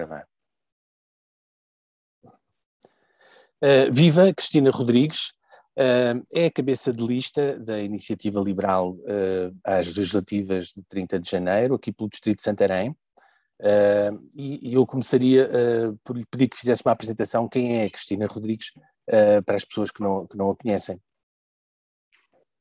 gravar. 0.00 0.26
Uh, 3.62 3.92
viva 3.92 4.32
Cristina 4.32 4.70
Rodrigues, 4.70 5.34
uh, 5.76 6.24
é 6.32 6.46
a 6.46 6.50
cabeça 6.50 6.92
de 6.92 7.06
lista 7.06 7.58
da 7.58 7.78
Iniciativa 7.78 8.40
Liberal 8.40 8.92
uh, 8.92 9.54
às 9.62 9.86
legislativas 9.86 10.68
de 10.68 10.82
30 10.88 11.20
de 11.20 11.30
janeiro, 11.30 11.74
aqui 11.74 11.92
pelo 11.92 12.08
Distrito 12.08 12.38
de 12.38 12.44
Santarém. 12.44 12.96
E, 14.34 14.70
e, 14.70 14.72
eu 14.72 14.86
começaria 14.86 15.46
por 16.02 16.16
lhe 16.16 16.24
pedir 16.24 16.48
que 16.48 16.56
fizesse 16.56 16.80
uma 16.82 16.92
apresentação. 16.92 17.46
Quem 17.46 17.82
é 17.82 17.90
Cristina 17.90 18.26
Rodrigues 18.26 18.72
para 19.44 19.54
as 19.54 19.66
pessoas 19.66 19.90
que 19.90 20.00
não, 20.00 20.26
que 20.26 20.34
não 20.34 20.50
a 20.50 20.56
conhecem? 20.56 20.98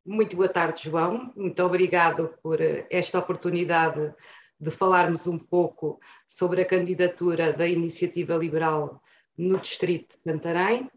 Muito 0.05 0.35
boa 0.35 0.49
tarde, 0.49 0.83
João. 0.83 1.31
Muito 1.37 1.63
obrigado 1.63 2.37
por 2.43 2.59
esta 2.89 3.17
oportunidade 3.17 4.13
de 4.59 4.69
falarmos 4.69 5.25
um 5.25 5.39
pouco 5.39 5.99
sobre 6.27 6.61
a 6.61 6.65
candidatura 6.65 7.53
da 7.53 7.67
Iniciativa 7.67 8.35
Liberal 8.35 9.01
no 9.37 9.57
Distrito 9.57 10.17
de 10.17 10.23
Santarém. 10.23 10.91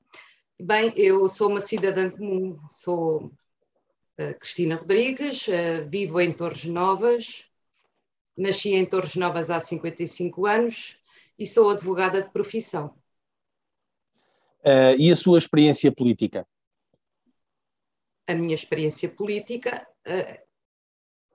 Bem, 0.61 0.93
eu 0.97 1.29
sou 1.29 1.49
uma 1.49 1.61
cidadã 1.61 2.11
comum, 2.11 2.59
sou 2.69 3.27
uh, 3.27 4.35
Cristina 4.41 4.77
Rodrigues, 4.77 5.47
uh, 5.47 5.89
vivo 5.89 6.21
em 6.21 6.33
Torres 6.33 6.65
Novas, 6.65 7.45
nasci 8.37 8.75
em 8.75 8.85
Torres 8.85 9.15
Novas 9.15 9.49
há 9.49 9.61
55 9.61 10.47
anos 10.47 10.99
e 11.39 11.47
sou 11.47 11.71
advogada 11.71 12.21
de 12.21 12.31
profissão. 12.31 12.95
Uh, 14.65 14.95
e 14.99 15.11
a 15.11 15.17
sua 15.17 15.39
experiência 15.39 15.91
política? 15.93 16.47
A 18.27 18.35
minha 18.35 18.55
experiência 18.55 19.09
política 19.09 19.87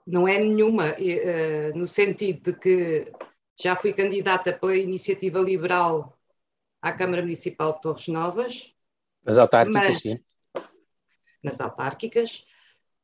não 0.08 0.28
é 0.28 0.40
nenhuma, 0.40 0.96
no 1.76 1.86
sentido 1.86 2.52
de 2.52 2.58
que 2.58 3.12
já 3.62 3.76
fui 3.76 3.92
candidata 3.92 4.54
pela 4.54 4.78
Iniciativa 4.78 5.40
Liberal 5.40 6.18
à 6.82 6.92
Câmara 6.94 7.22
Municipal 7.22 7.74
de 7.74 7.82
Torres 7.82 8.08
Novas. 8.08 8.74
Nas 9.23 9.38
autárquicas, 9.38 10.00
sim. 10.00 10.20
Nas 11.44 11.59
autárquicas. 11.59 12.46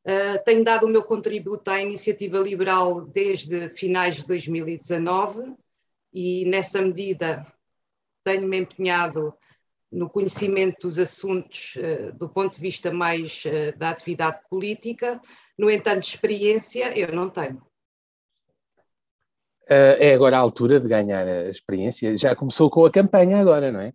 Uh, 0.06 0.42
tenho 0.44 0.62
dado 0.62 0.86
o 0.86 0.88
meu 0.88 1.02
contributo 1.02 1.70
à 1.70 1.80
iniciativa 1.80 2.38
liberal 2.38 3.00
desde 3.02 3.70
finais 3.70 4.16
de 4.16 4.26
2019 4.26 5.54
e, 6.12 6.44
nessa 6.44 6.80
medida, 6.80 7.44
tenho-me 8.22 8.58
empenhado 8.58 9.34
no 9.94 10.10
conhecimento 10.10 10.88
dos 10.88 10.98
assuntos 10.98 11.76
uh, 11.76 12.12
do 12.12 12.28
ponto 12.28 12.56
de 12.56 12.60
vista 12.60 12.90
mais 12.90 13.44
uh, 13.44 13.78
da 13.78 13.90
atividade 13.90 14.40
política. 14.50 15.20
No 15.56 15.70
entanto, 15.70 16.02
experiência 16.02 16.96
eu 16.98 17.14
não 17.14 17.30
tenho. 17.30 17.62
Uh, 19.62 19.96
é 19.98 20.12
agora 20.12 20.36
a 20.36 20.40
altura 20.40 20.80
de 20.80 20.88
ganhar 20.88 21.26
a 21.26 21.48
experiência. 21.48 22.16
Já 22.16 22.34
começou 22.34 22.68
com 22.68 22.84
a 22.84 22.90
campanha 22.90 23.38
agora, 23.38 23.70
não 23.70 23.80
é? 23.80 23.92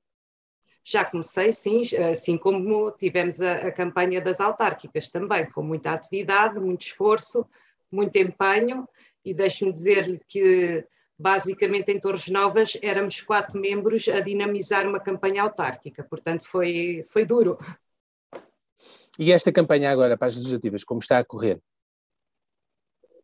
Já 0.83 1.03
comecei, 1.03 1.51
sim, 1.51 1.83
assim 2.09 2.37
como 2.37 2.91
tivemos 2.91 3.41
a, 3.41 3.67
a 3.67 3.71
campanha 3.71 4.21
das 4.21 4.39
autárquicas 4.39 5.09
também, 5.09 5.51
com 5.51 5.61
muita 5.61 5.91
atividade, 5.91 6.59
muito 6.59 6.83
esforço, 6.83 7.45
muito 7.91 8.15
empenho, 8.15 8.87
e 9.23 9.33
deixe-me 9.33 9.71
dizer-lhe 9.71 10.19
que 10.27 10.83
basicamente 11.19 11.91
em 11.91 11.99
Torres 11.99 12.29
Novas 12.29 12.77
éramos 12.81 13.21
quatro 13.21 13.59
membros 13.59 14.07
a 14.07 14.21
dinamizar 14.21 14.87
uma 14.87 14.99
campanha 14.99 15.43
autárquica, 15.43 16.03
portanto 16.03 16.45
foi, 16.45 17.05
foi 17.09 17.25
duro. 17.25 17.57
E 19.17 19.31
esta 19.31 19.51
campanha 19.51 19.91
agora 19.91 20.17
para 20.17 20.27
as 20.27 20.35
legislativas, 20.37 20.83
como 20.83 21.01
está 21.01 21.19
a 21.19 21.25
correr? 21.25 21.61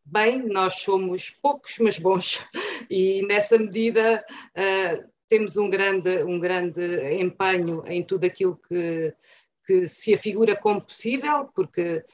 bem, 0.05 0.47
nós 0.47 0.75
somos 0.75 1.31
poucos, 1.31 1.77
mas 1.79 1.97
bons, 1.97 2.39
e 2.89 3.25
nessa 3.25 3.57
medida 3.57 4.23
uh, 4.51 5.09
temos 5.27 5.57
um 5.57 5.69
grande, 5.69 6.23
um 6.23 6.39
grande 6.39 6.81
empenho 7.19 7.83
em 7.87 8.03
tudo 8.03 8.25
aquilo 8.25 8.55
que, 8.55 9.13
que 9.65 9.87
se 9.87 10.13
afigura 10.13 10.55
como 10.55 10.81
possível, 10.81 11.49
porque, 11.55 12.05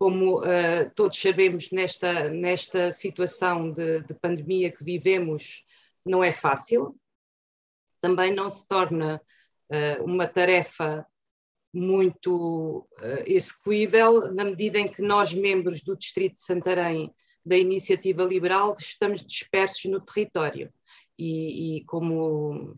como 0.00 0.38
uh, 0.38 0.90
todos 0.94 1.20
sabemos, 1.20 1.70
nesta, 1.70 2.30
nesta 2.30 2.90
situação 2.90 3.70
de, 3.70 4.00
de 4.00 4.14
pandemia 4.14 4.72
que 4.72 4.82
vivemos, 4.82 5.62
não 6.02 6.24
é 6.24 6.32
fácil. 6.32 6.98
Também 8.00 8.34
não 8.34 8.48
se 8.48 8.66
torna 8.66 9.20
uh, 9.70 10.02
uma 10.02 10.26
tarefa 10.26 11.06
muito 11.70 12.88
uh, 12.98 13.22
execuível, 13.26 14.32
na 14.32 14.42
medida 14.42 14.78
em 14.78 14.88
que 14.88 15.02
nós, 15.02 15.34
membros 15.34 15.82
do 15.82 15.94
Distrito 15.94 16.36
de 16.36 16.44
Santarém, 16.44 17.14
da 17.44 17.58
iniciativa 17.58 18.24
liberal 18.24 18.74
estamos 18.78 19.22
dispersos 19.22 19.84
no 19.84 20.00
território 20.00 20.72
e, 21.18 21.76
e 21.76 21.84
como, 21.84 22.74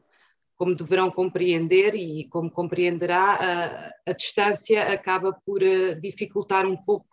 como 0.63 0.77
deverão 0.77 1.11
compreender 1.11 1.93
e 1.97 2.29
como 2.29 2.49
compreenderá, 2.49 3.33
a, 3.35 4.11
a 4.11 4.13
distância 4.13 4.93
acaba 4.93 5.37
por 5.45 5.61
uh, 5.61 6.01
dificultar 6.01 6.65
um 6.67 6.77
pouco 6.77 7.09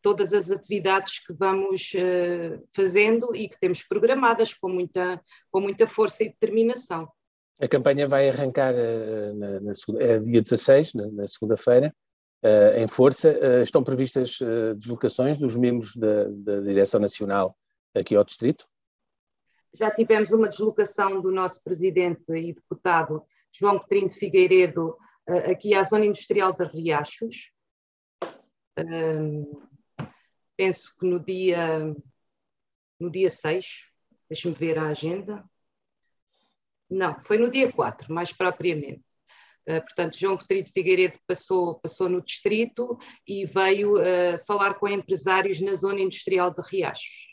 todas 0.00 0.32
as 0.32 0.52
atividades 0.52 1.18
que 1.18 1.32
vamos 1.32 1.90
uh, 1.94 2.64
fazendo 2.72 3.34
e 3.34 3.48
que 3.48 3.58
temos 3.58 3.82
programadas 3.82 4.54
com 4.54 4.68
muita, 4.68 5.20
com 5.50 5.60
muita 5.60 5.84
força 5.84 6.22
e 6.22 6.28
determinação. 6.28 7.08
A 7.60 7.66
campanha 7.66 8.06
vai 8.06 8.28
arrancar 8.28 8.72
uh, 8.72 9.34
na, 9.34 9.58
na 9.58 9.72
é 9.98 10.20
dia 10.20 10.40
16, 10.40 10.94
na, 10.94 11.10
na 11.10 11.26
segunda-feira, 11.26 11.92
uh, 12.44 12.78
em 12.78 12.86
força. 12.86 13.36
Estão 13.64 13.82
previstas 13.82 14.38
deslocações 14.76 15.36
dos 15.36 15.56
membros 15.56 15.96
da, 15.96 16.28
da 16.28 16.60
Direção 16.60 17.00
Nacional 17.00 17.56
aqui 17.96 18.14
ao 18.14 18.22
Distrito? 18.22 18.64
Já 19.74 19.90
tivemos 19.90 20.32
uma 20.32 20.48
deslocação 20.48 21.20
do 21.20 21.30
nosso 21.30 21.62
presidente 21.64 22.30
e 22.32 22.52
deputado 22.52 23.24
João 23.50 23.78
Coutinho 23.78 24.08
de 24.08 24.14
Figueiredo 24.14 24.96
aqui 25.50 25.74
à 25.74 25.82
Zona 25.82 26.06
Industrial 26.06 26.52
de 26.52 26.64
Riachos. 26.64 27.52
penso 30.56 30.94
que 30.98 31.06
no 31.06 31.18
dia, 31.18 31.94
no 33.00 33.10
dia 33.10 33.30
6, 33.30 33.92
deixe-me 34.28 34.54
ver 34.54 34.78
a 34.78 34.88
agenda. 34.88 35.44
Não, 36.88 37.18
foi 37.22 37.38
no 37.38 37.50
dia 37.50 37.72
4, 37.72 38.12
mais 38.12 38.32
propriamente. 38.32 39.04
Uh, 39.66 39.80
portanto, 39.80 40.18
João 40.18 40.36
Coutinho 40.36 40.64
de 40.64 40.72
Figueiredo 40.72 41.18
passou, 41.26 41.78
passou 41.80 42.08
no 42.08 42.20
distrito 42.20 42.98
e 43.26 43.46
veio 43.46 43.94
uh, 43.94 44.44
falar 44.46 44.74
com 44.74 44.88
empresários 44.88 45.60
na 45.60 45.74
zona 45.74 46.00
industrial 46.00 46.50
de 46.50 46.60
Riachos. 46.60 47.31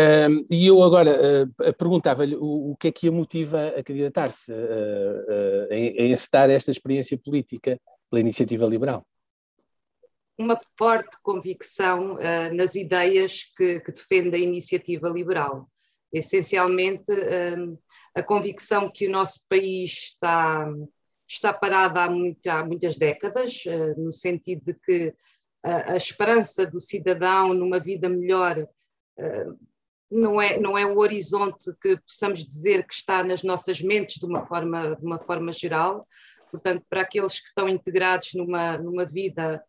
Um, 0.00 0.46
e 0.48 0.68
eu 0.68 0.80
agora 0.80 1.10
uh, 1.44 1.74
perguntava-lhe 1.74 2.36
o, 2.36 2.70
o, 2.70 2.76
que 2.76 2.86
é 2.86 2.92
que 2.92 3.08
a 3.08 3.12
motiva 3.12 3.74
a 3.76 3.82
candidatar-se, 3.82 4.52
uh, 4.52 5.68
a 5.72 6.02
encetar 6.04 6.48
esta 6.50 6.70
experiência 6.70 7.18
política 7.18 7.80
pela 8.08 8.20
iniciativa 8.20 8.64
liberal? 8.64 9.04
Uma 10.38 10.56
forte 10.78 11.16
convicção 11.20 12.16
nas 12.54 12.76
ideias 12.76 13.42
que, 13.56 13.80
que 13.80 13.90
defende 13.90 14.36
a 14.36 14.38
iniciativa 14.38 15.08
liberal. 15.08 15.68
Essencialmente, 16.12 17.10
a 18.14 18.22
convicção 18.22 18.88
que 18.88 19.08
o 19.08 19.10
nosso 19.10 19.40
país 19.48 19.90
está, 20.12 20.72
está 21.28 21.52
parado 21.52 21.98
há, 21.98 22.08
muito, 22.08 22.46
há 22.46 22.64
muitas 22.64 22.96
décadas, 22.96 23.64
no 23.96 24.12
sentido 24.12 24.62
de 24.64 24.74
que 24.74 25.12
a, 25.60 25.96
esperança 25.96 26.64
do 26.64 26.78
cidadão 26.78 27.52
numa 27.52 27.80
vida 27.80 28.08
melhor 28.08 28.64
não 30.10 30.40
é, 30.40 30.58
não 30.58 30.76
é 30.76 30.86
o 30.86 30.98
horizonte 30.98 31.72
que 31.80 31.96
possamos 31.98 32.44
dizer 32.44 32.86
que 32.86 32.94
está 32.94 33.22
nas 33.22 33.42
nossas 33.42 33.80
mentes 33.80 34.18
de 34.18 34.26
uma 34.26 34.46
forma, 34.46 34.96
de 34.96 35.04
uma 35.04 35.18
forma 35.18 35.52
geral. 35.52 36.06
Portanto, 36.50 36.84
para 36.88 37.02
aqueles 37.02 37.40
que 37.40 37.48
estão 37.48 37.68
integrados 37.68 38.32
numa, 38.34 38.78
numa 38.78 39.04
vida 39.04 39.62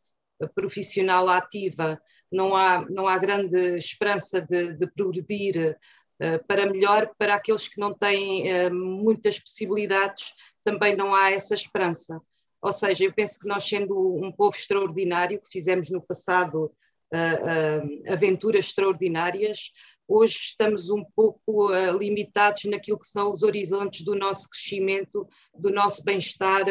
profissional 0.55 1.27
ativa, 1.27 2.01
não 2.31 2.55
há, 2.55 2.85
não 2.89 3.07
há 3.07 3.17
grande 3.17 3.77
esperança 3.77 4.39
de, 4.41 4.73
de 4.73 4.87
progredir 4.87 5.77
eh, 6.19 6.37
para 6.39 6.69
melhor, 6.69 7.13
para 7.17 7.35
aqueles 7.35 7.67
que 7.67 7.79
não 7.79 7.93
têm 7.93 8.49
eh, 8.49 8.69
muitas 8.69 9.39
possibilidades, 9.39 10.33
também 10.63 10.95
não 10.95 11.15
há 11.15 11.31
essa 11.31 11.53
esperança. 11.53 12.21
Ou 12.61 12.73
seja, 12.73 13.05
eu 13.05 13.13
penso 13.13 13.39
que 13.39 13.47
nós, 13.47 13.63
sendo 13.63 13.97
um 13.97 14.31
povo 14.31 14.55
extraordinário, 14.55 15.39
que 15.39 15.49
fizemos 15.49 15.89
no 15.89 16.01
passado 16.01 16.65
uh, 16.65 17.15
uh, 17.15 18.13
aventuras 18.13 18.65
extraordinárias, 18.65 19.71
hoje 20.09 20.37
estamos 20.41 20.89
um 20.89 21.05
pouco 21.15 21.71
uh, 21.71 21.97
limitados 21.97 22.65
naquilo 22.65 22.99
que 22.99 23.07
são 23.07 23.31
os 23.31 23.43
horizontes 23.43 24.03
do 24.03 24.15
nosso 24.15 24.49
crescimento, 24.49 25.27
do 25.53 25.69
nosso 25.69 26.03
bem-estar 26.03 26.67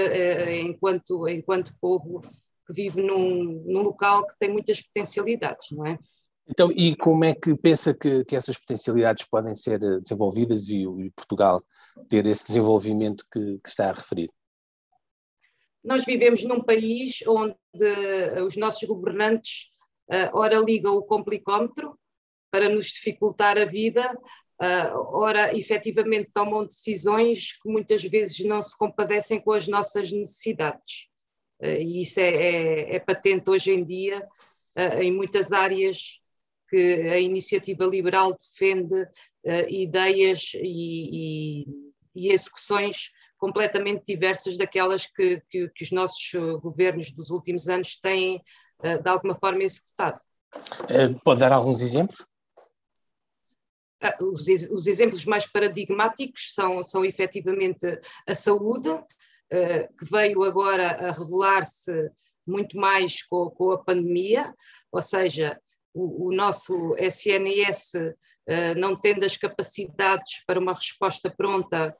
enquanto, 0.48 1.28
enquanto 1.28 1.74
povo 1.80 2.20
que 2.66 2.72
vive 2.72 3.00
num, 3.00 3.62
num 3.64 3.82
local 3.82 4.26
que 4.26 4.38
tem 4.38 4.50
muitas 4.50 4.82
potencialidades, 4.82 5.70
não 5.70 5.86
é? 5.86 5.98
Então, 6.48 6.72
e 6.72 6.96
como 6.96 7.24
é 7.24 7.34
que 7.34 7.54
pensa 7.54 7.92
que, 7.92 8.24
que 8.24 8.34
essas 8.34 8.56
potencialidades 8.56 9.26
podem 9.26 9.54
ser 9.54 9.78
desenvolvidas 10.00 10.68
e, 10.68 10.82
e 10.82 11.10
Portugal 11.10 11.62
ter 12.08 12.24
esse 12.26 12.46
desenvolvimento 12.46 13.24
que, 13.30 13.58
que, 13.62 13.68
está 13.68 13.90
a 13.90 13.92
referir? 13.92 14.30
Nós 15.84 16.04
vivemos 16.04 16.42
num 16.44 16.62
país 16.62 17.18
onde 17.26 17.54
os 18.44 18.56
nossos 18.56 18.86
governantes 18.88 19.68
uh, 20.10 20.30
ora 20.32 20.58
ligam 20.58 20.96
o 20.96 21.02
complicómetro 21.02 21.98
para 22.50 22.68
nos 22.68 22.86
dificultar 22.86 23.58
a 23.58 23.64
vida, 23.64 24.16
ora, 25.12 25.56
efetivamente, 25.56 26.30
tomam 26.34 26.64
decisões 26.64 27.52
que 27.62 27.68
muitas 27.68 28.02
vezes 28.02 28.44
não 28.44 28.62
se 28.62 28.76
compadecem 28.76 29.40
com 29.40 29.52
as 29.52 29.68
nossas 29.68 30.10
necessidades. 30.10 31.08
e 31.60 32.02
isso 32.02 32.20
é, 32.20 32.28
é, 32.28 32.96
é, 32.96 33.00
patente 33.00 33.50
hoje 33.50 33.72
em 33.72 33.84
dia 33.84 34.26
em 35.00 35.12
muitas 35.12 35.52
áreas 35.52 36.20
que 36.68 36.76
a 37.10 37.18
iniciativa 37.18 37.84
liberal 37.84 38.36
defende 38.36 39.08
ideias 39.68 40.52
e, 40.54 41.64
e, 41.64 41.66
e 42.14 42.32
execuções 42.32 43.10
completamente 43.36 44.04
diversas 44.04 44.56
daquelas 44.56 45.06
que, 45.06 45.42
que, 45.48 45.68
que, 45.68 45.84
os 45.84 45.90
nossos 45.90 46.32
governos 46.60 47.10
dos 47.10 47.30
últimos 47.30 47.68
anos 47.68 47.96
têm, 47.96 48.40
de 48.80 49.08
alguma 49.08 49.34
forma, 49.34 49.64
executado. 49.64 50.20
Pode 51.24 51.40
dar 51.40 51.52
alguns 51.52 51.80
exemplos? 51.80 52.24
Ah, 54.00 54.16
os, 54.20 54.46
os, 54.46 54.86
exemplos 54.86 55.24
mais 55.24 55.46
paradigmáticos 55.46 56.54
são, 56.54 56.82
são 56.84 57.04
efetivamente 57.04 58.00
a 58.26 58.34
saúde, 58.34 58.88
uh, 58.88 59.96
que 59.98 60.04
veio 60.10 60.44
agora 60.44 61.08
a 61.08 61.10
revelar-se 61.10 62.10
muito 62.46 62.76
mais 62.76 63.22
com, 63.24 63.50
com, 63.50 63.72
a 63.72 63.78
pandemia, 63.78 64.54
ou 64.92 65.02
seja, 65.02 65.60
o, 65.92 66.28
o 66.28 66.32
nosso 66.32 66.94
SNS 66.96 68.14
ah, 68.48 68.74
não 68.74 68.96
tendo 68.96 69.24
as 69.24 69.36
capacidades 69.36 70.42
para 70.46 70.58
uma 70.58 70.72
resposta 70.72 71.28
pronta 71.28 71.94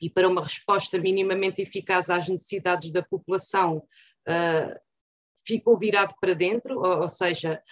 e 0.00 0.10
para 0.10 0.28
uma 0.28 0.42
resposta 0.42 0.98
minimamente 0.98 1.62
eficaz 1.62 2.10
às 2.10 2.28
necessidades 2.28 2.90
da 2.90 3.02
população, 3.02 3.86
ficou 5.46 5.78
virado 5.78 6.12
para 6.20 6.34
dentro, 6.34 6.80
ou, 6.80 7.08
seja, 7.08 7.62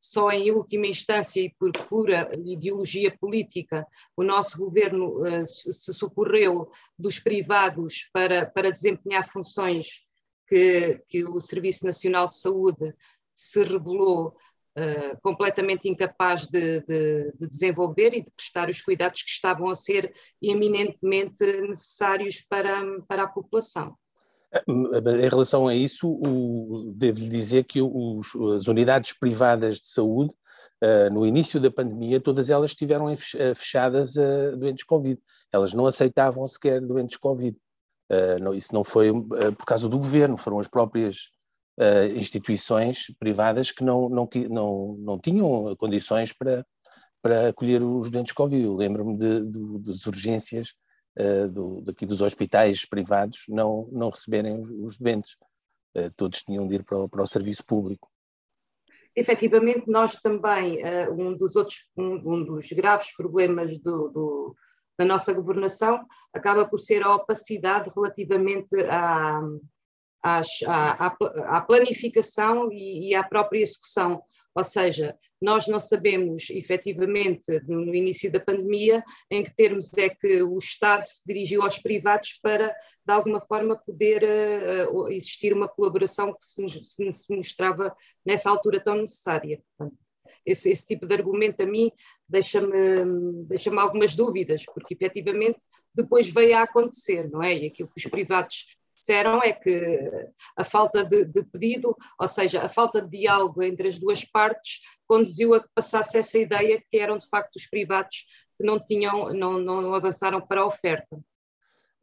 só 0.00 0.30
em 0.30 0.50
última 0.50 0.86
instância 0.86 1.40
e 1.40 1.52
por 1.58 1.72
pura 1.72 2.30
ideologia 2.44 3.16
política, 3.18 3.86
o 4.16 4.22
nosso 4.22 4.58
governo 4.58 5.20
uh, 5.20 5.46
se 5.46 5.92
socorreu 5.94 6.70
dos 6.98 7.18
privados 7.18 8.08
para, 8.12 8.46
para 8.46 8.70
desempenhar 8.70 9.28
funções 9.28 10.04
que, 10.46 11.02
que 11.08 11.24
o 11.24 11.40
Serviço 11.40 11.84
Nacional 11.84 12.28
de 12.28 12.38
Saúde 12.38 12.94
se 13.34 13.62
revelou 13.64 14.36
uh, 14.78 15.20
completamente 15.22 15.88
incapaz 15.88 16.46
de, 16.46 16.80
de, 16.80 17.32
de, 17.32 17.46
desenvolver 17.48 18.14
e 18.14 18.22
de 18.22 18.30
prestar 18.30 18.70
os 18.70 18.80
cuidados 18.80 19.22
que 19.22 19.30
estavam 19.30 19.68
a 19.68 19.74
ser 19.74 20.12
eminentemente 20.40 21.44
necessários 21.62 22.40
para, 22.40 22.82
para 23.08 23.24
a 23.24 23.28
população. 23.28 23.96
Em 24.66 25.28
relação 25.28 25.66
a 25.68 25.74
isso, 25.74 26.20
devo-lhe 26.94 27.28
dizer 27.28 27.64
que 27.64 27.80
os, 27.82 28.34
as 28.56 28.66
unidades 28.68 29.12
privadas 29.12 29.80
de 29.80 29.88
saúde, 29.88 30.30
uh, 30.82 31.12
no 31.12 31.26
início 31.26 31.60
da 31.60 31.70
pandemia, 31.70 32.20
todas 32.20 32.50
elas 32.50 32.70
estiveram 32.70 33.14
fechadas 33.16 34.16
a 34.16 34.50
doentes 34.56 34.84
Covid. 34.84 35.20
Elas 35.52 35.74
não 35.74 35.86
aceitavam 35.86 36.46
sequer 36.46 36.80
doentes 36.80 37.16
Covid. 37.16 37.56
Uh, 38.10 38.42
não, 38.42 38.54
isso 38.54 38.72
não 38.72 38.84
foi 38.84 39.10
uh, 39.10 39.24
por 39.56 39.66
causa 39.66 39.88
do 39.88 39.98
governo, 39.98 40.36
foram 40.36 40.60
as 40.60 40.68
próprias 40.68 41.30
instituições 42.14 43.14
privadas 43.18 43.70
que 43.70 43.84
não, 43.84 44.08
não, 44.08 44.26
não, 44.48 44.96
não 44.98 45.18
tinham 45.18 45.76
condições 45.76 46.32
para, 46.32 46.64
para 47.20 47.48
acolher 47.48 47.82
os 47.82 48.10
doentes 48.10 48.32
Covid. 48.32 48.64
Eu 48.64 48.74
lembro-me 48.74 49.18
de, 49.18 49.44
de, 49.44 49.78
das 49.80 50.06
urgências 50.06 50.72
uh, 51.18 51.48
do, 51.48 51.80
daqui 51.82 52.06
dos 52.06 52.22
hospitais 52.22 52.84
privados 52.84 53.44
não, 53.48 53.88
não 53.92 54.10
receberem 54.10 54.58
os, 54.58 54.70
os 54.70 54.96
doentes. 54.96 55.36
Uh, 55.96 56.10
todos 56.16 56.42
tinham 56.42 56.66
de 56.66 56.76
ir 56.76 56.84
para 56.84 56.98
o, 56.98 57.08
para 57.08 57.22
o 57.22 57.26
serviço 57.26 57.64
público. 57.64 58.10
Efetivamente, 59.14 59.84
nós 59.86 60.16
também, 60.16 60.82
uh, 60.82 61.12
um 61.12 61.36
dos 61.36 61.56
outros, 61.56 61.88
um, 61.96 62.34
um, 62.34 62.44
dos 62.44 62.68
graves 62.68 63.14
problemas 63.16 63.78
do, 63.78 64.08
do, 64.08 64.56
da 64.98 65.04
nossa 65.04 65.32
governação 65.32 66.04
acaba 66.32 66.68
por 66.68 66.78
ser 66.78 67.02
a 67.02 67.14
opacidade 67.14 67.90
relativamente 67.94 68.74
à, 68.90 69.40
à, 70.26 70.40
à, 70.66 71.16
à 71.56 71.60
planificação 71.60 72.70
e, 72.72 73.10
e 73.10 73.14
à 73.14 73.22
própria 73.22 73.60
execução. 73.60 74.22
Ou 74.54 74.64
seja, 74.64 75.14
nós 75.40 75.68
não 75.68 75.78
sabemos 75.78 76.48
efetivamente 76.48 77.60
no 77.68 77.94
início 77.94 78.32
da 78.32 78.40
pandemia 78.40 79.04
em 79.30 79.44
que 79.44 79.54
termos 79.54 79.92
é 79.98 80.08
que 80.08 80.42
o 80.42 80.56
Estado 80.56 81.06
se 81.06 81.22
dirigiu 81.26 81.62
aos 81.62 81.78
privados 81.78 82.40
para, 82.42 82.68
de 82.68 83.12
alguma 83.12 83.40
forma, 83.40 83.76
poder 83.76 84.22
uh, 84.24 85.08
existir 85.10 85.52
uma 85.52 85.68
colaboração 85.68 86.32
que 86.32 86.42
se, 86.42 87.12
se 87.12 87.36
mostrava 87.36 87.94
nessa 88.24 88.48
altura 88.48 88.80
tão 88.80 88.96
necessária. 88.96 89.62
esse, 90.44 90.70
esse, 90.70 90.86
tipo 90.86 91.06
de 91.06 91.14
argumento 91.14 91.62
a 91.62 91.66
mim 91.66 91.92
deixa-me 92.26 93.44
deixa 93.44 93.70
algumas 93.78 94.14
dúvidas, 94.14 94.64
porque 94.64 94.94
efetivamente 94.94 95.60
depois 95.94 96.30
veio 96.30 96.56
a 96.56 96.62
acontecer, 96.62 97.28
não 97.30 97.42
é? 97.42 97.54
E 97.54 97.66
aquilo 97.66 97.90
que 97.94 98.04
os 98.04 98.10
privados 98.10 98.64
disseram 99.06 99.40
é 99.40 99.52
que 99.52 100.10
a 100.56 100.64
falta 100.64 101.04
de, 101.04 101.24
de, 101.24 101.44
pedido, 101.44 101.96
ou 102.18 102.26
seja, 102.26 102.62
a 102.62 102.68
falta 102.68 103.00
de 103.00 103.18
diálogo 103.18 103.62
entre 103.62 103.88
as 103.88 103.98
duas 103.98 104.24
partes, 104.24 104.80
conduziu 105.06 105.54
a 105.54 105.60
que 105.60 105.68
passasse 105.72 106.18
essa 106.18 106.36
ideia 106.36 106.82
que 106.90 106.98
eram 106.98 107.16
de 107.16 107.28
facto 107.28 107.54
os 107.54 107.66
privados 107.66 108.26
que 108.58 108.64
não 108.66 108.84
tinham, 108.84 109.32
não, 109.32 109.60
não 109.60 109.94
avançaram 109.94 110.40
para 110.40 110.62
a 110.62 110.66
oferta. 110.66 111.16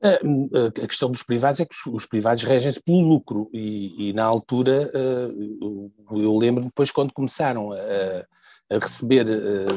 A 0.01 0.88
questão 0.88 1.09
dos 1.09 1.23
privados 1.23 1.59
é 1.59 1.65
que 1.65 1.75
os 1.89 2.05
privados 2.05 2.44
regem-se 2.44 2.81
pelo 2.81 3.00
lucro 3.00 3.50
e, 3.53 4.09
e, 4.09 4.13
na 4.13 4.25
altura 4.25 4.91
eu 4.94 6.38
lembro 6.38 6.65
depois 6.65 6.91
quando 6.91 7.13
começaram 7.13 7.71
a, 7.71 8.25
a 8.69 8.79
receber 8.81 9.25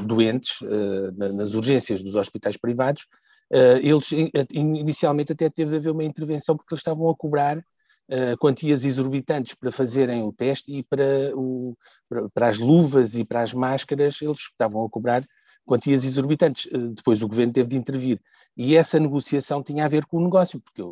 doentes 0.02 0.58
nas 1.16 1.54
urgências 1.54 2.02
dos 2.02 2.16
hospitais 2.16 2.56
privados, 2.56 3.06
eles 3.50 4.10
inicialmente 4.50 5.32
até 5.32 5.48
teve 5.48 5.70
de 5.70 5.76
haver 5.76 5.90
uma 5.90 6.04
intervenção 6.04 6.56
porque 6.56 6.74
eles 6.74 6.80
estavam 6.80 7.08
a 7.08 7.16
cobrar 7.16 7.62
uh, 8.08 8.36
quantias 8.38 8.84
exorbitantes 8.84 9.54
para 9.54 9.70
fazerem 9.70 10.22
o 10.22 10.32
teste 10.32 10.72
e 10.72 10.82
para, 10.82 11.32
o, 11.34 11.76
para, 12.08 12.28
para, 12.30 12.48
as 12.48 12.58
luvas 12.58 13.14
e 13.14 13.24
para 13.24 13.42
as 13.42 13.52
máscaras 13.52 14.20
eles 14.20 14.38
estavam 14.38 14.84
a 14.84 14.90
cobrar 14.90 15.24
quantias 15.64 16.04
exorbitantes. 16.04 16.66
Uh, 16.66 16.90
depois 16.94 17.22
o 17.22 17.28
governo 17.28 17.52
teve 17.52 17.70
de 17.70 17.76
intervir. 17.76 18.20
E 18.56 18.74
essa 18.76 18.98
negociação 18.98 19.62
tinha 19.62 19.84
a 19.84 19.88
ver 19.88 20.06
com 20.06 20.16
o 20.16 20.24
negócio, 20.24 20.58
porque 20.60 20.82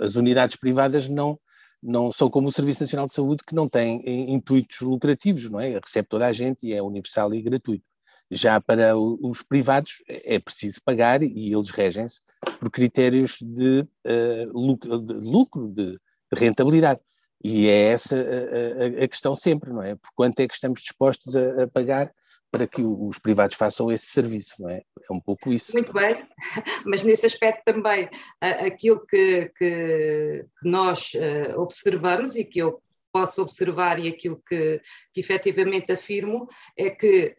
as 0.00 0.16
unidades 0.16 0.56
privadas 0.56 1.06
não, 1.06 1.38
não 1.80 2.10
são 2.10 2.28
como 2.28 2.48
o 2.48 2.52
Serviço 2.52 2.82
Nacional 2.82 3.06
de 3.06 3.14
Saúde, 3.14 3.44
que 3.46 3.54
não 3.54 3.68
tem 3.68 4.02
intuitos 4.32 4.80
lucrativos, 4.80 5.48
não 5.48 5.60
é? 5.60 5.78
Recebe 5.78 6.08
toda 6.08 6.26
a 6.26 6.32
gente 6.32 6.66
e 6.66 6.72
é 6.72 6.82
universal 6.82 7.32
e 7.32 7.40
gratuito. 7.40 7.84
Já 8.30 8.60
para 8.60 8.96
os 8.98 9.42
privados 9.42 10.02
é 10.08 10.38
preciso 10.38 10.80
pagar 10.84 11.22
e 11.22 11.52
eles 11.52 11.70
regem-se 11.70 12.20
por 12.58 12.70
critérios 12.70 13.38
de, 13.40 13.80
uh, 14.04 14.52
lucro, 14.52 14.98
de, 14.98 15.14
lucro, 15.14 15.68
de, 15.68 15.98
rentabilidade. 16.34 17.00
E 17.42 17.68
é 17.68 17.92
essa 17.92 18.16
a, 18.16 18.18
a, 18.18 19.04
a, 19.04 19.08
questão 19.08 19.36
sempre, 19.36 19.70
não 19.70 19.82
é? 19.82 19.94
Por 19.94 20.10
quanto 20.14 20.40
é 20.40 20.48
que 20.48 20.54
estamos 20.54 20.80
dispostos 20.80 21.36
a, 21.36 21.62
a, 21.62 21.68
pagar 21.68 22.12
para 22.50 22.66
que 22.66 22.82
os 22.82 23.18
privados 23.18 23.56
façam 23.56 23.92
esse 23.92 24.06
serviço, 24.06 24.54
não 24.58 24.70
é? 24.70 24.82
É 25.08 25.12
um 25.12 25.20
pouco 25.20 25.52
isso. 25.52 25.72
Muito 25.72 25.92
bem, 25.92 26.26
mas 26.84 27.02
nesse 27.02 27.26
aspecto 27.26 27.62
também, 27.64 28.08
aquilo 28.40 29.04
que, 29.06 29.52
que, 29.56 30.44
que 30.58 30.68
nós 30.68 31.12
eh, 31.14 31.54
observamos 31.56 32.36
e 32.36 32.44
que 32.44 32.60
eu 32.60 32.80
posso 33.12 33.40
observar 33.42 33.98
e 33.98 34.08
aquilo 34.08 34.42
que, 34.46 34.80
que 35.12 35.20
efetivamente 35.20 35.90
afirmo 35.90 36.48
é 36.76 36.90
que 36.90 37.34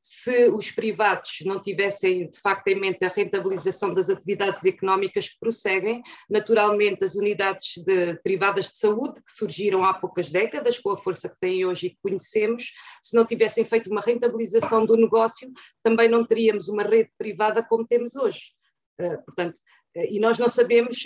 se 0.00 0.48
os 0.50 0.70
privados 0.70 1.38
não 1.44 1.60
tivessem 1.60 2.28
de 2.28 2.40
facto 2.40 2.68
em 2.68 2.78
mente 2.78 3.04
a 3.04 3.08
rentabilização 3.08 3.92
das 3.92 4.08
atividades 4.08 4.64
económicas 4.64 5.28
que 5.28 5.38
prosseguem, 5.40 6.02
naturalmente 6.28 7.04
as 7.04 7.14
unidades 7.14 7.82
de, 7.84 8.14
privadas 8.22 8.70
de 8.70 8.76
saúde, 8.76 9.22
que 9.22 9.32
surgiram 9.32 9.84
há 9.84 9.94
poucas 9.94 10.30
décadas, 10.30 10.78
com 10.78 10.90
a 10.90 10.96
força 10.96 11.28
que 11.28 11.38
têm 11.40 11.64
hoje 11.64 11.86
e 11.86 11.90
que 11.90 11.98
conhecemos, 12.02 12.72
se 13.02 13.16
não 13.16 13.26
tivessem 13.26 13.64
feito 13.64 13.90
uma 13.90 14.00
rentabilização 14.00 14.86
do 14.86 14.96
negócio, 14.96 15.50
também 15.82 16.08
não 16.08 16.26
teríamos 16.26 16.68
uma 16.68 16.82
rede 16.82 17.10
privada 17.18 17.62
como 17.62 17.86
temos 17.86 18.14
hoje. 18.16 18.52
Eh, 18.98 19.16
portanto, 19.18 19.58
eh, 19.94 20.14
e 20.14 20.20
nós 20.20 20.38
não 20.38 20.48
sabemos 20.48 21.04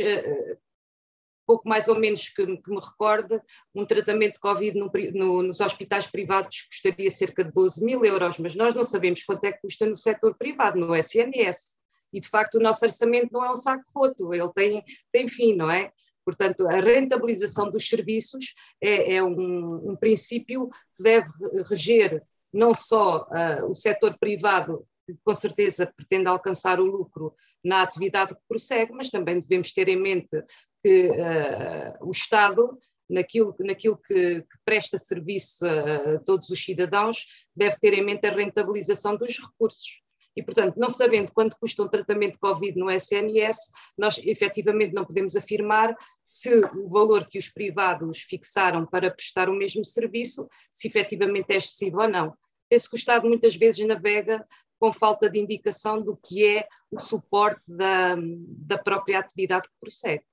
pouco 1.53 1.69
mais 1.69 1.87
ou 1.87 1.99
menos 1.99 2.31
que, 2.31 2.47
que 2.47 2.71
me 2.71 2.81
recorde, 2.81 3.39
um 3.75 3.85
tratamento 3.85 4.35
de 4.35 4.41
Covid 4.41 4.79
no, 4.79 4.91
no, 5.13 5.43
nos 5.43 5.61
hospitais 5.61 6.07
privados 6.07 6.63
custaria 6.63 7.11
cerca 7.11 7.45
de 7.45 7.53
12 7.53 7.85
mil 7.85 8.03
euros, 8.07 8.39
mas 8.39 8.55
nós 8.55 8.75
não 8.75 8.85
sabemos 8.85 9.23
quanto 9.23 9.45
é 9.45 9.53
que 9.53 9.61
custa 9.61 9.85
no 9.85 9.97
setor 9.97 10.35
privado, 10.35 10.79
no 10.79 10.97
SNS. 10.97 11.79
E 12.11 12.21
de 12.21 12.29
facto 12.29 12.55
o 12.55 12.61
nosso 12.61 12.83
orçamento 12.87 13.31
não 13.31 13.45
é 13.45 13.51
um 13.51 13.57
saco 13.57 13.85
roto, 13.95 14.33
ele 14.33 14.51
tem, 14.55 14.83
tem 15.13 15.29
fim, 15.29 15.55
não 15.55 15.71
é? 15.71 15.93
Portanto, 16.25 16.67
a 16.67 16.81
rentabilização 16.81 17.71
dos 17.71 17.87
serviços 17.87 18.55
é, 18.81 19.17
é 19.17 19.23
um, 19.23 19.91
um, 19.91 19.97
princípio 19.97 20.71
que 20.97 21.03
deve 21.03 21.29
reger 21.69 22.23
não 22.51 22.73
só 22.73 23.27
uh, 23.29 23.71
o 23.71 23.75
setor 23.75 24.17
privado, 24.19 24.87
que 25.05 25.15
com 25.23 25.35
certeza 25.35 25.93
pretende 25.95 26.29
alcançar 26.29 26.81
o 26.81 26.87
lucro 26.87 27.35
na 27.63 27.83
atividade 27.83 28.35
que 28.35 28.41
prossegue, 28.49 28.93
mas 28.93 29.11
também 29.11 29.39
devemos 29.39 29.73
ter 29.73 29.89
em 29.89 30.01
mente 30.01 30.43
que 30.83 31.11
uh, 31.11 32.07
o 32.07 32.11
Estado 32.11 32.79
naquilo, 33.09 33.55
naquilo 33.61 33.97
que, 33.97 34.43
que 34.43 34.59
presta 34.65 34.99
serviço 34.99 35.67
a, 35.67 36.15
a 36.15 36.19
todos 36.21 36.49
os 36.49 36.63
cidadãos, 36.63 37.27
deve 37.55 37.77
ter 37.79 37.93
em 37.95 38.05
mente 38.05 38.27
a 38.27 38.33
rentabilização 38.33 39.17
dos 39.17 39.39
recursos. 39.39 40.03
E, 40.35 40.43
portanto, 40.43 40.77
não 40.79 40.89
sabendo 40.89 41.31
quanto 41.33 41.57
custa 41.61 41.83
um 41.83 41.89
tratamento 41.89 42.35
de 42.35 42.39
Covid 42.39 42.79
no 42.79 42.91
SNS, 42.91 43.71
nós 43.99 44.19
efetivamente 44.25 44.95
não 44.95 45.05
podemos 45.05 45.37
afirmar 45.37 45.95
se 46.25 46.55
o 46.75 46.89
valor 46.89 47.29
que 47.29 47.39
os 47.39 47.51
privados 47.51 48.21
fixaram 48.23 48.87
para 48.87 49.11
prestar 49.11 49.51
o 49.51 49.55
mesmo 49.55 49.85
serviço, 49.85 50.49
se 50.73 50.89
efetivamente 50.89 51.51
é 51.51 51.57
excessivo 51.57 52.01
ou 52.01 52.09
não. 52.09 52.35
Penso 52.69 52.89
que 52.89 52.97
o 52.97 52.99
Estado 52.99 53.29
muitas 53.29 53.55
vezes 53.55 53.87
navega 53.87 54.47
com 54.79 54.93
falta 54.93 55.29
de 55.29 55.39
indicação 55.39 56.03
do 56.03 56.17
que 56.17 56.45
é 56.47 56.67
o 56.91 56.99
suporte 56.99 57.61
da, 57.69 58.17
da 58.17 58.79
própria 58.79 59.19
atividade 59.19 59.69
que 59.69 59.75
prossegue. 59.79 60.25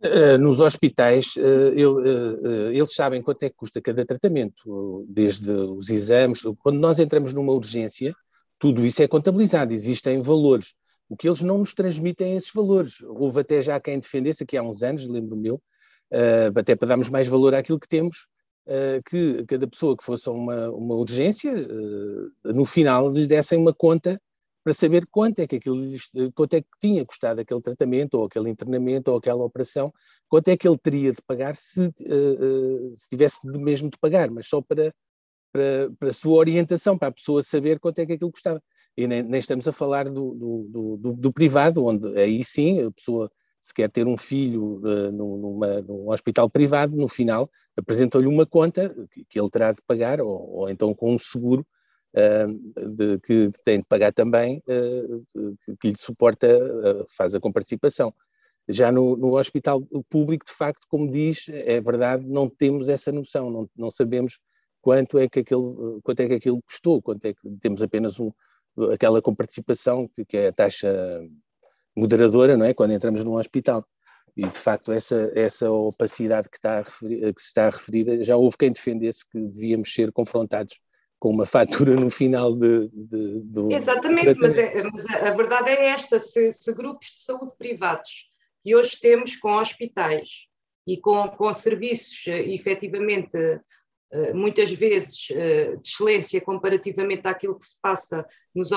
Uh, 0.00 0.38
nos 0.38 0.60
hospitais, 0.60 1.34
eu, 1.74 1.96
uh, 1.96 2.70
eles 2.70 2.94
sabem 2.94 3.20
quanto 3.20 3.42
é 3.42 3.50
que 3.50 3.56
custa 3.56 3.80
cada 3.82 4.06
tratamento, 4.06 5.04
desde 5.08 5.50
os 5.50 5.90
exames. 5.90 6.42
Quando 6.60 6.78
nós 6.78 7.00
entramos 7.00 7.34
numa 7.34 7.52
urgência, 7.52 8.14
tudo 8.60 8.86
isso 8.86 9.02
é 9.02 9.08
contabilizado, 9.08 9.72
existem 9.72 10.20
valores. 10.20 10.74
O 11.08 11.16
que 11.16 11.26
eles 11.26 11.40
não 11.40 11.58
nos 11.58 11.74
transmitem 11.74 12.34
é 12.34 12.36
esses 12.36 12.52
valores. 12.52 13.00
Houve 13.02 13.40
até 13.40 13.60
já 13.60 13.80
quem 13.80 13.98
defendesse, 13.98 14.44
aqui 14.44 14.56
há 14.56 14.62
uns 14.62 14.84
anos, 14.84 15.04
lembro-me 15.04 15.48
eu, 15.48 15.62
até 16.54 16.76
para 16.76 16.88
darmos 16.88 17.08
mais 17.08 17.26
valor 17.26 17.54
àquilo 17.54 17.80
que 17.80 17.88
temos, 17.88 18.28
que 19.06 19.44
cada 19.48 19.66
pessoa 19.66 19.96
que 19.96 20.04
fosse 20.04 20.28
uma, 20.28 20.70
uma 20.70 20.94
urgência, 20.94 21.52
no 22.44 22.64
final 22.64 23.10
lhe 23.10 23.26
dessem 23.26 23.58
uma 23.58 23.72
conta 23.72 24.20
para 24.62 24.72
saber 24.74 25.06
quanto 25.10 25.38
é 25.40 25.46
que 25.46 25.56
aquilo, 25.56 25.76
quanto 26.34 26.54
é 26.54 26.60
que 26.60 26.68
tinha 26.80 27.04
custado 27.04 27.40
aquele 27.40 27.60
tratamento, 27.60 28.14
ou 28.14 28.26
aquele 28.26 28.50
internamento, 28.50 29.10
ou 29.10 29.16
aquela 29.16 29.44
operação, 29.44 29.92
quanto 30.28 30.48
é 30.48 30.56
que 30.56 30.68
ele 30.68 30.78
teria 30.78 31.12
de 31.12 31.22
pagar 31.22 31.56
se, 31.56 31.86
uh, 31.86 32.96
se 32.96 33.08
tivesse 33.08 33.38
mesmo 33.46 33.90
de 33.90 33.98
pagar, 33.98 34.30
mas 34.30 34.46
só 34.46 34.60
para, 34.60 34.92
para, 35.52 35.90
para 35.98 36.10
a 36.10 36.12
sua 36.12 36.34
orientação, 36.34 36.98
para 36.98 37.08
a 37.08 37.12
pessoa 37.12 37.42
saber 37.42 37.78
quanto 37.78 38.00
é 38.00 38.06
que 38.06 38.12
aquilo 38.14 38.32
custava. 38.32 38.62
E 38.96 39.06
nem, 39.06 39.22
nem 39.22 39.38
estamos 39.38 39.68
a 39.68 39.72
falar 39.72 40.06
do, 40.06 40.34
do, 40.34 40.98
do, 40.98 41.12
do, 41.14 41.32
privado, 41.32 41.84
onde 41.84 42.18
aí 42.20 42.42
sim 42.42 42.82
a 42.82 42.90
pessoa, 42.90 43.30
se 43.62 43.72
quer 43.72 43.88
ter 43.88 44.06
um 44.06 44.16
filho 44.16 44.80
uh, 44.84 45.12
numa, 45.12 45.80
num 45.82 46.10
hospital 46.10 46.50
privado, 46.50 46.96
no 46.96 47.08
final 47.08 47.48
apresentou-lhe 47.76 48.26
uma 48.26 48.44
conta 48.44 48.94
que, 49.12 49.24
que, 49.24 49.40
ele 49.40 49.50
terá 49.50 49.72
de 49.72 49.80
pagar, 49.86 50.20
ou, 50.20 50.50
ou 50.50 50.68
então 50.68 50.92
com 50.92 51.14
um 51.14 51.18
seguro 51.18 51.64
de, 52.14 53.18
que 53.20 53.50
tem 53.64 53.78
de 53.80 53.84
pagar 53.86 54.12
também, 54.12 54.62
uh, 54.66 55.56
que 55.80 55.88
lhe 55.88 55.98
suporta, 55.98 56.46
uh, 56.46 57.06
faz 57.16 57.34
a 57.34 57.40
comparticipação. 57.40 58.12
Já 58.68 58.92
no, 58.92 59.16
no, 59.16 59.36
hospital 59.36 59.82
público, 60.10 60.44
de 60.44 60.52
facto, 60.52 60.86
como 60.88 61.10
diz, 61.10 61.48
é 61.48 61.80
verdade, 61.80 62.26
não 62.26 62.48
temos 62.48 62.88
essa 62.88 63.10
noção, 63.10 63.50
não, 63.50 63.70
não 63.76 63.90
sabemos 63.90 64.38
quanto 64.82 65.18
é 65.18 65.28
que 65.28 65.40
aquilo, 65.40 66.00
quanto 66.02 66.20
é 66.20 66.28
que 66.28 66.34
aquilo 66.34 66.62
custou, 66.62 67.00
quanto 67.00 67.24
é 67.24 67.32
que 67.32 67.40
temos 67.62 67.82
apenas 67.82 68.20
um, 68.20 68.30
aquela 68.92 69.22
comparticipação 69.22 70.08
que, 70.08 70.24
que 70.24 70.36
é 70.36 70.48
a 70.48 70.52
taxa 70.52 70.92
moderadora, 71.96 72.56
não 72.56 72.66
é, 72.66 72.74
quando 72.74 72.92
entramos 72.92 73.24
num 73.24 73.34
hospital. 73.34 73.86
E, 74.36 74.42
de 74.42 74.58
facto, 74.58 74.92
essa, 74.92 75.32
essa 75.34 75.70
opacidade 75.70 76.48
que, 76.48 76.58
está 76.58 76.80
referir, 76.82 77.34
que 77.34 77.40
se 77.40 77.48
está 77.48 77.66
a 77.66 77.70
referir, 77.70 78.22
já 78.22 78.36
houve 78.36 78.56
quem 78.56 78.70
defendesse 78.70 79.26
que 79.28 79.38
devíamos 79.38 79.92
ser 79.92 80.12
confrontados 80.12 80.78
com 81.18 81.30
uma 81.30 81.46
fatura 81.46 81.94
no 81.96 82.10
final 82.10 82.54
de, 82.54 82.88
de, 82.92 83.40
do. 83.40 83.72
Exatamente, 83.72 84.38
mas, 84.38 84.56
é, 84.56 84.82
mas, 84.84 85.06
a 85.06 85.30
verdade 85.30 85.70
é 85.70 85.86
esta: 85.86 86.18
se, 86.18 86.52
se, 86.52 86.72
grupos 86.72 87.08
de 87.08 87.20
saúde 87.20 87.52
privados 87.58 88.30
que 88.62 88.74
hoje 88.74 88.98
temos 89.00 89.36
com 89.36 89.56
hospitais 89.56 90.46
e 90.86 90.96
com, 91.00 91.28
com 91.28 91.52
serviços 91.52 92.26
eh, 92.28 92.54
efetivamente 92.54 93.36
muitas 94.34 94.72
vezes 94.72 95.28
eh, 95.30 95.76
de 95.76 95.88
excelência 95.88 96.40
comparativamente 96.40 97.28
àquilo 97.28 97.58
que 97.58 97.64
se 97.64 97.80
passa 97.80 98.26
nos 98.54 98.70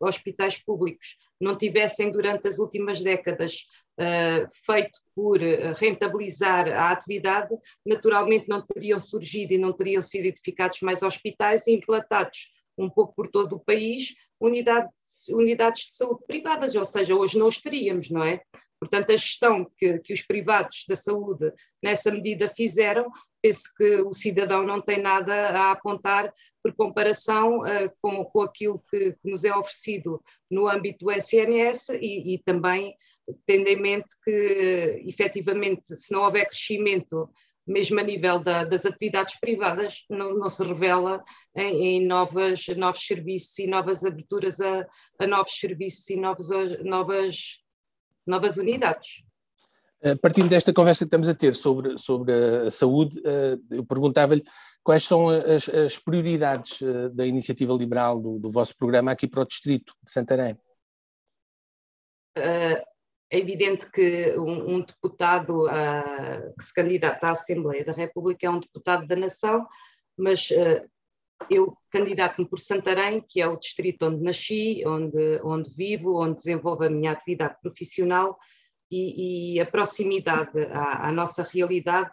hospitais 0.00 0.58
públicos, 0.58 1.16
não 1.40 1.56
tivessem 1.56 2.10
durante 2.10 2.48
as 2.48 2.58
últimas 2.58 3.00
décadas 3.00 3.66
eh, 3.98 4.46
feito 4.66 4.98
por 5.14 5.38
rentabilizar 5.76 6.68
a 6.68 6.90
atividade, 6.90 7.54
naturalmente 7.86 8.48
não 8.48 8.64
teriam 8.64 8.98
surgido 8.98 9.52
e 9.52 9.58
não 9.58 9.72
teriam 9.72 10.02
sido 10.02 10.26
edificados 10.26 10.80
mais 10.80 11.02
hospitais 11.02 11.66
e 11.66 11.72
implantados 11.72 12.52
um 12.76 12.88
pouco 12.88 13.14
por 13.14 13.28
todo 13.28 13.56
o 13.56 13.60
país 13.60 14.14
unidades, 14.40 15.28
unidades 15.28 15.86
de 15.86 15.94
saúde 15.94 16.24
privadas, 16.26 16.74
ou 16.74 16.84
seja, 16.84 17.14
hoje 17.14 17.38
não 17.38 17.46
os 17.46 17.58
teríamos, 17.58 18.10
não 18.10 18.24
é? 18.24 18.42
Portanto, 18.80 19.12
a 19.12 19.16
gestão 19.16 19.70
que, 19.78 20.00
que 20.00 20.12
os 20.12 20.22
privados 20.22 20.84
da 20.88 20.96
saúde 20.96 21.52
nessa 21.80 22.10
medida 22.10 22.48
fizeram 22.48 23.08
penso 23.42 23.64
que 23.76 23.96
o 24.02 24.14
cidadão 24.14 24.62
não 24.62 24.80
tem 24.80 25.02
nada 25.02 25.34
a 25.50 25.72
apontar 25.72 26.32
por 26.62 26.72
comparação 26.74 27.58
uh, 27.58 27.92
com, 28.00 28.24
com 28.24 28.42
aquilo 28.42 28.82
que, 28.88 29.12
que, 29.12 29.30
nos 29.30 29.44
é 29.44 29.54
oferecido 29.54 30.22
no 30.48 30.68
âmbito 30.68 31.04
do 31.04 31.10
SNS 31.10 31.90
e, 32.00 32.34
e 32.34 32.38
também 32.38 32.96
tendo 33.44 33.68
em 33.68 33.80
mente 33.80 34.08
que, 34.24 35.02
efetivamente, 35.06 35.94
se 35.96 36.12
não 36.12 36.22
houver 36.22 36.46
crescimento, 36.46 37.28
mesmo 37.66 38.00
a 38.00 38.02
nível 38.02 38.38
da, 38.38 38.64
das 38.64 38.84
atividades 38.84 39.38
privadas, 39.38 40.04
não, 40.10 40.34
não 40.34 40.48
se 40.48 40.62
revela 40.64 41.22
em, 41.56 41.96
em, 41.96 42.06
novas, 42.06 42.66
novos 42.76 43.06
serviços 43.06 43.58
e 43.58 43.66
novas 43.66 44.04
aberturas 44.04 44.60
a, 44.60 44.86
a 45.18 45.26
novos 45.26 45.52
serviços 45.58 46.08
e 46.10 46.16
novos, 46.16 46.48
novas, 46.84 47.62
novas 48.26 48.56
unidades. 48.56 49.22
Eh, 50.04 50.16
partindo 50.16 50.48
desta 50.48 50.72
conversa 50.72 51.04
que 51.04 51.06
estamos 51.06 51.28
a 51.28 51.34
ter 51.34 51.54
sobre, 51.54 51.96
sobre 51.96 52.32
a 52.66 52.70
saúde, 52.72 53.22
eh, 53.24 53.56
eu 53.70 53.84
perguntava-lhe 53.84 54.42
quais 54.82 55.04
são 55.04 55.28
as, 55.28 55.68
as 55.68 55.96
prioridades 55.96 56.82
eh, 56.82 57.08
da 57.10 57.24
iniciativa 57.24 57.72
liberal 57.72 58.20
do, 58.20 58.36
do, 58.40 58.50
vosso 58.50 58.76
programa 58.76 59.12
aqui 59.12 59.28
para 59.28 59.42
o 59.42 59.46
Distrito 59.46 59.94
de 60.02 60.10
Santarém. 60.10 60.58
é 62.34 62.82
evidente 63.30 63.88
que 63.92 64.34
um, 64.36 64.74
um 64.74 64.80
deputado 64.80 65.66
uh, 65.66 66.54
que 66.58 66.64
se 66.64 66.74
candidata 66.74 67.28
à 67.28 67.30
Assembleia 67.30 67.84
da 67.84 67.92
República 67.92 68.46
é 68.46 68.50
um 68.50 68.58
deputado 68.58 69.06
da 69.06 69.14
nação, 69.14 69.66
mas 70.18 70.48
eu 71.48 71.76
candidato-me 71.90 72.48
por 72.48 72.58
Santarém, 72.58 73.24
que 73.26 73.40
é 73.40 73.46
o 73.46 73.56
distrito 73.56 74.06
onde 74.06 74.22
nasci, 74.22 74.82
onde, 74.84 75.40
onde 75.44 75.70
vivo, 75.74 76.20
onde 76.20 76.36
desenvolvo 76.36 76.84
a 76.84 76.90
minha 76.90 77.12
atividade 77.12 77.56
profissional, 77.62 78.36
e, 78.92 79.54
e 79.54 79.60
a 79.60 79.64
proximidade 79.64 80.50
à, 80.70 81.08
à, 81.08 81.12
nossa 81.12 81.42
realidade 81.42 82.10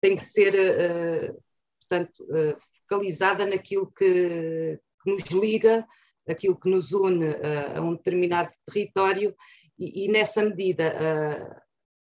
tem 0.00 0.16
que 0.16 0.22
ser, 0.22 0.54
uh, 0.54 1.42
portanto, 1.80 2.22
uh, 2.22 2.56
focalizada 2.82 3.44
naquilo 3.44 3.90
que, 3.90 4.78
que, 5.02 5.10
nos 5.10 5.24
liga, 5.24 5.84
aquilo 6.28 6.58
que 6.58 6.70
nos 6.70 6.92
une 6.92 7.26
uh, 7.26 7.78
a 7.78 7.80
um 7.80 7.96
determinado 7.96 8.52
território 8.64 9.34
e, 9.76 10.04
e 10.04 10.08
nessa 10.08 10.44
medida 10.44 10.94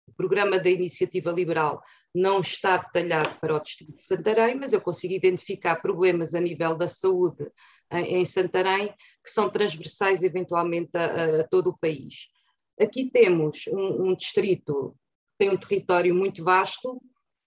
o 0.06 0.12
programa 0.12 0.58
da 0.58 0.68
Iniciativa 0.68 1.30
Liberal 1.30 1.82
não 2.14 2.40
está 2.40 2.76
detalhado 2.76 3.38
para 3.40 3.54
o 3.54 3.60
Distrito 3.60 3.94
de 3.94 4.02
Santarém, 4.02 4.54
mas 4.56 4.72
eu 4.72 4.80
consigo 4.80 5.14
identificar 5.14 5.76
problemas 5.76 6.34
a 6.34 6.40
nível 6.40 6.74
da 6.74 6.88
saúde 6.88 7.50
em, 7.90 8.16
em 8.16 8.24
Santarém 8.24 8.88
que 9.22 9.30
são 9.30 9.48
transversais 9.48 10.22
eventualmente 10.22 10.96
a, 10.96 11.40
a 11.40 11.44
todo 11.48 11.70
o 11.70 11.78
país. 11.78 12.28
Aqui 12.80 13.10
temos 13.10 13.66
um, 13.68 14.08
um 14.08 14.14
distrito 14.14 14.94
que 15.32 15.46
tem 15.46 15.50
um 15.50 15.56
território 15.56 16.14
muito 16.14 16.44
vasto 16.44 17.00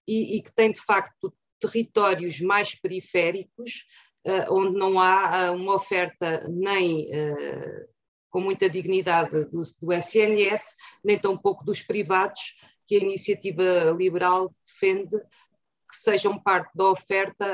e, 0.08 0.38
e, 0.38 0.42
que 0.42 0.54
tem, 0.54 0.72
de 0.72 0.82
facto, 0.82 1.34
territórios 1.60 2.42
mais 2.42 2.76
periféricos, 2.76 3.86
uh, 4.26 4.54
onde 4.54 4.78
não 4.78 5.00
há 5.00 5.52
uh, 5.52 5.56
uma 5.56 5.76
oferta 5.76 6.48
nem 6.50 7.06
uh, 7.06 7.88
com 8.30 8.42
muita 8.42 8.70
dignidade 8.70 9.46
do, 9.46 9.62
do 9.82 9.94
SNS, 9.94 10.76
nem 11.04 11.18
tampouco 11.18 11.64
dos 11.64 11.82
privados, 11.82 12.58
que 12.88 12.96
a 12.96 13.00
iniciativa 13.00 13.92
liberal 13.98 14.50
defende 14.66 15.18
que 15.18 15.98
sejam 15.98 16.42
parte 16.42 16.72
da 16.74 16.90
oferta 16.90 17.46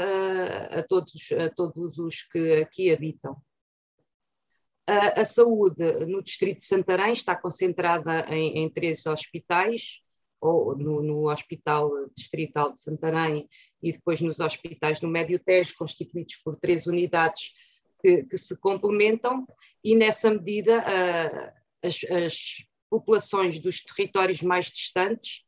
a, 0.71 0.83
todos, 0.83 1.13
a 1.31 1.49
todos 1.49 1.97
os 1.97 2.21
que 2.21 2.61
aqui 2.61 2.91
habitam. 2.91 3.35
A, 4.87 5.21
a, 5.21 5.25
saúde 5.25 5.83
no 6.05 6.23
Distrito 6.23 6.59
de 6.59 6.63
Santarém 6.63 7.11
está 7.11 7.35
concentrada 7.35 8.25
em, 8.29 8.59
em 8.59 8.69
três 8.69 9.05
hospitais, 9.05 9.99
ou 10.39 10.77
no, 10.77 11.03
no, 11.03 11.29
Hospital 11.29 11.91
Distrital 12.15 12.71
de 12.71 12.79
Santarém 12.79 13.49
e 13.83 13.91
depois 13.91 14.21
nos 14.21 14.39
hospitais 14.39 15.01
no 15.01 15.09
Médio 15.09 15.39
Tejo, 15.39 15.75
constituídos 15.77 16.35
por 16.37 16.55
três 16.55 16.87
unidades 16.87 17.53
que, 18.01 18.23
que 18.23 18.37
se 18.37 18.59
complementam, 18.61 19.45
e 19.83 19.95
nessa 19.95 20.29
medida 20.29 20.79
uh, 20.79 21.51
as, 21.85 22.03
as, 22.05 22.67
populações 22.89 23.59
dos 23.59 23.83
territórios 23.83 24.41
mais 24.41 24.67
distantes, 24.67 25.43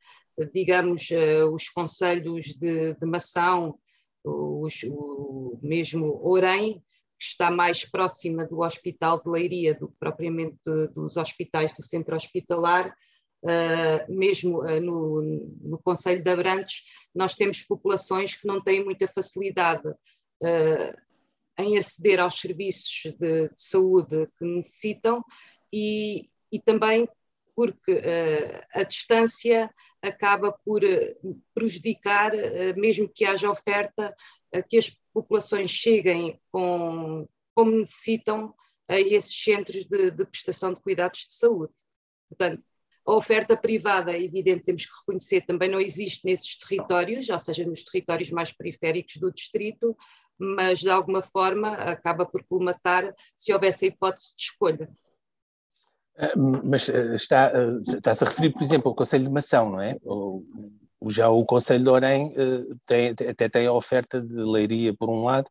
digamos, 0.51 1.09
uh, 1.11 1.53
os 1.53 1.69
conselhos 1.69 2.47
de, 2.47 2.93
de 2.95 3.05
Mação, 3.05 3.79
os, 4.21 4.83
o 4.83 5.57
mesmo 5.61 6.19
Orem, 6.27 6.83
que 7.19 7.25
está 7.25 7.51
mais 7.51 7.83
próxima 7.83 8.45
do 8.45 8.61
Hospital 8.61 9.19
de 9.19 9.29
Leiria 9.29 9.75
do 9.75 9.89
que 9.89 9.95
propriamente 9.99 10.57
dos 10.95 11.17
hospitais 11.17 11.75
do 11.75 11.83
centro 11.83 12.15
hospitalar, 12.15 12.95
uh, 13.43 14.11
mesmo 14.13 14.61
uh, 14.61 14.79
no, 14.79 15.21
no 15.61 15.77
Conselho 15.79 16.23
de 16.23 16.31
Abrantes, 16.31 16.83
nós 17.13 17.33
temos 17.33 17.61
populações 17.61 18.35
que 18.35 18.47
não 18.47 18.61
têm 18.61 18.83
muita 18.83 19.07
facilidade 19.07 19.87
uh, 19.87 20.97
em 21.57 21.77
aceder 21.77 22.21
aos 22.21 22.39
serviços 22.39 23.13
de, 23.19 23.49
de 23.49 23.61
saúde 23.61 24.27
que 24.37 24.45
necessitam 24.45 25.21
e, 25.73 26.25
e 26.49 26.59
também 26.59 27.07
porque 27.59 27.91
uh, 27.91 28.63
a 28.73 28.83
distância 28.83 29.69
acaba 30.01 30.49
por 30.63 30.81
uh, 30.81 31.41
prejudicar, 31.53 32.31
uh, 32.33 32.79
mesmo 32.79 33.11
que 33.13 33.25
haja 33.25 33.51
oferta, 33.51 34.15
que 34.69 34.77
as 34.77 34.89
populações 35.13 35.69
cheguem 35.69 36.39
com, 36.53 37.27
como 37.53 37.71
necessitam 37.71 38.55
a 38.87 38.97
esses 38.97 39.35
centros 39.43 39.83
de, 39.85 40.09
de, 40.09 40.25
prestação 40.25 40.73
de 40.73 40.79
cuidados 40.79 41.25
de 41.27 41.33
saúde. 41.33 41.73
Portanto, 42.29 42.63
a 43.05 43.13
oferta 43.13 43.57
privada, 43.57 44.13
é 44.13 44.23
evidente, 44.23 44.63
temos 44.63 44.85
que 44.85 44.99
reconhecer, 45.01 45.41
também 45.41 45.69
não 45.69 45.81
existe 45.81 46.25
nesses 46.25 46.57
territórios, 46.57 47.27
ou 47.27 47.39
seja, 47.39 47.65
nos 47.65 47.83
territórios 47.83 48.31
mais 48.31 48.53
periféricos 48.53 49.17
do 49.17 49.33
distrito, 49.33 49.97
mas 50.37 50.79
de 50.79 50.89
alguma 50.89 51.21
forma 51.21 51.73
acaba 51.73 52.25
por 52.25 52.41
colmatar 52.45 53.13
se 53.35 53.51
houvesse 53.51 53.83
a 53.83 53.87
hipótese 53.89 54.33
de 54.37 54.43
escolha. 54.43 54.89
Ah, 56.19 56.33
mas 56.35 56.89
ah, 56.89 57.15
está, 57.15 57.47
ah, 57.47 57.79
está-se 57.81 58.23
a 58.23 58.27
referir, 58.27 58.51
por 58.51 58.61
exemplo, 58.61 58.89
ao 58.89 58.95
Conselho 58.95 59.23
de 59.25 59.31
Mação, 59.31 59.69
não 59.71 59.81
é? 59.81 59.95
O, 60.03 60.43
já 61.09 61.29
o 61.29 61.45
Conselho 61.45 61.83
de 61.83 61.89
Orem 61.89 62.33
tem, 62.85 63.11
até 63.29 63.47
tem 63.47 63.67
a 63.67 63.73
oferta 63.73 64.21
de 64.21 64.33
leiria 64.33 64.93
por 64.93 65.09
um 65.09 65.23
lado 65.23 65.49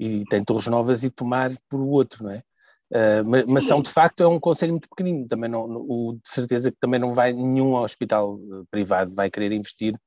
e 0.00 0.24
tem 0.30 0.42
Torres 0.42 0.66
Novas 0.68 1.02
e 1.02 1.10
Tomar 1.10 1.52
por 1.68 1.80
outro, 1.80 2.24
não 2.24 2.30
é? 2.32 2.42
Uh, 2.90 3.52
Mação, 3.52 3.82
de 3.82 3.90
facto, 3.90 4.22
é 4.22 4.28
um 4.28 4.38
conselho 4.40 4.72
muito 4.72 4.88
pequenino, 4.88 5.26
também 5.26 5.50
não, 5.50 5.64
o, 5.64 6.14
de 6.14 6.28
certeza 6.28 6.70
que 6.70 6.78
também 6.80 7.00
não 7.00 7.12
vai, 7.12 7.32
nenhum 7.32 7.74
hospital 7.74 8.38
privado 8.70 9.12
vai 9.14 9.28
querer 9.28 9.52
investir 9.52 9.98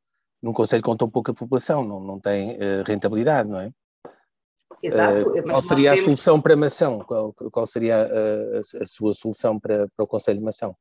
num 0.41 0.53
conselho 0.53 0.81
com 0.81 0.95
tão 0.95 1.09
pouca 1.09 1.33
população, 1.33 1.83
não, 1.83 1.99
não 1.99 2.19
tem 2.19 2.53
uh, 2.55 2.83
rentabilidade, 2.85 3.49
não 3.49 3.59
é? 3.59 3.71
Exato. 4.81 5.29
Uh, 5.29 5.43
qual 5.43 5.61
seria 5.61 5.91
temos... 5.91 6.01
a 6.01 6.05
solução 6.05 6.41
para 6.41 6.55
Mação? 6.55 6.99
Qual, 6.99 7.33
qual 7.33 7.65
seria 7.65 8.03
a, 8.03 8.59
a, 8.81 8.85
sua 8.85 9.13
solução 9.13 9.59
para, 9.59 9.87
para 9.95 10.03
o 10.03 10.07
Conselho 10.07 10.39
de 10.39 10.45
Mação? 10.45 10.75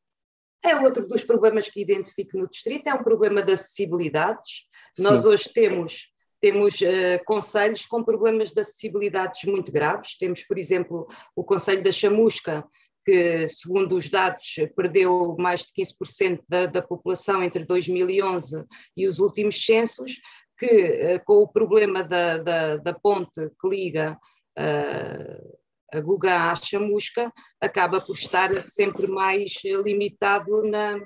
É 0.65 0.75
outro 0.77 1.07
dos 1.07 1.23
problemas 1.23 1.69
que 1.69 1.81
identifico 1.81 2.37
no 2.37 2.49
distrito, 2.49 2.89
é 2.89 2.95
um 2.95 3.03
problema 3.03 3.43
de 3.43 3.53
acessibilidades. 3.53 4.67
Sim. 4.97 5.03
Nós 5.05 5.25
hoje 5.25 5.49
temos, 5.53 6.09
temos 6.41 6.81
uh, 6.81 7.25
conselhos 7.25 7.87
com 7.87 8.03
problemas 8.03 8.53
de 8.53 8.61
acessibilidades 8.61 9.45
muito 9.45 9.71
graves. 9.71 10.17
Temos, 10.19 10.43
por 10.45 10.59
exemplo, 10.59 11.07
o 11.35 11.45
Conselho 11.45 11.83
da 11.83 11.93
Chamusca, 11.93 12.65
que, 13.05 13.49
segundo 13.49 13.97
os 13.97 14.11
dados, 14.11 14.57
perdeu 14.77 15.35
mais 15.39 15.61
de 15.61 15.73
15% 15.73 16.41
da, 16.49 16.67
da 16.67 16.83
população 16.83 17.43
entre 17.43 17.65
2011 17.65 18.65
e 18.97 19.07
os 19.07 19.19
últimos 19.19 19.65
censos, 19.65 20.21
que 20.59 20.67
eh, 20.67 21.19
com 21.21 21.35
o 21.35 21.49
problema 21.49 22.03
da, 22.03 22.39
da, 22.39 22.77
da 22.77 22.95
ponte 22.95 23.51
que 23.61 23.69
liga 23.69 24.19
uh, 24.59 25.59
a 25.93 26.01
Guga 26.01 26.51
à 26.51 26.55
Chamusca, 26.55 27.33
acaba 27.61 28.01
por 28.01 28.15
estar 28.15 28.61
sempre 28.61 29.07
mais 29.07 29.53
limitado 29.65 30.63
na, 30.69 30.99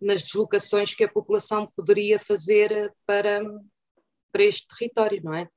nas 0.00 0.22
deslocações 0.22 0.94
que 0.94 1.04
a 1.04 1.08
população 1.08 1.70
poderia 1.76 2.18
fazer 2.18 2.92
para, 3.06 3.42
para 4.32 4.42
este 4.42 4.66
território, 4.68 5.22
não 5.22 5.34
é? 5.34 5.48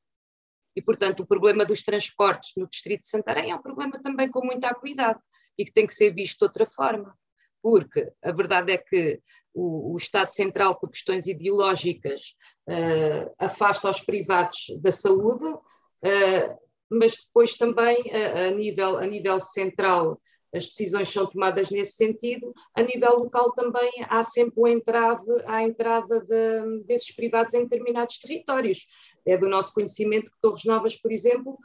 E, 0.76 0.82
portanto, 0.82 1.22
o 1.22 1.28
problema 1.28 1.66
dos 1.66 1.84
transportes 1.84 2.52
no 2.56 2.68
Distrito 2.68 3.02
de 3.02 3.10
Santarém 3.10 3.52
é 3.52 3.56
um 3.56 3.62
problema 3.62 4.00
também 4.02 4.30
com 4.30 4.46
muita 4.46 4.68
acuidade 4.68 5.20
e 5.58 5.66
que 5.66 5.72
tem 5.72 5.88
que 5.88 5.94
ser 5.94 6.14
visto 6.14 6.40
de 6.40 6.46
outra 6.46 6.66
forma, 6.66 7.18
porque 7.62 8.12
a 8.22 8.32
verdade 8.32 8.72
é 8.72 8.78
que 8.78 9.20
o, 9.54 9.94
o 9.94 9.98
Estado 9.98 10.30
Central, 10.30 10.80
por 10.80 10.90
questões 10.90 11.28
ideológicas, 11.28 12.36
uh, 12.68 13.34
afasta 13.38 13.90
os 13.90 14.02
privados 14.02 14.68
da 14.82 14.92
saúde, 14.92 15.46
uh, 15.46 16.60
mas 16.90 17.16
depois 17.18 17.56
também, 17.56 18.04
a, 18.12 18.48
a, 18.48 18.52
nível, 18.52 18.98
a 18.98 19.06
nível 19.06 19.40
central, 19.40 20.20
as 20.54 20.66
decisões 20.66 21.10
são 21.10 21.28
tomadas 21.28 21.70
nesse 21.70 21.94
sentido. 21.94 22.54
A 22.74 22.82
nível 22.82 23.20
local 23.20 23.52
também 23.54 23.92
há 24.08 24.24
sempre 24.24 24.60
o 24.60 24.68
entrave 24.68 25.26
à 25.46 25.62
entrada 25.62 26.22
de, 26.22 26.84
desses 26.86 27.16
privados 27.16 27.54
em 27.54 27.64
determinados 27.64 28.18
territórios. 28.18 28.88
É 29.26 29.38
do 29.38 29.48
nosso 29.48 29.74
conhecimento 29.74 30.32
que 30.32 30.38
Torres 30.42 30.66
Novas, 30.66 30.96
por 30.96 31.12
exemplo, 31.12 31.58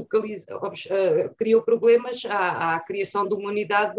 uh, 0.00 1.34
criou 1.36 1.62
problemas 1.62 2.24
à, 2.24 2.74
à, 2.74 2.80
criação 2.80 3.28
de 3.28 3.34
uma 3.34 3.50
unidade 3.50 3.94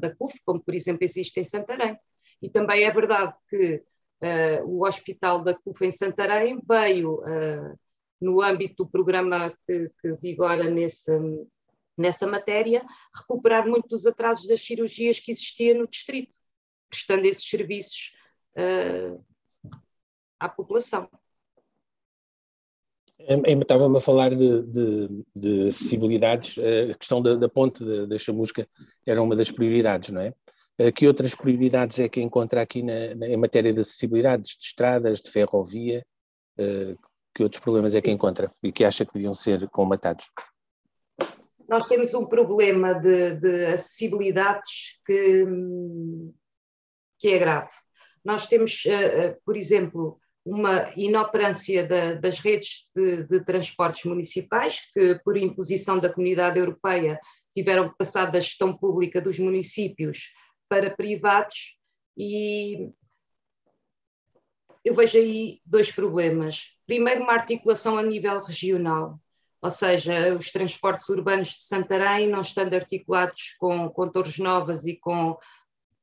da 0.00 0.14
CUF, 0.14 0.40
como 0.44 0.60
por 0.60 0.74
exemplo 0.74 1.04
existe 1.04 1.38
em 1.40 1.44
Santarém. 1.44 1.98
E 2.40 2.48
também 2.48 2.84
é 2.84 2.90
verdade 2.90 3.36
que 3.48 3.76
uh, 3.76 4.64
o 4.66 4.86
hospital 4.86 5.42
da 5.42 5.54
CUF 5.54 5.84
em 5.84 5.90
Santarém 5.90 6.60
veio, 6.68 7.20
uh, 7.20 7.78
no 8.20 8.40
âmbito 8.40 8.84
do 8.84 8.90
programa 8.90 9.52
que, 9.66 9.90
que 10.00 10.12
vigora 10.14 10.70
nesse, 10.70 11.10
nessa 11.96 12.26
matéria, 12.26 12.84
recuperar 13.14 13.66
muito 13.68 13.88
dos 13.88 14.06
atrasos 14.06 14.46
das 14.46 14.64
cirurgias 14.64 15.18
que 15.18 15.32
existia 15.32 15.74
no 15.74 15.88
distrito, 15.88 16.38
prestando 16.88 17.26
esses 17.26 17.48
serviços 17.48 18.12
à 20.38 20.48
população. 20.48 21.08
Estava-me 23.28 23.98
a 23.98 24.00
falar 24.00 24.34
de, 24.34 24.62
de, 24.62 25.24
de, 25.34 25.68
acessibilidades, 25.68 26.56
a 26.58 26.94
questão 26.94 27.22
da, 27.22 27.34
da 27.36 27.48
ponte 27.48 27.84
da, 27.84 28.06
da 28.06 28.18
chamusca 28.18 28.66
era 29.06 29.22
uma 29.22 29.36
das 29.36 29.50
prioridades, 29.50 30.10
não 30.10 30.20
é? 30.20 30.32
Eh, 30.78 30.90
que 30.90 31.06
outras 31.06 31.34
prioridades 31.34 31.98
é 31.98 32.08
que 32.08 32.20
encontra 32.20 32.62
aqui 32.62 32.82
na, 32.82 33.14
na, 33.14 33.28
em 33.28 33.36
matéria 33.36 33.72
de 33.72 33.80
acessibilidades, 33.80 34.56
de 34.56 34.64
estradas, 34.64 35.20
de 35.20 35.30
ferrovia? 35.30 36.04
Eh, 36.58 36.96
que 37.34 37.42
outros 37.42 37.62
problemas 37.62 37.94
é 37.94 38.00
que 38.00 38.10
encontra 38.10 38.52
e 38.62 38.70
que 38.70 38.84
acha 38.84 39.06
que 39.06 39.12
deviam 39.14 39.34
ser 39.34 39.66
comatados? 39.70 40.30
Nós 41.68 41.86
temos 41.86 42.12
um 42.12 42.26
problema 42.26 42.92
de, 42.92 43.36
de 43.36 43.66
acessibilidades 43.66 45.00
que, 45.06 45.46
que 47.18 47.28
é 47.28 47.38
grave. 47.38 47.70
Nós 48.24 48.46
temos, 48.46 48.84
eh, 48.86 49.38
por 49.44 49.56
exemplo, 49.56 50.20
uma 50.44 50.92
inoperância 50.96 51.86
da, 51.86 52.14
das 52.14 52.40
redes 52.40 52.88
de, 52.94 53.24
de, 53.24 53.44
transportes 53.44 54.04
municipais, 54.04 54.80
que, 54.92 55.14
por 55.24 55.36
imposição 55.36 55.98
da 55.98 56.12
Comunidade 56.12 56.58
Europeia, 56.58 57.20
tiveram 57.54 57.88
que 57.88 57.96
passar 57.96 58.26
da 58.30 58.40
gestão 58.40 58.76
pública 58.76 59.20
dos 59.20 59.38
municípios 59.38 60.32
para 60.68 60.90
privados, 60.90 61.78
e 62.16 62.90
eu 64.84 64.94
vejo 64.94 65.18
aí 65.18 65.60
dois 65.64 65.92
problemas. 65.92 66.76
Primeiro, 66.86 67.22
uma 67.22 67.34
articulação 67.34 67.96
a 67.98 68.02
nível 68.02 68.40
regional, 68.40 69.20
ou 69.60 69.70
seja, 69.70 70.34
os 70.34 70.50
transportes 70.50 71.08
urbanos 71.08 71.50
de 71.50 71.62
Santarém 71.62 72.28
não 72.28 72.40
estando 72.40 72.74
articulados 72.74 73.54
com, 73.60 73.88
com 73.90 74.08
Torres 74.08 74.38
Novas 74.38 74.86
e 74.86 74.96
com 74.96 75.38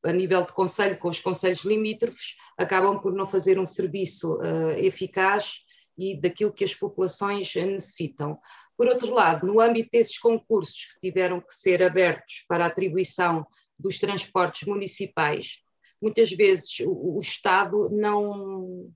a 0.03 0.11
nível 0.13 0.41
de 0.41 0.53
conselho 0.53 0.97
com 0.97 1.09
os 1.09 1.19
conselhos 1.19 1.63
limítrofes, 1.65 2.35
acabam 2.57 2.99
por 2.99 3.13
não 3.13 3.27
fazer 3.27 3.59
um 3.59 3.65
serviço 3.65 4.37
uh, 4.37 4.71
eficaz 4.71 5.65
e 5.97 6.17
daquilo 6.17 6.53
que 6.53 6.63
as 6.63 6.73
populações 6.73 7.53
necessitam. 7.55 8.39
Por 8.77 8.87
outro 8.87 9.13
lado, 9.13 9.45
no 9.45 9.59
âmbito 9.59 9.89
desses 9.91 10.17
concursos 10.17 10.85
que 10.93 10.99
tiveram 11.01 11.41
que 11.41 11.53
ser 11.53 11.83
abertos 11.83 12.45
para 12.47 12.65
atribuição 12.65 13.45
dos 13.77 13.99
transportes 13.99 14.65
municipais, 14.65 15.57
muitas 16.01 16.31
vezes 16.31 16.79
o, 16.79 17.17
o 17.17 17.19
Estado 17.19 17.89
não, 17.91 18.89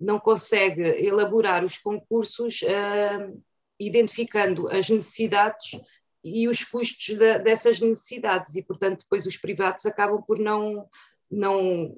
não 0.00 0.18
consegue 0.18 0.82
elaborar 0.82 1.64
os 1.64 1.78
concursos 1.78 2.62
uh, 2.62 3.40
identificando 3.78 4.68
as 4.68 4.90
necessidades 4.90 5.80
e 6.22 6.48
os 6.48 6.64
custos 6.64 7.16
de, 7.16 7.38
dessas 7.38 7.80
necessidades. 7.80 8.56
E, 8.56 8.62
portanto, 8.62 9.00
depois 9.00 9.26
os 9.26 9.36
privados 9.36 9.86
acabam 9.86 10.22
por 10.22 10.38
não, 10.38 10.86
não, 11.30 11.96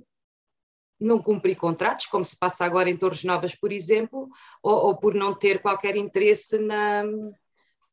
não 0.99 1.21
cumprir 1.21 1.57
contratos, 1.57 2.07
como 2.07 2.25
se 2.25 2.39
passa 2.39 2.65
agora 2.65 2.89
em 2.89 2.97
Torres 2.97 3.25
Novas, 3.25 3.55
por 3.55 3.73
exemplo, 3.73 4.29
ou, 4.63 4.87
ou 4.87 4.97
por 4.97 5.15
não 5.15 5.35
ter 5.35 5.61
qualquer 5.61 5.97
interesse 5.97 6.59
na, 6.59 7.05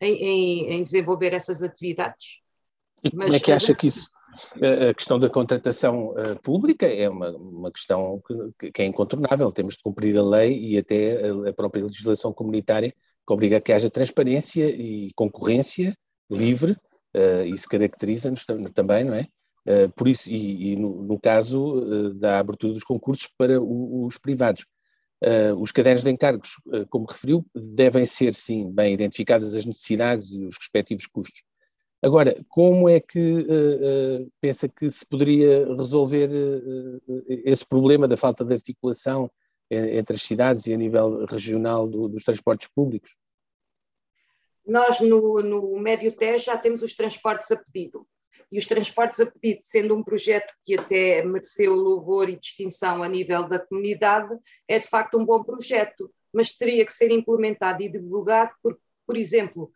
em, 0.02 0.14
em, 0.14 0.74
em 0.74 0.84
desenvolver 0.84 1.34
essas 1.34 1.64
atividades. 1.64 2.40
E 3.04 3.12
como 3.12 3.24
é 3.24 3.40
que 3.40 3.52
acha 3.52 3.74
que 3.76 3.88
isso, 3.88 4.08
a 4.90 4.94
questão 4.94 5.20
da 5.20 5.30
contratação 5.30 6.10
uh, 6.10 6.40
pública 6.42 6.86
é 6.86 7.10
uma, 7.10 7.30
uma 7.32 7.72
questão 7.72 8.22
que, 8.60 8.72
que, 8.72 8.82
é 8.82 8.86
incontornável, 8.86 9.52
temos 9.52 9.76
de 9.76 9.84
cumprir 9.84 10.18
a 10.18 10.24
lei 10.24 10.58
e 10.58 10.78
até 10.78 11.28
a, 11.28 11.50
a 11.50 11.54
própria 11.54 11.84
legislação 11.84 12.34
comunitária 12.34 12.92
que 12.92 13.34
obriga 13.34 13.58
a 13.58 13.62
que 13.62 13.72
haja 13.72 13.90
transparência 13.90 14.66
e 14.70 15.12
concorrência 15.16 15.96
livre, 16.30 16.78
uh, 17.16 17.46
isso 17.46 17.68
caracteriza-nos 17.68 18.46
também, 18.74 19.04
não 19.04 19.14
é? 19.14 19.28
Uh, 19.68 19.90
por 19.96 20.08
isso, 20.08 20.30
e, 20.30 20.72
e 20.72 20.76
no, 20.76 21.04
no, 21.04 21.20
caso 21.20 21.80
uh, 21.80 22.14
da 22.14 22.40
abertura 22.40 22.74
dos 22.74 22.84
concursos 22.84 23.30
para 23.38 23.62
o, 23.62 24.06
os 24.06 24.18
privados. 24.18 24.66
os 25.60 25.72
cadernos 25.72 26.04
de 26.04 26.10
encargos, 26.10 26.52
como 26.90 27.06
referiu, 27.06 27.46
devem 27.54 28.06
ser, 28.06 28.34
sim, 28.34 28.72
bem 28.72 28.94
identificadas 28.94 29.54
as 29.54 29.66
necessidades 29.66 30.32
e 30.32 30.46
os 30.46 30.56
respectivos 30.58 31.06
custos. 31.08 31.44
Agora, 32.02 32.42
como 32.48 32.88
é 32.88 33.02
que 33.02 33.46
pensa 34.40 34.70
que 34.70 34.90
se 34.90 35.06
poderia 35.06 35.68
resolver 35.76 36.30
esse 37.28 37.66
problema 37.68 38.08
da 38.08 38.16
falta 38.16 38.46
de 38.46 38.54
articulação 38.54 39.30
entre 39.70 40.16
as 40.16 40.22
cidades 40.22 40.68
e 40.68 40.74
a 40.74 40.78
nível 40.78 41.26
regional 41.26 41.86
do, 41.86 42.08
dos 42.08 42.24
transportes 42.24 42.70
públicos? 42.74 43.12
Nós, 44.70 45.00
no, 45.00 45.42
no 45.42 45.80
Médio 45.80 46.16
Tejo, 46.16 46.46
já 46.46 46.58
temos 46.58 46.84
os 46.84 46.94
transportes 46.94 47.50
a 47.52 47.58
pedido. 47.58 48.08
E 48.52 48.58
os 48.58 48.66
transportes 48.66 49.20
a 49.20 49.26
pedido, 49.26 49.62
sendo 49.62 49.96
um 49.96 50.04
projeto 50.04 50.54
que 50.64 50.78
até 50.78 51.24
mereceu 51.24 51.74
louvor 51.74 52.30
e 52.30 52.40
distinção 52.40 53.02
a 53.02 53.08
nível 53.08 53.48
da 53.48 53.60
comunidade, 53.60 54.36
é 54.68 54.78
de 54.78 54.88
facto 54.88 55.18
um 55.18 55.26
bom 55.26 55.44
projeto, 55.44 56.12
mas 56.32 56.52
teria 56.52 56.86
que 56.86 56.94
ser 56.94 57.12
implementado 57.12 57.82
e 57.82 57.90
divulgado 57.90 58.52
por, 58.62 58.80
por 59.06 59.18
exemplo, 59.18 59.72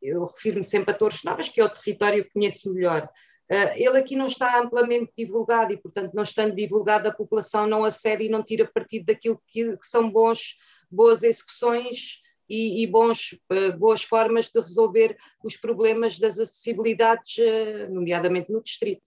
eu 0.00 0.24
refiro-me 0.26 0.64
sempre 0.64 0.92
a 0.92 0.96
Torres 0.96 1.22
Novas, 1.22 1.48
que 1.48 1.60
é 1.60 1.64
o 1.64 1.68
território 1.68 2.24
que 2.24 2.30
conheço 2.30 2.72
melhor. 2.72 3.08
Uh, 3.50 3.72
ele 3.76 3.98
aqui 3.98 4.14
não 4.14 4.26
está 4.26 4.58
amplamente 4.60 5.12
divulgado 5.16 5.72
e, 5.72 5.76
portanto, 5.76 6.12
não 6.14 6.22
estando 6.22 6.54
divulgado, 6.54 7.08
a 7.08 7.14
população 7.14 7.66
não 7.66 7.84
acede 7.84 8.24
e 8.24 8.28
não 8.28 8.42
tira 8.42 8.70
partido 8.70 9.06
daquilo 9.06 9.40
que, 9.46 9.76
que 9.76 9.86
são 9.86 10.10
bons, 10.10 10.56
boas 10.90 11.22
execuções 11.22 12.20
e, 12.48 12.82
e 12.82 12.86
bons, 12.86 13.32
uh, 13.52 13.76
boas 13.78 14.02
formas 14.02 14.46
de 14.46 14.60
resolver 14.60 15.16
os 15.44 15.56
problemas 15.56 16.18
das 16.18 16.38
acessibilidades, 16.38 17.36
uh, 17.38 17.92
nomeadamente 17.92 18.50
no 18.52 18.62
distrito. 18.62 19.02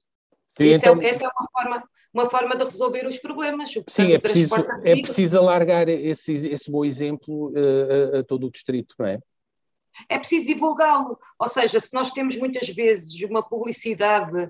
Sim, 0.57 0.67
é 0.67 0.71
então... 0.71 1.01
é, 1.01 1.07
essa 1.07 1.25
é 1.25 1.27
uma 1.27 1.47
forma, 1.51 1.89
uma 2.13 2.29
forma 2.29 2.55
de 2.55 2.63
resolver 2.63 3.07
os 3.07 3.17
problemas. 3.17 3.73
Portanto, 3.73 3.95
Sim, 3.95 4.13
é 4.13 4.19
preciso, 4.19 4.55
é 4.83 4.95
preciso 5.01 5.37
alargar 5.37 5.87
esse, 5.87 6.33
esse 6.33 6.69
bom 6.69 6.83
exemplo 6.83 7.53
a, 7.55 8.19
a 8.19 8.23
todo 8.23 8.47
o 8.47 8.51
distrito, 8.51 8.95
não 8.99 9.07
é? 9.07 9.19
é 10.09 10.17
preciso 10.17 10.45
divulgá-lo. 10.45 11.17
Ou 11.39 11.47
seja, 11.47 11.79
se 11.79 11.93
nós 11.93 12.11
temos 12.11 12.37
muitas 12.37 12.69
vezes 12.69 13.19
uma 13.21 13.41
publicidade 13.41 14.49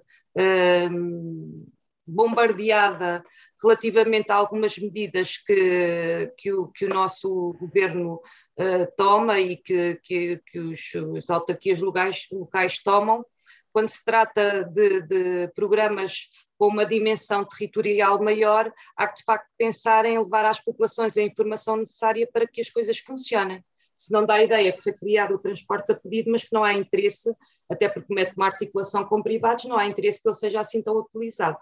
hum, 0.91 1.65
bombardeada 2.06 3.24
relativamente 3.62 4.32
a 4.32 4.36
algumas 4.36 4.78
medidas 4.78 5.38
que, 5.38 6.34
que, 6.38 6.52
o, 6.52 6.68
que 6.68 6.86
o 6.86 6.90
nosso 6.90 7.54
governo 7.60 8.16
uh, 8.60 8.88
toma 8.98 9.40
e 9.40 9.58
que, 9.58 9.96
que, 10.04 10.42
que 10.46 10.60
os, 10.60 10.92
as 11.18 11.30
autarquias 11.30 11.80
locais, 11.80 12.28
locais 12.32 12.82
tomam, 12.82 13.26
quando 13.72 13.90
se 13.90 14.04
trata 14.04 14.64
de, 14.66 15.02
de 15.02 15.48
programas 15.56 16.30
com 16.58 16.68
uma 16.68 16.86
dimensão 16.86 17.46
territorial 17.46 18.22
maior, 18.22 18.72
há 18.96 19.08
que 19.08 19.18
de 19.18 19.24
facto 19.24 19.48
pensar 19.58 20.06
em 20.06 20.18
levar 20.18 20.46
às 20.46 20.60
populações 20.60 21.18
a 21.18 21.22
informação 21.22 21.78
necessária 21.78 22.28
para 22.32 22.46
que 22.46 22.62
as 22.62 22.70
coisas 22.70 23.00
funcionem 23.00 23.64
se 24.02 24.12
não 24.12 24.26
dá 24.26 24.36
a 24.36 24.44
ideia 24.44 24.74
que 24.74 24.82
foi 24.82 24.94
criado 24.94 25.36
o 25.36 25.38
transporte 25.38 25.92
a 25.92 25.96
pedido, 25.96 26.32
mas 26.32 26.44
que 26.44 26.52
não 26.52 26.64
há 26.64 26.74
interesse, 26.74 27.32
até 27.70 27.88
porque 27.88 28.12
mete 28.12 28.36
uma 28.36 28.48
articulação 28.48 29.06
com 29.06 29.22
privados, 29.22 29.66
não 29.66 29.78
há 29.78 29.86
interesse 29.86 30.20
que 30.20 30.28
ele 30.28 30.36
seja 30.36 30.60
assim 30.60 30.82
tão 30.82 30.96
utilizado. 30.96 31.60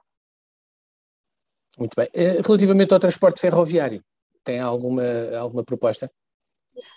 Muito 1.79 1.95
bem. 1.95 2.09
Eh, 2.13 2.41
relativamente 2.45 2.93
ao 2.93 2.99
transporte 2.99 3.39
ferroviário, 3.39 4.03
tem 4.43 4.59
alguma, 4.59 5.03
alguma 5.37 5.63
proposta? 5.63 6.11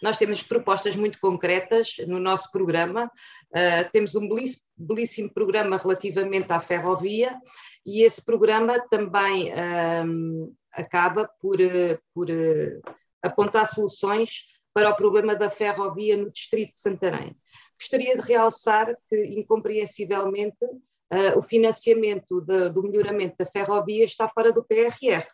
Nós 0.03 0.19
temos 0.19 0.43
propostas 0.43 0.97
muito 0.97 1.19
concretas 1.21 1.97
no 2.07 2.19
nosso 2.19 2.51
programa. 2.51 3.11
Uh, 3.51 3.91
temos 3.93 4.15
um 4.15 4.29
belíssimo, 4.29 4.63
belíssimo, 4.77 5.33
programa 5.33 5.77
relativamente 5.77 6.53
à 6.53 6.61
ferrovia 6.61 7.37
e 7.85 8.03
esse 8.03 8.25
programa 8.25 8.75
também 8.89 9.53
um, 10.05 10.55
acaba 10.73 11.29
por, 11.41 11.61
eh, 11.61 11.99
por 12.15 12.31
uh, 12.31 12.81
apontar 13.21 13.67
soluções 13.67 14.47
para 14.73 14.91
o 14.91 14.97
problema 14.97 15.35
da 15.35 15.51
ferrovia 15.51 16.17
no 16.17 16.31
distrito 16.31 16.69
de 16.69 16.81
Santarém. 16.81 17.37
Gostaria 17.79 18.17
de 18.17 18.27
realçar 18.27 18.97
que, 19.09 19.17
incompreensivelmente, 19.37 20.65
uh, 21.13 21.39
o 21.39 21.43
financiamento 21.43 22.41
de, 22.41 22.71
do 22.71 22.83
melhoramento 22.83 23.37
da 23.39 23.47
ferrovia 23.47 24.05
está 24.05 24.29
fora 24.29 24.53
do 24.53 24.65
PRR. 24.65 25.27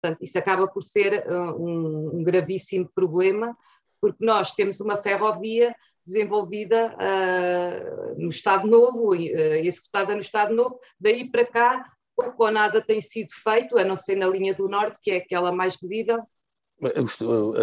Portanto, 0.00 0.22
isso 0.22 0.38
acaba 0.38 0.66
por 0.68 0.82
ser 0.82 1.24
uh, 1.28 1.56
um, 1.60 2.18
um, 2.18 2.22
gravíssimo 2.22 2.88
problema, 2.94 3.56
porque 4.00 4.24
nós 4.24 4.52
temos 4.52 4.80
uma 4.80 4.96
ferrovia 4.96 5.74
desenvolvida 6.04 6.94
uh, 6.96 8.20
no 8.20 8.28
Estado 8.28 8.66
Novo, 8.66 9.14
executada 9.14 10.14
no 10.14 10.20
Estado 10.20 10.54
Novo, 10.54 10.80
daí 10.98 11.30
para 11.30 11.46
cá 11.46 11.92
pouco 12.14 12.44
ou 12.44 12.50
nada 12.50 12.82
tem 12.82 13.00
sido 13.00 13.30
feito, 13.42 13.78
a 13.78 13.84
não 13.84 13.96
ser 13.96 14.16
na 14.16 14.26
linha 14.26 14.54
do 14.54 14.68
Norte, 14.68 14.98
que 15.00 15.10
é 15.10 15.16
aquela 15.16 15.50
mais 15.50 15.76
visível, 15.80 16.22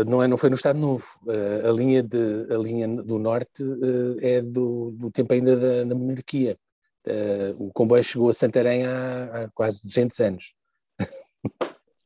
não, 0.08 0.24
é, 0.24 0.28
não 0.28 0.38
foi 0.38 0.50
no 0.50 0.56
Estado 0.56 0.80
Novo. 0.80 1.06
A 1.68 1.72
linha, 1.72 2.02
de, 2.02 2.48
a 2.50 2.58
linha 2.58 2.88
do 2.88 3.20
Norte 3.20 3.64
é 4.22 4.42
do, 4.42 4.92
do 4.92 5.12
tempo 5.12 5.34
ainda 5.34 5.58
da, 5.58 5.84
da 5.84 5.94
monarquia. 5.94 6.58
Eh, 7.06 7.54
o 7.58 7.72
comboio 7.72 8.04
chegou 8.04 8.30
a 8.30 8.34
Santarém 8.34 8.86
há, 8.86 9.44
há 9.44 9.50
quase 9.50 9.82
200 9.84 10.20
anos. 10.20 10.54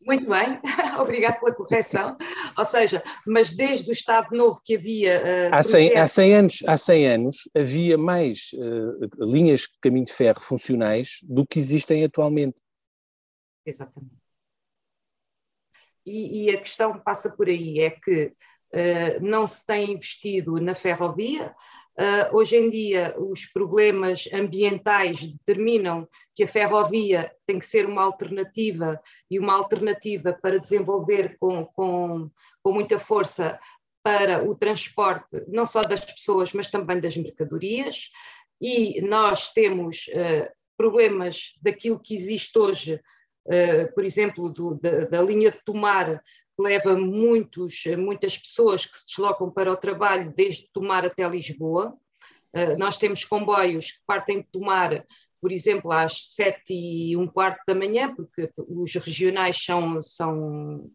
Muito 0.05 0.27
bem, 0.29 0.59
obrigado 0.99 1.39
pela 1.39 1.55
correção. 1.55 2.17
Ou 2.57 2.65
seja, 2.65 3.01
mas 3.25 3.53
desde 3.53 3.89
o 3.89 3.93
Estado 3.93 4.35
Novo 4.35 4.61
que 4.63 4.75
havia. 4.75 5.49
Uh, 5.49 5.55
há, 5.55 5.63
100, 5.63 5.97
há, 5.97 6.07
100 6.07 6.35
anos, 6.35 6.63
há 6.67 6.77
100 6.77 7.07
anos 7.07 7.37
havia 7.55 7.97
mais 7.97 8.51
uh, 8.53 9.25
linhas 9.25 9.61
de 9.61 9.79
caminho 9.81 10.05
de 10.05 10.13
ferro 10.13 10.41
funcionais 10.41 11.19
do 11.23 11.45
que 11.47 11.57
existem 11.57 12.03
atualmente. 12.03 12.57
Exatamente. 13.65 14.21
E, 16.05 16.45
e, 16.45 16.49
a 16.49 16.57
questão 16.57 16.99
passa 16.99 17.29
por 17.33 17.47
aí, 17.47 17.79
é 17.79 17.89
que 17.89 18.25
uh, 18.25 19.21
não 19.21 19.47
se 19.47 19.65
tem 19.65 19.93
investido 19.93 20.59
na 20.59 20.75
ferrovia. 20.75 21.55
Uh, 21.99 22.35
hoje 22.35 22.55
em 22.57 22.69
dia, 22.69 23.15
os 23.19 23.45
problemas 23.45 24.27
ambientais 24.33 25.21
determinam 25.25 26.07
que 26.33 26.43
a 26.43 26.47
ferrovia 26.47 27.31
tem 27.45 27.59
que 27.59 27.67
ser 27.67 27.85
uma 27.85 28.03
alternativa 28.03 28.99
e 29.29 29.37
uma 29.37 29.53
alternativa 29.53 30.33
para 30.33 30.59
desenvolver 30.59 31.37
com, 31.39 31.65
com, 31.65 32.31
com 32.63 32.71
muita 32.71 32.97
força 32.99 33.59
para 34.01 34.43
o 34.43 34.55
transporte, 34.55 35.45
não 35.47 35.67
só 35.67 35.83
das 35.83 36.03
pessoas, 36.03 36.51
mas 36.51 36.67
também 36.67 36.99
das 36.99 37.15
mercadorias. 37.15 38.09
E 38.59 38.99
nós 39.01 39.53
temos 39.53 40.07
uh, 40.07 40.51
problemas 40.75 41.53
daquilo 41.61 41.99
que 41.99 42.15
existe 42.15 42.57
hoje 42.57 42.99
Uh, 43.45 43.93
por 43.93 44.05
exemplo, 44.05 44.47
do, 44.47 44.75
da, 44.75 45.03
da, 45.03 45.21
linha 45.21 45.51
de 45.51 45.59
Tomar, 45.65 46.23
leva 46.59 46.95
muitos, 46.95 47.83
muitas 47.97 48.37
pessoas 48.37 48.85
que 48.85 48.97
se 48.97 49.07
deslocam 49.07 49.49
para 49.49 49.71
o 49.71 49.77
trabalho 49.77 50.33
desde 50.35 50.69
Tomar 50.71 51.05
até 51.05 51.27
Lisboa. 51.27 51.97
Uh, 52.53 52.77
nós 52.77 52.97
temos 52.97 53.25
comboios 53.25 53.91
que 53.91 53.99
partem 54.05 54.41
de 54.41 54.47
Tomar, 54.51 55.05
por 55.41 55.51
exemplo, 55.51 55.91
às 55.91 56.33
sete 56.33 56.73
e 56.73 57.17
um 57.17 57.27
quarto 57.27 57.61
da 57.67 57.73
manhã, 57.73 58.13
porque 58.15 58.49
os 58.57 58.93
regionais 58.95 59.57
são, 59.57 60.01
são 60.01 60.89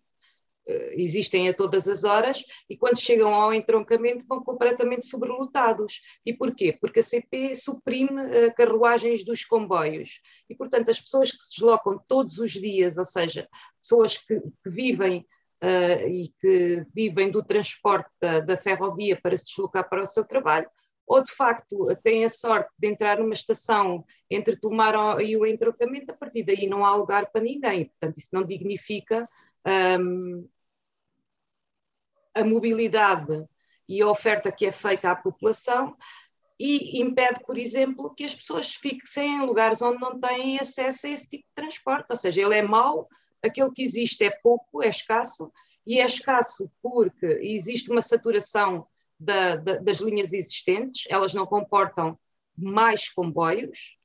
eh, 0.68 0.94
existem 0.98 1.48
a 1.48 1.54
todas 1.54 1.88
as 1.88 2.04
horas 2.04 2.44
e 2.68 2.76
quando 2.76 3.00
chegam 3.00 3.34
ao 3.34 3.54
entroncamento 3.54 4.26
vão 4.26 4.42
completamente 4.44 5.06
sobrelotados. 5.06 6.00
E 6.24 6.32
porquê? 6.34 6.76
Porque 6.78 7.00
a 7.00 7.02
CP 7.02 7.54
suprime 7.54 8.10
uh, 8.22 8.54
carruagens 8.54 9.24
dos 9.24 9.44
comboios 9.44 10.20
e, 10.48 10.54
portanto, 10.54 10.90
as 10.90 11.00
pessoas 11.00 11.32
que 11.32 11.42
se 11.42 11.50
deslocam 11.56 11.98
todos 12.06 12.38
os 12.38 12.52
dias, 12.52 12.98
ou 12.98 13.04
seja, 13.06 13.48
pessoas 13.80 14.18
que, 14.18 14.38
que 14.40 14.70
vivem 14.70 15.26
uh, 15.62 16.08
e 16.08 16.32
que 16.40 16.86
vivem 16.94 17.30
do 17.30 17.42
transporte 17.42 18.10
da, 18.20 18.40
da 18.40 18.56
ferrovia 18.56 19.18
para 19.20 19.36
se 19.36 19.46
deslocar 19.46 19.88
para 19.88 20.02
o 20.02 20.06
seu 20.06 20.26
trabalho, 20.26 20.68
ou 21.06 21.22
de 21.22 21.32
facto 21.32 21.86
têm 22.02 22.24
a 22.24 22.28
sorte 22.28 22.70
de 22.78 22.86
entrar 22.86 23.18
numa 23.18 23.32
estação 23.32 24.04
entre 24.30 24.56
Tomar 24.56 25.20
e 25.22 25.36
o 25.36 25.46
entroncamento, 25.46 26.12
a 26.12 26.16
partir 26.16 26.42
daí 26.42 26.68
não 26.68 26.84
há 26.84 26.94
lugar 26.94 27.30
para 27.30 27.40
ninguém. 27.40 27.86
Portanto, 27.86 28.18
isso 28.18 28.28
não 28.34 28.44
dignifica 28.44 29.28
um, 29.98 30.46
a 32.34 32.44
mobilidade 32.44 33.44
e 33.88 34.02
a 34.02 34.06
oferta 34.06 34.52
que 34.52 34.66
é 34.66 34.72
feita 34.72 35.10
à 35.10 35.16
população 35.16 35.96
e 36.60 37.00
impede, 37.00 37.40
por 37.46 37.56
exemplo, 37.56 38.14
que 38.14 38.24
as 38.24 38.34
pessoas 38.34 38.74
fixem 38.74 39.36
em 39.36 39.46
lugares 39.46 39.80
onde 39.80 40.00
não 40.00 40.18
têm 40.18 40.58
acesso 40.58 41.06
a 41.06 41.10
esse 41.10 41.28
tipo 41.28 41.44
de 41.44 41.54
transporte. 41.54 42.06
Ou 42.10 42.16
seja, 42.16 42.42
ele 42.42 42.56
é 42.56 42.62
mau, 42.62 43.08
aquele 43.42 43.70
que 43.70 43.82
existe 43.82 44.24
é 44.24 44.30
pouco, 44.30 44.82
é 44.82 44.88
escasso, 44.88 45.52
e 45.86 46.00
é 46.00 46.06
escasso 46.06 46.70
porque 46.82 47.26
existe 47.42 47.90
uma 47.90 48.02
saturação 48.02 48.86
da, 49.18 49.56
da, 49.56 49.76
das 49.78 49.98
linhas 49.98 50.32
existentes, 50.32 51.06
elas 51.08 51.34
não 51.34 51.46
comportam 51.46 52.18
mais 52.56 53.08
comboios, 53.08 53.98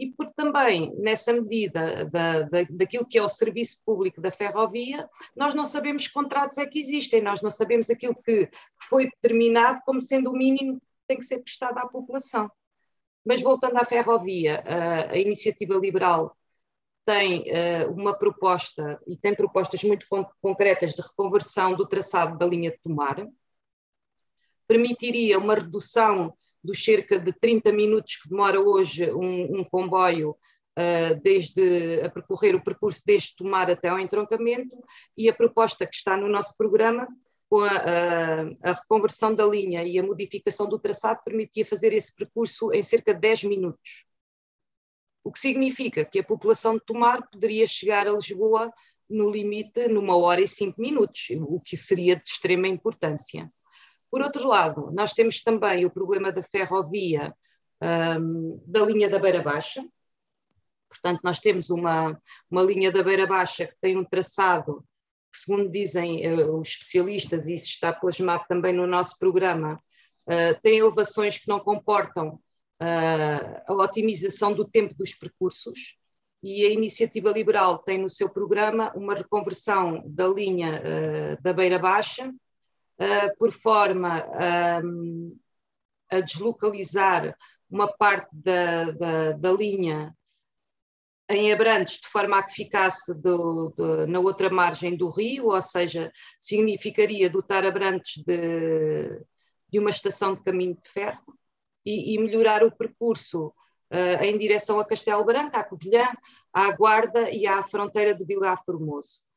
e 0.00 0.06
porque 0.12 0.32
também, 0.34 0.94
nessa 0.96 1.30
medida 1.30 2.06
da, 2.06 2.42
da, 2.42 2.62
daquilo 2.70 3.06
que 3.06 3.18
é 3.18 3.22
o 3.22 3.28
serviço 3.28 3.82
público 3.84 4.18
da 4.18 4.30
ferrovia, 4.30 5.06
nós 5.36 5.52
não 5.52 5.66
sabemos 5.66 6.06
que 6.06 6.14
contratos 6.14 6.56
é 6.56 6.66
que 6.66 6.80
existem, 6.80 7.20
nós 7.20 7.42
não 7.42 7.50
sabemos 7.50 7.90
aquilo 7.90 8.14
que 8.14 8.48
foi 8.88 9.10
determinado 9.10 9.82
como 9.84 10.00
sendo 10.00 10.30
o 10.30 10.36
mínimo 10.36 10.80
que 10.80 10.86
tem 11.06 11.18
que 11.18 11.26
ser 11.26 11.42
prestado 11.42 11.76
à 11.76 11.86
população. 11.86 12.50
Mas 13.22 13.42
voltando 13.42 13.76
à 13.76 13.84
ferrovia, 13.84 14.64
a, 14.66 15.12
a 15.12 15.18
iniciativa 15.18 15.74
liberal 15.74 16.34
tem 17.04 17.42
uh, 17.42 17.92
uma 17.92 18.16
proposta, 18.16 19.00
e 19.06 19.16
tem 19.16 19.34
propostas 19.34 19.82
muito 19.82 20.06
con 20.08 20.24
concretas 20.40 20.92
de 20.92 21.02
reconversão 21.02 21.74
do 21.74 21.86
traçado 21.86 22.38
da 22.38 22.46
linha 22.46 22.70
de 22.70 22.78
Tomar, 22.78 23.26
permitiria 24.66 25.38
uma 25.38 25.54
redução 25.54 26.32
dos 26.62 26.82
cerca 26.82 27.18
de 27.18 27.32
30 27.32 27.72
minutos 27.72 28.16
que 28.16 28.28
demora 28.28 28.60
hoje 28.60 29.10
um, 29.12 29.60
um 29.60 29.64
comboio 29.64 30.30
uh, 30.30 31.20
desde 31.22 32.00
a 32.02 32.10
percorrer 32.10 32.54
o 32.54 32.62
percurso 32.62 33.02
desde 33.04 33.34
Tomar 33.34 33.70
até 33.70 33.88
ao 33.88 33.98
entroncamento 33.98 34.76
e 35.16 35.28
a 35.28 35.34
proposta 35.34 35.86
que 35.86 35.96
está 35.96 36.16
no 36.16 36.28
nosso 36.28 36.56
programa 36.56 37.08
com 37.48 37.62
a, 37.62 37.68
a, 37.68 38.70
a, 38.70 38.72
reconversão 38.74 39.34
da 39.34 39.44
linha 39.44 39.82
e 39.82 39.98
a 39.98 40.02
modificação 40.04 40.68
do 40.68 40.78
traçado 40.78 41.20
permitia 41.24 41.66
fazer 41.66 41.92
esse 41.92 42.14
percurso 42.14 42.72
em 42.72 42.82
cerca 42.82 43.12
de 43.12 43.20
10 43.20 43.44
minutos. 43.44 44.04
O 45.22 45.30
que 45.30 45.38
significa 45.38 46.04
que 46.04 46.18
a 46.18 46.24
população 46.24 46.74
de 46.74 46.84
Tomar 46.84 47.28
poderia 47.30 47.66
chegar 47.66 48.06
a 48.08 48.12
Lisboa 48.12 48.72
no 49.08 49.28
limite 49.28 49.88
numa 49.88 50.16
hora 50.16 50.40
e 50.40 50.48
cinco 50.48 50.80
minutos, 50.80 51.28
o 51.40 51.60
que 51.60 51.76
seria 51.76 52.16
de 52.16 52.22
extrema 52.28 52.68
importância. 52.68 53.52
Por 54.10 54.22
outro 54.22 54.46
lado, 54.48 54.90
nós 54.92 55.12
temos 55.12 55.42
também 55.42 55.84
o 55.84 55.90
problema 55.90 56.32
da 56.32 56.42
ferrovia 56.42 57.34
um, 58.20 58.62
da 58.66 58.84
linha 58.84 59.08
da 59.08 59.18
Beira 59.18 59.42
Baixa. 59.42 59.84
Portanto, 60.88 61.20
nós 61.22 61.38
temos 61.38 61.70
uma, 61.70 62.20
uma 62.50 62.62
linha 62.62 62.90
da 62.90 63.02
Beira 63.02 63.26
Baixa 63.26 63.66
que 63.66 63.76
tem 63.80 63.96
um 63.96 64.04
traçado 64.04 64.84
que, 65.32 65.38
segundo 65.38 65.70
dizem 65.70 66.26
uh, 66.26 66.58
os 66.58 66.68
especialistas, 66.68 67.46
e 67.46 67.54
isso 67.54 67.66
está 67.66 67.92
plasmado 67.92 68.44
também 68.48 68.72
no 68.72 68.86
nosso 68.86 69.16
programa, 69.18 69.80
uh, 70.26 70.60
tem 70.60 70.78
elevações 70.78 71.38
que 71.38 71.48
não 71.48 71.60
comportam 71.60 72.40
a 72.80 73.72
otimização 73.74 74.52
do 74.52 74.64
tempo 74.64 74.94
dos 74.94 75.14
percursos. 75.14 75.96
E 76.42 76.64
a 76.64 76.70
Iniciativa 76.70 77.30
Liberal 77.30 77.76
tem 77.78 77.98
no 77.98 78.08
seu 78.08 78.30
programa 78.30 78.90
uma 78.94 79.14
reconversão 79.14 80.02
da 80.06 80.26
linha 80.26 80.80
uh, 80.80 81.42
da 81.42 81.52
Beira 81.52 81.78
Baixa, 81.78 82.28
uh, 82.28 83.38
por 83.38 83.52
forma 83.52 84.24
a 86.10 86.20
deslocalizar 86.20 87.36
uma 87.70 87.86
parte 87.86 88.28
da, 88.32 88.90
da, 88.90 89.32
da, 89.32 89.52
linha 89.52 90.12
em 91.28 91.52
Abrantes, 91.52 92.00
de 92.00 92.08
forma 92.08 92.38
a 92.38 92.42
que 92.42 92.52
ficasse 92.52 93.14
do, 93.20 93.72
na 94.08 94.18
outra 94.18 94.50
margem 94.50 94.96
do 94.96 95.08
rio, 95.08 95.50
ou 95.50 95.62
seja, 95.62 96.10
significaria 96.36 97.30
dotar 97.30 97.64
Abrantes 97.64 98.24
de, 98.24 99.24
de 99.70 99.78
uma 99.78 99.90
estação 99.90 100.34
de 100.34 100.42
caminho 100.42 100.74
de 100.74 100.88
ferro 100.88 101.38
e, 101.84 102.14
e 102.14 102.18
melhorar 102.18 102.62
o 102.62 102.70
percurso 102.70 103.52
uh, 103.90 104.22
em 104.22 104.38
direção 104.38 104.80
a 104.80 104.84
Castelo 104.84 105.24
Branco, 105.24 105.56
à 105.56 105.64
Covilhã, 105.64 106.08
à 106.52 106.70
Guarda 106.72 107.30
e 107.30 107.46
à 107.46 107.62
fronteira 107.62 108.14
de 108.14 108.24
Vila 108.24 108.56
Formoso. 108.56 109.28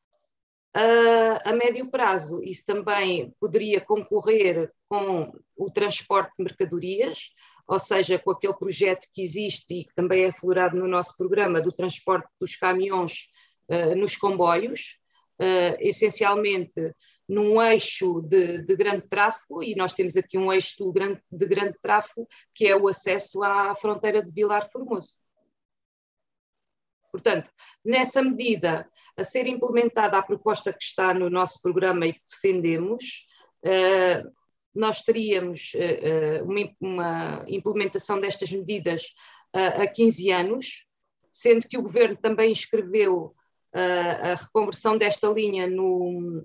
Uh, 0.76 1.38
a 1.44 1.52
médio 1.52 1.88
prazo, 1.88 2.42
isso 2.42 2.64
também 2.66 3.32
poderia 3.38 3.80
concorrer 3.80 4.72
com 4.88 5.32
o 5.56 5.70
transporte 5.70 6.32
de 6.36 6.42
mercadorias, 6.42 7.30
ou 7.66 7.78
seja, 7.78 8.18
com 8.18 8.32
aquele 8.32 8.54
projeto 8.54 9.06
que 9.12 9.22
existe 9.22 9.72
e 9.72 9.84
que 9.84 9.94
também 9.94 10.24
é 10.24 10.28
aflorado 10.28 10.76
no 10.76 10.88
nosso 10.88 11.16
programa 11.16 11.60
do 11.60 11.70
transporte 11.70 12.28
dos 12.40 12.56
caminhões 12.56 13.30
uh, 13.68 13.94
nos 13.94 14.16
comboios, 14.16 14.98
uh, 15.40 15.76
essencialmente 15.80 16.94
num 17.28 17.60
eixo 17.62 18.20
de, 18.20 18.58
de, 18.58 18.76
grande 18.76 19.08
tráfego, 19.08 19.62
e 19.62 19.74
nós 19.74 19.92
temos 19.92 20.16
aqui 20.16 20.36
um 20.36 20.52
eixo 20.52 20.84
de 20.84 20.92
grande, 20.92 21.22
de 21.30 21.46
grande 21.46 21.76
tráfego, 21.80 22.26
que 22.54 22.66
é 22.66 22.76
o 22.76 22.88
acesso 22.88 23.42
à 23.42 23.74
fronteira 23.74 24.22
de 24.22 24.30
Vilar 24.30 24.70
Formoso. 24.70 25.14
Portanto, 27.10 27.48
nessa 27.84 28.20
medida, 28.22 28.90
a 29.16 29.22
ser 29.22 29.46
implementada 29.46 30.18
a 30.18 30.22
proposta 30.22 30.72
que 30.72 30.82
está 30.82 31.14
no 31.14 31.30
nosso 31.30 31.62
programa 31.62 32.06
e 32.06 32.14
que 32.14 32.20
defendemos, 32.28 33.26
uh, 33.64 34.32
nós 34.74 35.02
teríamos 35.02 35.72
uh, 35.74 36.44
uma, 36.44 36.74
uma, 36.80 37.44
implementação 37.46 38.18
destas 38.18 38.50
medidas 38.50 39.14
uh, 39.54 39.82
a 39.82 39.86
15 39.86 40.32
anos, 40.32 40.86
sendo 41.30 41.68
que 41.68 41.78
o 41.78 41.82
Governo 41.82 42.16
também 42.16 42.50
escreveu 42.50 43.32
a 43.74 44.34
reconversão 44.34 44.96
desta 44.96 45.28
linha 45.28 45.66
no, 45.66 46.44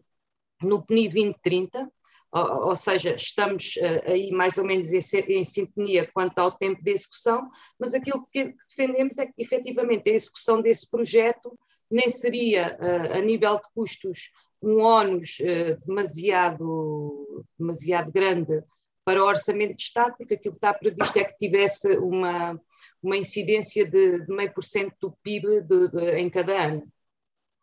no 0.62 0.86
PNI 0.86 1.10
2030, 1.10 1.92
ou, 2.32 2.68
ou 2.68 2.76
seja, 2.76 3.16
estamos 3.16 3.76
uh, 3.78 4.12
aí 4.12 4.32
mais 4.32 4.58
ou 4.58 4.66
menos 4.66 4.92
em, 4.92 5.02
em, 5.30 5.44
sintonia 5.44 6.10
quanto 6.14 6.38
ao 6.40 6.52
tempo 6.52 6.84
de 6.84 6.92
execução, 6.92 7.50
mas 7.80 7.94
aquilo 7.94 8.28
que 8.32 8.56
defendemos 8.68 9.18
é 9.18 9.26
que 9.26 9.42
efetivamente 9.42 10.10
a 10.10 10.14
execução 10.14 10.62
desse 10.62 10.90
projeto 10.90 11.58
nem 11.90 12.08
seria 12.08 12.78
uh, 12.80 13.18
a 13.18 13.22
nível 13.22 13.56
de 13.56 13.68
custos 13.74 14.32
um 14.62 14.82
ónus 14.82 15.40
uh, 15.40 15.80
demasiado, 15.86 17.44
demasiado 17.58 18.12
grande 18.12 18.62
para 19.04 19.24
o 19.24 19.28
orçamento 19.28 19.76
de 19.76 19.82
Estado, 19.82 20.16
porque 20.18 20.36
aquilo 20.36 20.54
que 20.54 20.58
está 20.58 20.74
previsto 20.74 21.18
é 21.18 21.24
que 21.24 21.38
tivesse 21.38 21.98
uma, 21.98 22.60
uma 23.02 23.18
incidência 23.18 23.90
de, 23.90 24.24
de 24.24 24.32
meio 24.32 24.54
por 24.54 24.64
cento 24.64 24.96
do 25.02 25.18
PIB 25.24 25.62
de, 25.62 25.90
de, 25.90 26.12
em 26.20 26.30
cada 26.30 26.66
ano. 26.66 26.88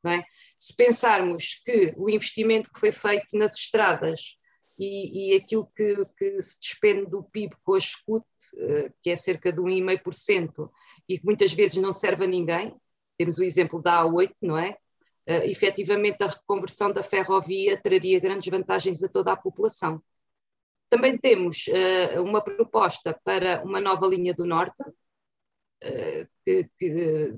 É? 0.04 0.22
Se 0.58 0.76
pensarmos 0.76 1.60
que 1.64 1.92
o 1.96 2.08
investimento 2.08 2.70
que 2.72 2.78
foi 2.78 2.92
feito 2.92 3.26
nas 3.32 3.54
estradas 3.54 4.38
e, 4.78 5.32
e 5.32 5.36
aquilo 5.36 5.66
que, 5.74 6.04
que, 6.16 6.40
se 6.40 6.60
despende 6.60 7.10
do 7.10 7.24
PIB 7.24 7.56
com 7.64 7.74
a 7.74 7.78
escute, 7.78 8.26
uh, 8.56 8.92
que 9.02 9.10
é 9.10 9.16
cerca 9.16 9.52
de 9.52 9.58
1,5%, 9.58 10.70
e 11.08 11.18
que 11.18 11.24
muitas 11.24 11.52
vezes 11.52 11.78
não 11.78 11.92
serve 11.92 12.24
a 12.24 12.28
ninguém, 12.28 12.76
temos 13.18 13.38
o 13.38 13.44
exemplo 13.44 13.82
da 13.82 14.02
A8, 14.02 14.32
não 14.42 14.58
é? 14.58 14.76
Uh, 15.28 15.42
efetivamente, 15.44 16.22
a 16.22 16.28
reconversão 16.28 16.92
da 16.92 17.02
ferrovia 17.02 17.80
traria 17.80 18.20
grandes 18.20 18.48
vantagens 18.50 19.02
a 19.02 19.08
toda 19.08 19.32
a 19.32 19.36
população. 19.36 20.00
Também 20.88 21.18
temos 21.18 21.66
uh, 21.66 22.22
uma 22.22 22.40
proposta 22.40 23.18
para 23.24 23.62
uma 23.64 23.80
nova 23.80 24.06
linha 24.06 24.32
do 24.34 24.44
Norte, 24.44 24.82
uh, 24.82 26.28
que, 26.44 26.68
que, 26.78 27.34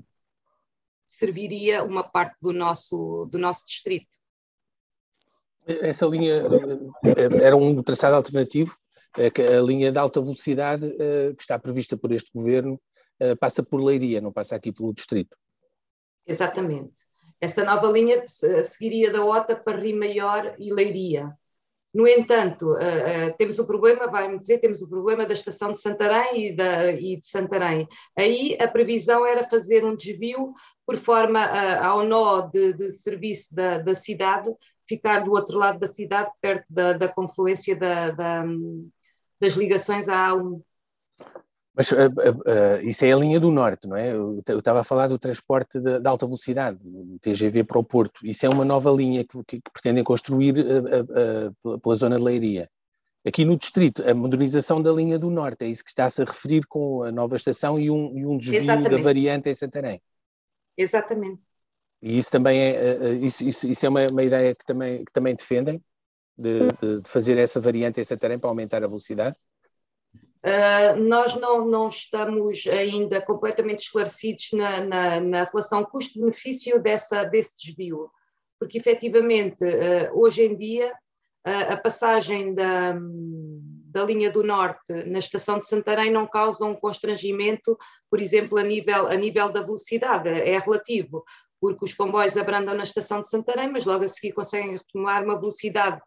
serviria 1.09 1.83
uma 1.83 2.03
parte 2.03 2.37
do 2.39 2.53
nosso, 2.53 3.25
do 3.31 3.39
nosso 3.39 3.65
distrito. 3.65 4.19
Essa 5.65 6.05
linha 6.05 6.43
eh, 7.03 7.43
era 7.43 7.57
um 7.57 7.81
traçado 7.81 8.15
alternativo, 8.15 8.77
é 9.17 9.57
a 9.57 9.61
linha 9.61 9.91
de 9.91 9.97
alta 9.97 10.21
velocidade 10.21 10.85
eh, 10.99 11.33
que 11.35 11.41
está 11.41 11.57
prevista 11.57 11.97
por 11.97 12.11
este 12.11 12.29
governo 12.33 12.79
eh, 13.19 13.35
passa 13.35 13.63
por 13.63 13.81
Leiria, 13.81 14.21
não 14.21 14.31
passa 14.31 14.55
aqui 14.55 14.71
pelo 14.71 14.93
distrito. 14.93 15.35
Exatamente. 16.27 17.05
Essa 17.41 17.63
nova 17.63 17.87
linha 17.87 18.23
seguiria 18.27 19.11
da 19.11 19.25
OTA 19.25 19.55
para 19.55 19.79
Rio 19.79 19.97
Maior 19.97 20.55
e 20.59 20.71
Leiria. 20.71 21.35
No 21.93 22.07
entanto, 22.07 22.67
uh, 22.67 22.75
uh, 22.75 23.37
temos 23.37 23.57
o 23.57 23.65
problema, 23.65 24.07
vai-me 24.07 24.37
dizer, 24.37 24.59
temos 24.59 24.81
o 24.81 24.89
problema 24.89 25.25
da 25.25 25.33
estação 25.33 25.73
de 25.73 25.81
Santarém 25.81 26.49
e, 26.49 26.55
da, 26.55 26.91
e 26.91 27.17
de 27.17 27.25
Santarém. 27.25 27.87
Aí 28.15 28.55
a 28.61 28.67
previsão 28.67 29.25
era 29.25 29.49
fazer 29.49 29.83
um 29.83 29.95
desvio 29.95 30.53
por 30.85 30.97
forma 30.97 31.43
uh, 31.43 31.83
ao 31.83 32.03
nó 32.03 32.41
de, 32.41 32.73
de 32.73 32.91
serviço 32.91 33.55
da, 33.55 33.79
da, 33.79 33.95
cidade, 33.95 34.53
ficar 34.87 35.23
do 35.23 35.31
outro 35.31 35.57
lado 35.57 35.79
da 35.79 35.87
cidade, 35.87 36.29
perto 36.39 36.65
da, 36.69 36.93
da 36.93 37.07
confluência 37.07 37.75
da, 37.75 38.11
das 39.41 39.53
ligações 39.53 40.07
à 40.07 40.29
A1. 40.29 40.61
Mas 41.79 41.93
uh, 41.93 41.95
uh, 41.95 42.83
isso 42.83 43.05
é 43.05 43.13
a 43.13 43.15
linha 43.15 43.39
do 43.39 43.49
norte, 43.49 43.87
não 43.87 43.95
é? 43.95 44.11
Eu 44.11 44.43
estava 44.49 44.81
a 44.81 44.83
falar 44.83 45.07
do 45.07 45.17
transporte 45.17 45.79
de, 45.79 45.97
de, 45.97 46.07
alta 46.09 46.25
velocidade, 46.25 46.77
TGV 47.21 47.63
para 47.63 47.79
o 47.79 47.83
Porto. 47.85 48.19
Isso 48.27 48.45
é 48.45 48.49
uma 48.49 48.65
nova 48.65 48.91
linha 48.91 49.23
que, 49.23 49.41
que, 49.45 49.61
que 49.61 49.71
pretendem 49.71 50.03
construir 50.03 50.55
uh, 50.59 51.79
pela 51.79 51.95
zona 51.95 52.17
de 52.17 52.23
Leiria. 52.23 52.69
Aqui 53.25 53.45
no 53.45 53.55
distrito, 53.55 54.03
a 54.05 54.13
modernização 54.13 54.81
da 54.81 54.91
linha 54.91 55.17
do 55.17 55.31
norte, 55.31 55.63
é 55.63 55.67
isso 55.69 55.81
que 55.81 55.89
está-se 55.89 56.21
a 56.21 56.25
referir 56.25 56.65
com 56.67 57.03
a 57.03 57.13
nova 57.13 57.37
estação 57.37 57.79
e 57.79 57.89
um, 57.89 58.17
e 58.17 58.25
um 58.25 58.37
desvio 58.37 58.57
Exatamente. 58.57 58.89
da 58.97 59.01
variante 59.01 59.49
em 59.49 59.55
Santarém. 59.55 60.01
Exatamente. 60.75 61.41
E 62.01 62.17
isso 62.17 62.29
também 62.29 62.59
é, 62.59 63.13
isso, 63.21 63.47
isso, 63.47 63.65
isso 63.65 63.85
é 63.85 63.87
uma, 63.87 64.05
uma, 64.07 64.23
ideia 64.23 64.53
que 64.53 64.65
também, 64.65 65.05
que 65.05 65.13
também 65.13 65.33
defendem, 65.33 65.81
de, 66.37 66.59
de, 66.81 67.01
de 67.03 67.09
fazer 67.09 67.37
essa 67.37 67.61
variante 67.61 68.01
em 68.01 68.03
Santarém 68.03 68.37
para 68.37 68.49
aumentar 68.49 68.83
a 68.83 68.87
velocidade? 68.87 69.37
Uh, 70.45 70.95
nós 70.97 71.35
não, 71.35 71.65
não, 71.65 71.87
estamos 71.89 72.65
ainda 72.67 73.21
completamente 73.21 73.81
esclarecidos 73.81 74.51
na, 74.53 74.79
na, 74.79 75.19
na 75.19 75.43
relação 75.43 75.83
custo-benefício 75.83 76.81
desse 76.81 77.57
desvio, 77.57 78.09
porque 78.57 78.77
efetivamente 78.77 79.65
uh, 79.65 80.17
hoje 80.17 80.45
em 80.45 80.55
dia 80.55 80.93
uh, 81.45 81.73
a 81.73 81.75
passagem 81.75 82.55
da, 82.55 82.95
da 83.91 84.05
linha 84.05 84.31
do 84.31 84.41
Norte 84.41 84.93
na 85.07 85.19
estação 85.19 85.59
de 85.59 85.67
Santarém 85.67 86.09
não 86.09 86.25
causa 86.25 86.63
um 86.65 86.75
constrangimento, 86.75 87.77
por 88.09 88.21
exemplo, 88.21 88.57
a 88.57 88.63
nível, 88.63 89.07
a 89.07 89.15
nível 89.15 89.49
da 89.51 89.61
velocidade, 89.61 90.29
é 90.29 90.57
relativo, 90.57 91.25
porque 91.59 91.83
os 91.83 91.93
comboios 91.93 92.37
abrandam 92.37 92.75
na 92.75 92.83
estação 92.83 93.19
de 93.19 93.27
Santarém, 93.27 93.69
mas 93.69 93.83
logo 93.83 94.05
a 94.05 94.07
seguir 94.07 94.31
conseguem 94.31 94.77
retomar 94.77 95.21
uma 95.21 95.37
velocidade 95.37 96.01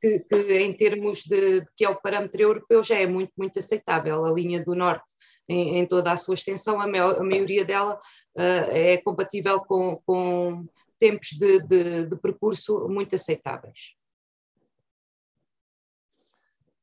que, 0.00 0.20
que 0.20 0.58
em 0.58 0.72
termos 0.72 1.22
de, 1.24 1.60
de, 1.60 1.66
que 1.76 1.84
é 1.84 1.88
o 1.88 2.00
parâmetro 2.00 2.40
europeu 2.40 2.82
já 2.82 2.96
é 2.96 3.06
muito, 3.06 3.32
muito 3.36 3.58
aceitável. 3.58 4.24
A 4.24 4.32
linha 4.32 4.62
do 4.64 4.74
Norte, 4.74 5.04
em, 5.48 5.78
em 5.78 5.86
toda 5.86 6.12
a 6.12 6.16
sua 6.16 6.34
extensão, 6.34 6.80
a, 6.80 6.86
maior, 6.86 7.20
a 7.20 7.24
maioria 7.24 7.64
dela 7.64 7.94
uh, 7.94 8.70
é 8.70 8.96
compatível 8.98 9.60
com, 9.60 10.00
com 10.04 10.66
tempos 10.98 11.28
de, 11.38 11.60
de, 11.60 12.06
de 12.06 12.16
percurso 12.16 12.88
muito 12.88 13.14
aceitáveis. 13.14 13.94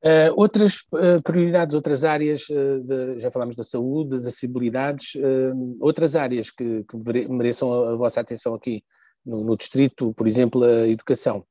Uh, 0.04 0.36
outras 0.36 0.80
uh, 0.91 1.21
prioridades, 1.23 1.76
outras 1.76 2.04
áreas, 2.04 2.41
de, 2.41 3.19
já 3.19 3.32
falámos 3.32 3.56
da 3.56 3.63
saúde, 3.63 4.10
das 4.10 4.26
acessibilidades, 4.26 5.13
outras 5.80 6.13
áreas 6.13 6.52
que, 6.52 6.84
que, 6.84 6.97
mereçam 7.30 7.71
a, 7.71 7.91
a, 7.91 7.95
vossa 7.95 8.19
atenção 8.19 8.54
aqui 8.54 8.84
no, 9.26 9.45
no, 9.45 9.56
distrito, 9.56 10.13
por 10.13 10.28
exemplo, 10.28 10.62
a 10.62 10.89
educação. 10.89 11.45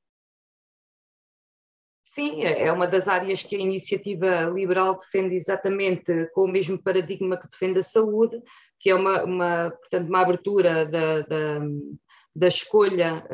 Sim, 2.15 2.43
é, 2.45 2.71
uma 2.71 2.87
das 2.87 3.09
áreas 3.09 3.43
que 3.43 3.57
a 3.57 3.59
iniciativa 3.59 4.43
liberal 4.43 4.99
defende 4.99 5.35
exatamente 5.35 6.27
com 6.35 6.43
o 6.43 6.49
mesmo 6.49 6.77
paradigma 6.77 7.39
que 7.39 7.49
defende 7.49 7.79
a 7.79 7.83
saúde, 7.83 8.39
que 8.79 8.91
é 8.91 8.95
uma, 8.95 9.25
uma 9.25 9.71
portanto, 9.71 10.09
uma 10.09 10.21
abertura 10.21 10.85
da, 10.85 11.21
da, 11.21 11.61
da 12.37 12.49
escolha 12.49 13.27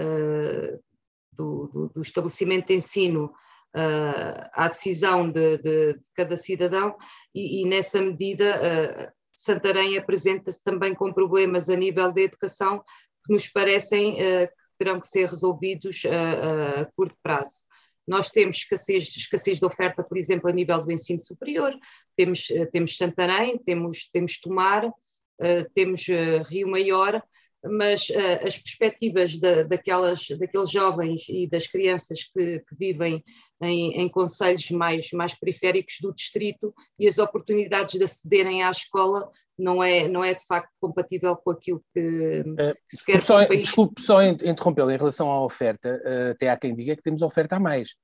do, 1.33 1.67
do, 1.67 1.88
do 1.88 2.01
estabelecimento 2.01 2.69
de 2.69 2.75
ensino 2.75 3.33
uh, 3.75 4.49
à 4.53 4.69
decisão 4.69 5.29
de, 5.29 5.59
de, 5.59 5.95
de, 5.95 6.11
cada 6.14 6.37
cidadão 6.37 6.97
e, 7.35 7.62
e 7.62 7.69
nessa 7.69 8.01
medida 8.01 8.61
uh, 8.61 9.12
Santarém 9.33 9.99
apresenta-se 9.99 10.62
também 10.62 10.95
com 10.95 11.12
problemas 11.12 11.69
a 11.69 11.75
nível 11.75 12.12
da 12.12 12.21
educação 12.21 12.83
que 13.25 13.33
nos 13.33 13.49
parecem 13.49 14.14
uh, 14.14 14.47
que 14.47 14.85
terão 14.85 15.01
que 15.01 15.09
ser 15.09 15.29
resolvidos 15.29 16.03
a 16.07 16.85
curto 16.95 17.17
prazo. 17.21 17.68
Nós 18.09 18.31
temos 18.31 18.57
escassez, 18.57 19.14
escassez 19.16 19.59
de 19.59 19.66
oferta, 19.66 20.03
por 20.03 20.16
exemplo, 20.16 20.49
a 20.49 20.53
nível 20.53 20.83
do 20.83 20.90
ensino 20.90 21.21
superior, 21.21 21.75
temos, 22.16 22.49
temos 22.73 22.97
Santarém, 22.97 23.59
temos, 23.59 24.09
temos 24.11 24.40
Tomar, 24.40 24.87
uh, 24.87 25.71
temos 25.75 26.09
uh, 26.09 26.42
Rio 26.49 26.68
Maior, 26.68 27.23
mas 27.62 28.09
as 28.47 28.57
perspectivas 28.57 29.37
da, 29.37 29.64
daquelas, 29.64 30.29
daqueles 30.38 30.71
jovens 30.71 31.25
e 31.29 31.44
das 31.49 31.66
crianças 31.66 32.23
que, 32.23 32.61
que 32.61 32.77
vivem 32.79 33.23
em, 33.61 34.01
em 34.01 34.09
conselhos 34.09 34.71
mais, 34.71 35.11
mais 35.11 35.35
periféricos 35.35 35.97
do 36.01 36.14
distrito 36.14 36.73
e 36.97 37.09
as 37.09 37.18
oportunidades 37.18 37.99
de 37.99 38.05
acederem 38.05 38.62
à 38.62 38.71
escola 38.71 39.29
não 39.59 39.83
é, 39.83 40.07
não 40.07 40.23
é 40.23 40.35
de 40.35 40.44
facto 40.47 40.71
compatível 40.81 41.37
com 41.37 41.51
aquilo 41.51 41.83
que, 41.92 42.40
uh, 42.40 42.75
que 42.88 42.97
se 42.97 43.05
quer 43.05 43.23
só, 43.23 43.44
país. 43.47 43.62
Desculpe 43.62 44.01
só 44.01 44.23
interrompê-lo, 44.23 44.90
em 44.90 44.97
relação 44.97 45.31
à 45.31 45.44
oferta, 45.44 46.01
uh, 46.05 46.31
até 46.31 46.49
há 46.49 46.57
quem 46.57 46.75
diga 46.75 46.94
que 46.94 47.03
temos 47.03 47.23
oferta 47.23 47.57
a 47.57 47.61
mais. 47.61 47.97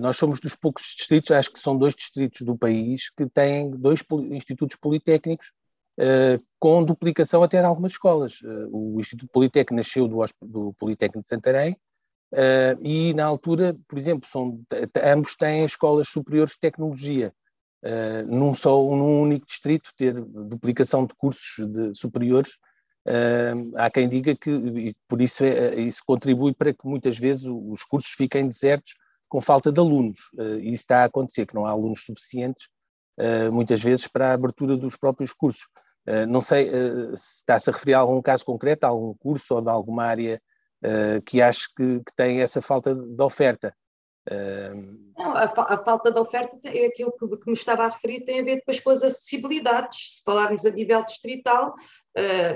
nós 0.00 0.16
somos 0.16 0.38
dos 0.38 0.54
poucos 0.54 0.82
distritos, 0.96 1.30
acho 1.30 1.50
que 1.50 1.58
são 1.58 1.76
dois 1.76 1.94
distritos 1.94 2.42
do 2.42 2.56
país, 2.56 3.10
que 3.10 3.26
têm 3.26 3.70
dois 3.70 4.04
institutos 4.30 4.76
politécnicos 4.76 5.50
com 6.60 6.84
duplicação 6.84 7.42
até 7.42 7.58
de 7.58 7.66
algumas 7.66 7.92
escolas. 7.92 8.34
O 8.70 9.00
Instituto 9.00 9.30
Politécnico 9.32 9.74
nasceu 9.74 10.06
do, 10.06 10.24
do 10.42 10.72
Politécnico 10.74 11.22
de 11.22 11.28
Santarém 11.28 11.76
e, 12.82 13.14
na 13.14 13.24
altura, 13.24 13.76
por 13.88 13.98
exemplo, 13.98 14.28
são, 14.30 14.60
ambos 15.02 15.34
têm 15.34 15.64
escolas 15.64 16.08
superiores 16.08 16.52
de 16.52 16.60
tecnologia. 16.60 17.32
Num 18.26 18.54
só, 18.54 18.76
num 18.76 19.22
único 19.22 19.46
distrito, 19.46 19.90
ter 19.96 20.14
duplicação 20.14 21.06
de 21.06 21.14
cursos 21.14 21.66
de, 21.66 21.94
superiores, 21.94 22.58
há 23.76 23.88
quem 23.88 24.08
diga 24.08 24.34
que 24.34 24.94
por 25.06 25.22
isso, 25.22 25.44
é, 25.44 25.76
isso 25.76 26.02
contribui 26.04 26.52
para 26.52 26.72
que 26.72 26.84
muitas 26.84 27.16
vezes 27.16 27.44
os 27.46 27.84
cursos 27.84 28.10
fiquem 28.12 28.48
desertos 28.48 28.94
com 29.28 29.40
falta 29.40 29.70
de 29.70 29.78
alunos. 29.78 30.18
e 30.60 30.72
isso 30.72 30.82
está 30.82 31.02
a 31.02 31.04
acontecer, 31.04 31.46
que 31.46 31.54
não 31.54 31.66
há 31.66 31.70
alunos 31.70 32.04
suficientes, 32.04 32.68
muitas 33.52 33.82
vezes, 33.82 34.08
para 34.08 34.30
a 34.30 34.34
abertura 34.34 34.76
dos 34.76 34.96
próprios 34.96 35.32
cursos. 35.32 35.68
Eh, 36.08 36.24
não 36.24 36.40
sei 36.40 36.70
uh, 36.70 37.14
se 37.18 37.40
está-se 37.40 37.68
a 37.68 37.72
referir 37.74 37.92
a 37.92 37.98
algum 37.98 38.22
caso 38.22 38.42
concreto, 38.42 38.84
a 38.84 38.88
algum 38.88 39.12
curso 39.18 39.54
ou 39.54 39.60
de 39.60 39.68
alguma 39.68 40.04
área 40.04 40.40
uh, 40.82 41.20
que 41.20 41.42
acho 41.42 41.68
que, 41.76 41.98
que, 41.98 42.12
tem 42.16 42.40
essa 42.40 42.62
falta 42.62 42.94
de 42.94 43.22
oferta. 43.22 43.74
A, 45.38 45.48
fa 45.48 45.62
a, 45.62 45.78
falta 45.78 46.10
de 46.10 46.18
oferta 46.18 46.58
é 46.64 46.86
aquilo 46.86 47.12
que, 47.12 47.26
que, 47.36 47.46
me 47.46 47.52
estava 47.52 47.84
a 47.84 47.88
referir, 47.88 48.24
tem 48.24 48.40
a 48.40 48.44
ver 48.44 48.56
depois 48.56 48.80
com 48.80 48.90
as 48.90 49.02
acessibilidades. 49.02 50.16
Se 50.16 50.24
falarmos 50.24 50.66
a 50.66 50.70
nível 50.70 51.04
distrital, 51.04 51.74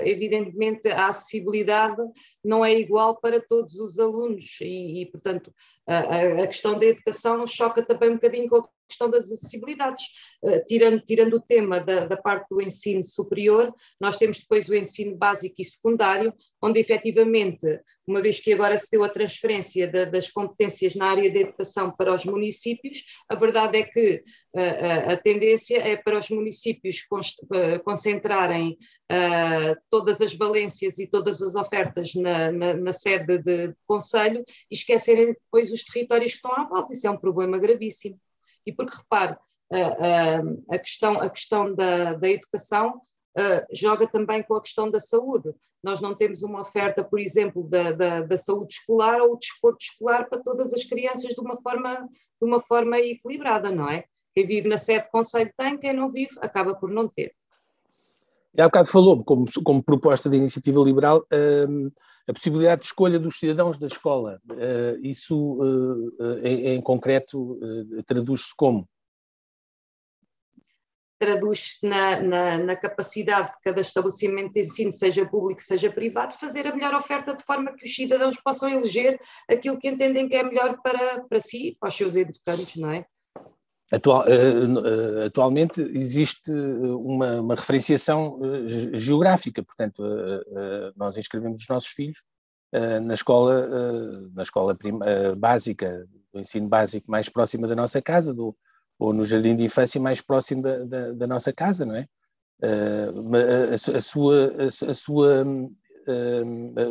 evidentemente 0.03 0.89
a 0.89 1.07
acessibilidade 1.07 2.01
não 2.43 2.65
é 2.65 2.73
igual 2.73 3.19
para 3.19 3.39
todos 3.39 3.75
os 3.75 3.97
alunos 3.99 4.57
e, 4.61 5.01
e 5.01 5.05
portanto, 5.05 5.53
a, 5.87 6.43
a, 6.43 6.47
questão 6.47 6.77
da 6.77 6.85
educação 6.85 7.45
choca 7.47 7.85
também 7.85 8.09
um 8.09 8.15
bocadinho 8.15 8.49
com 8.49 8.57
a 8.57 8.67
questão 8.93 9.09
das 9.09 9.25
acessibilidades. 9.25 10.05
Uh, 10.41 10.63
tirando, 10.65 10.99
tirando 11.01 11.33
o 11.35 11.41
tema 11.41 11.79
da, 11.79 12.05
da, 12.05 12.17
parte 12.17 12.47
do 12.49 12.61
ensino 12.61 13.03
superior, 13.03 13.73
nós 13.99 14.17
temos 14.17 14.39
depois 14.39 14.69
o 14.69 14.75
ensino 14.75 15.15
básico 15.15 15.55
e 15.59 15.65
secundário, 15.65 16.33
onde 16.61 16.79
efetivamente, 16.79 17.79
uma 18.05 18.21
vez 18.21 18.39
que 18.39 18.53
agora 18.53 18.77
se 18.77 18.91
deu 18.91 19.03
a 19.03 19.09
transferência 19.09 19.89
da, 19.89 20.05
das 20.05 20.29
competências 20.29 20.95
na 20.95 21.07
área 21.07 21.31
da 21.31 21.39
educação 21.39 21.91
para 21.91 22.13
os 22.13 22.25
municípios, 22.25 23.03
a 23.29 23.35
verdade 23.35 23.77
é 23.77 23.83
que 23.83 24.23
uh, 24.53 25.11
a 25.11 25.17
tendência 25.17 25.77
é 25.77 25.95
para 25.95 26.19
os 26.19 26.29
municípios 26.29 27.01
concentrarem 27.83 28.77
todas 29.89 30.21
as 30.21 30.33
valências 30.33 30.97
e 30.97 31.07
todas 31.07 31.41
as 31.41 31.55
ofertas 31.55 32.15
na, 32.15 32.51
na, 32.51 32.73
na 32.73 32.93
sede 32.93 33.37
de, 33.37 33.67
de 33.67 33.81
conselho 33.85 34.43
e 34.69 34.75
esquecerem 34.75 35.33
depois 35.33 35.71
os 35.71 35.83
territórios 35.83 36.31
que 36.31 36.37
estão 36.37 36.51
à 36.53 36.67
volta. 36.67 36.93
Isso 36.93 37.07
é 37.07 37.11
um 37.11 37.17
problema 37.17 37.57
gravíssimo. 37.59 38.19
E 38.65 38.71
porque, 38.71 38.97
repare, 38.97 39.37
a, 39.71 40.75
a, 40.75 40.79
questão, 40.79 41.19
a 41.19 41.29
questão 41.29 41.73
da, 41.73 42.13
da 42.13 42.29
educação 42.29 43.01
joga 43.71 44.07
também 44.07 44.43
com 44.43 44.55
a 44.55 44.61
questão 44.61 44.89
da 44.89 44.99
saúde. 44.99 45.49
Nós 45.83 45.99
não 45.99 46.15
temos 46.15 46.43
uma 46.43 46.61
oferta, 46.61 47.03
por 47.03 47.19
exemplo, 47.19 47.67
da, 47.67 47.91
da, 47.91 48.21
da, 48.21 48.37
saúde 48.37 48.75
escolar 48.75 49.19
ou 49.21 49.33
o 49.33 49.37
desporto 49.37 49.83
escolar 49.83 50.29
para 50.29 50.41
todas 50.41 50.73
as 50.73 50.83
crianças 50.85 51.33
de 51.33 51.41
uma 51.41 51.59
forma, 51.59 52.07
de 52.41 52.47
uma 52.47 52.61
forma 52.61 52.99
equilibrada, 52.99 53.69
não 53.69 53.89
é? 53.89 54.05
Quem 54.33 54.45
vive 54.45 54.69
na 54.69 54.77
sede 54.77 55.09
conselho 55.11 55.51
tem, 55.57 55.77
quem 55.77 55.91
não 55.91 56.09
vive 56.09 56.35
acaba 56.39 56.73
por 56.73 56.89
não 56.89 57.07
ter. 57.07 57.33
E 58.55 58.61
há 58.61 58.65
bocado 58.65 58.87
falou, 58.87 59.23
como, 59.23 59.45
como 59.63 59.83
proposta 59.83 60.29
de 60.29 60.37
iniciativa 60.37 60.79
liberal, 60.81 61.25
um, 61.67 61.89
a 62.27 62.33
possibilidade 62.33 62.81
de 62.81 62.87
escolha 62.87 63.19
dos 63.19 63.39
cidadãos 63.39 63.79
da 63.79 63.87
escola. 63.87 64.39
Uh, 64.49 64.99
isso, 65.01 65.35
uh, 65.35 66.37
em, 66.45 66.79
concreto, 66.81 67.53
uh, 67.53 68.03
traduz-se 68.05 68.53
como? 68.55 68.87
Traduz-se 71.17 71.87
na, 71.87 72.21
na, 72.21 72.57
na, 72.59 72.75
capacidade 72.75 73.51
de 73.53 73.61
cada 73.63 73.81
estabelecimento 73.81 74.53
de 74.53 74.59
ensino, 74.59 74.91
seja 74.91 75.25
público, 75.25 75.61
seja 75.61 75.91
privado, 75.91 76.33
fazer 76.33 76.67
a 76.67 76.75
melhor 76.75 76.93
oferta 76.93 77.33
de 77.33 77.43
forma 77.43 77.73
que 77.73 77.85
os 77.85 77.95
cidadãos 77.95 78.37
possam 78.43 78.69
eleger 78.69 79.19
aquilo 79.49 79.79
que 79.79 79.87
entendem 79.87 80.27
que 80.27 80.35
é 80.35 80.43
melhor 80.43 80.77
para, 80.83 81.23
para 81.23 81.41
si, 81.41 81.75
para 81.79 81.89
os 81.89 81.95
seus 81.95 82.15
educantes, 82.15 82.75
não 82.75 82.91
é? 82.91 83.05
Atual, 83.91 84.23
uh, 84.23 85.25
atualmente 85.25 85.81
existe 85.81 86.51
uma, 86.51 87.41
uma 87.41 87.55
referenciação 87.55 88.39
geográfica, 88.93 89.61
portanto, 89.61 90.03
nós 90.95 91.17
inscrevemos 91.17 91.61
os 91.61 91.67
nossos 91.67 91.89
filhos 91.89 92.23
na 93.05 93.13
escola, 93.13 93.67
na 94.33 94.41
escola 94.41 94.73
prima, 94.73 95.05
básica, 95.37 96.07
do 96.33 96.39
ensino 96.39 96.67
básico 96.67 97.11
mais 97.11 97.29
próxima 97.29 97.67
da 97.67 97.75
nossa 97.75 98.01
casa, 98.01 98.33
do, 98.33 98.55
ou 98.97 99.13
no 99.13 99.23
jardim 99.25 99.55
de 99.55 99.63
infância 99.63 100.01
mais 100.01 100.21
próximo 100.21 100.63
da, 100.63 100.83
da, 100.83 101.11
da 101.11 101.27
nossa 101.27 101.53
casa, 101.53 101.85
não 101.85 101.95
é? 101.95 102.07
A, 102.63 103.97
a, 103.97 104.01
sua, 104.01 104.53
a, 104.57 104.89
a 104.89 104.93
sua 104.93 105.45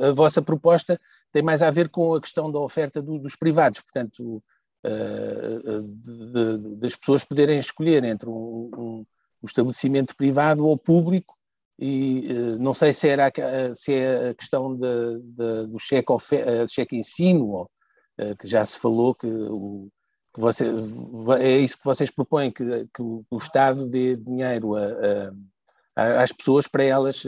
a 0.08 0.12
vossa 0.12 0.40
proposta 0.40 1.00
tem 1.32 1.42
mais 1.42 1.62
a 1.62 1.70
ver 1.70 1.88
com 1.88 2.14
a 2.14 2.20
questão 2.20 2.50
da 2.50 2.58
oferta 2.58 3.00
do, 3.02 3.18
dos 3.18 3.36
privados, 3.36 3.80
portanto, 3.80 4.42
de, 4.82 6.58
de, 6.58 6.76
das 6.76 6.96
pessoas 6.96 7.24
poderem 7.24 7.58
escolher 7.58 8.04
entre 8.04 8.28
um, 8.28 8.70
um, 8.76 9.06
um 9.42 9.46
estabelecimento 9.46 10.16
privado 10.16 10.66
ou 10.66 10.76
público 10.76 11.36
e 11.78 12.32
uh, 12.32 12.58
não 12.58 12.74
sei 12.74 12.92
se, 12.92 13.08
era 13.08 13.30
se 13.74 13.94
é 13.94 14.30
a 14.30 14.34
questão 14.34 14.76
de, 14.76 15.18
de, 15.20 15.66
do 15.66 15.78
cheque, 15.78 16.12
cheque 16.68 16.96
ensino, 16.96 17.68
que 18.38 18.46
já 18.46 18.64
se 18.64 18.78
falou 18.78 19.14
que, 19.14 19.26
o, 19.26 19.88
que 20.34 20.40
você, 20.40 20.66
é 21.40 21.58
isso 21.58 21.78
que 21.78 21.84
vocês 21.84 22.10
propõem, 22.10 22.52
que, 22.52 22.64
que 22.94 23.02
o, 23.02 23.24
o, 23.28 23.36
Estado 23.38 23.86
dê 23.86 24.16
dinheiro 24.16 24.76
a, 24.76 25.32
a, 25.96 26.22
às 26.22 26.30
pessoas 26.30 26.68
para 26.68 26.84
elas 26.84 27.24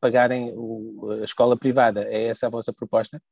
pagarem 0.00 0.52
o, 0.54 1.10
a 1.22 1.24
escola 1.24 1.56
privada. 1.56 2.04
É 2.04 2.26
essa 2.26 2.48
a 2.48 2.50
vossa 2.50 2.72
proposta? 2.72 3.22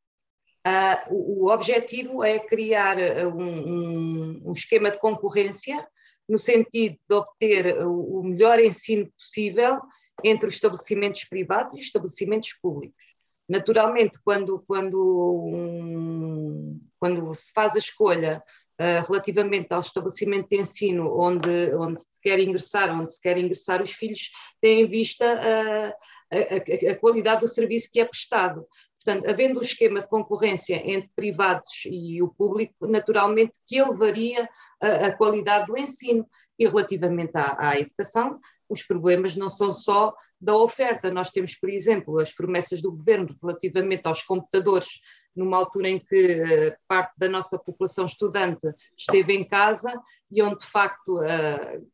Uh, 0.68 1.14
o, 1.14 1.44
o, 1.44 1.52
objetivo 1.52 2.22
é 2.22 2.38
criar 2.38 2.98
ah, 2.98 3.28
um, 3.28 3.42
um, 3.42 4.42
um, 4.46 4.52
esquema 4.52 4.90
de 4.90 4.98
concorrência 4.98 5.86
no 6.28 6.36
sentido 6.36 6.98
de 7.08 7.14
obter 7.14 7.78
o, 7.86 8.18
o 8.20 8.24
melhor 8.24 8.60
ensino 8.60 9.10
possível 9.12 9.80
entre 10.22 10.46
os 10.46 10.54
estabelecimentos 10.54 11.24
privados 11.24 11.72
e 11.74 11.78
os 11.78 11.86
estabelecimentos 11.86 12.52
públicos. 12.60 13.14
Naturalmente, 13.48 14.18
quando, 14.22 14.62
quando, 14.66 15.50
um, 15.50 16.78
quando 17.00 17.32
se 17.34 17.50
faz 17.52 17.74
a 17.74 17.78
escolha 17.78 18.42
uh, 18.78 19.06
relativamente 19.06 19.72
ao 19.72 19.80
estabelecimento 19.80 20.48
de 20.48 20.60
ensino 20.60 21.18
onde, 21.18 21.74
onde 21.74 22.00
se 22.00 22.20
quer 22.22 22.38
ingressar, 22.40 22.90
onde 22.94 23.12
se 23.12 23.22
quer 23.22 23.38
ingressar 23.38 23.82
os 23.82 23.92
filhos, 23.92 24.30
tem 24.60 24.82
em 24.82 24.86
vista 24.86 25.24
uh, 25.24 25.92
a, 26.30 26.90
a, 26.90 26.92
a, 26.92 26.96
qualidade 26.96 27.40
do 27.40 27.48
serviço 27.48 27.90
que 27.90 28.00
é 28.00 28.04
prestado. 28.04 28.66
Portanto, 29.08 29.26
havendo 29.26 29.58
o 29.58 29.62
esquema 29.62 30.02
de 30.02 30.08
concorrência 30.08 30.76
entre 30.84 31.10
privados 31.16 31.86
e 31.86 32.22
o 32.22 32.28
público, 32.28 32.86
naturalmente 32.86 33.58
que 33.66 33.78
elevaria 33.78 34.46
a, 34.78 35.06
a 35.06 35.16
qualidade 35.16 35.64
do 35.64 35.78
ensino. 35.78 36.28
E 36.58 36.68
relativamente 36.68 37.30
à, 37.34 37.56
à, 37.58 37.80
educação, 37.80 38.38
os 38.68 38.82
problemas 38.82 39.34
não 39.34 39.48
são 39.48 39.72
só 39.72 40.14
da 40.38 40.54
oferta. 40.54 41.10
Nós 41.10 41.30
temos, 41.30 41.54
por 41.54 41.70
exemplo, 41.70 42.18
as 42.18 42.34
promessas 42.34 42.82
do 42.82 42.90
governo 42.90 43.34
relativamente 43.40 44.06
aos 44.06 44.22
computadores, 44.22 45.00
numa 45.34 45.56
altura 45.56 45.88
em 45.88 45.98
que 45.98 46.42
uh, 46.42 46.76
parte 46.86 47.14
da 47.16 47.30
nossa 47.30 47.58
população 47.58 48.04
estudante 48.04 48.66
esteve 48.94 49.32
em 49.32 49.46
casa 49.46 49.98
e 50.30 50.42
onde, 50.42 50.58
de 50.58 50.66
facto, 50.66 51.18
uh, 51.18 51.88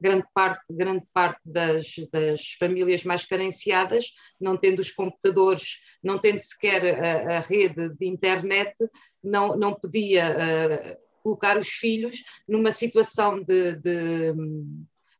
grande 0.00 0.26
parte, 0.34 0.72
grande 0.72 1.04
parte 1.12 1.40
das, 1.44 1.94
das, 2.12 2.52
famílias 2.58 3.04
mais 3.04 3.24
carenciadas, 3.24 4.12
não 4.40 4.56
tendo 4.56 4.80
os 4.80 4.90
computadores, 4.90 5.78
não 6.02 6.18
tendo 6.18 6.38
sequer 6.38 7.02
a, 7.02 7.38
a 7.38 7.40
rede 7.40 7.88
de 7.90 8.06
internet, 8.06 8.74
não, 9.22 9.56
não 9.56 9.74
podia 9.74 10.30
uh, 10.30 11.22
colocar 11.22 11.58
os 11.58 11.68
filhos 11.68 12.22
numa 12.46 12.70
situação 12.70 13.42
de, 13.42 13.76
de, 13.76 14.32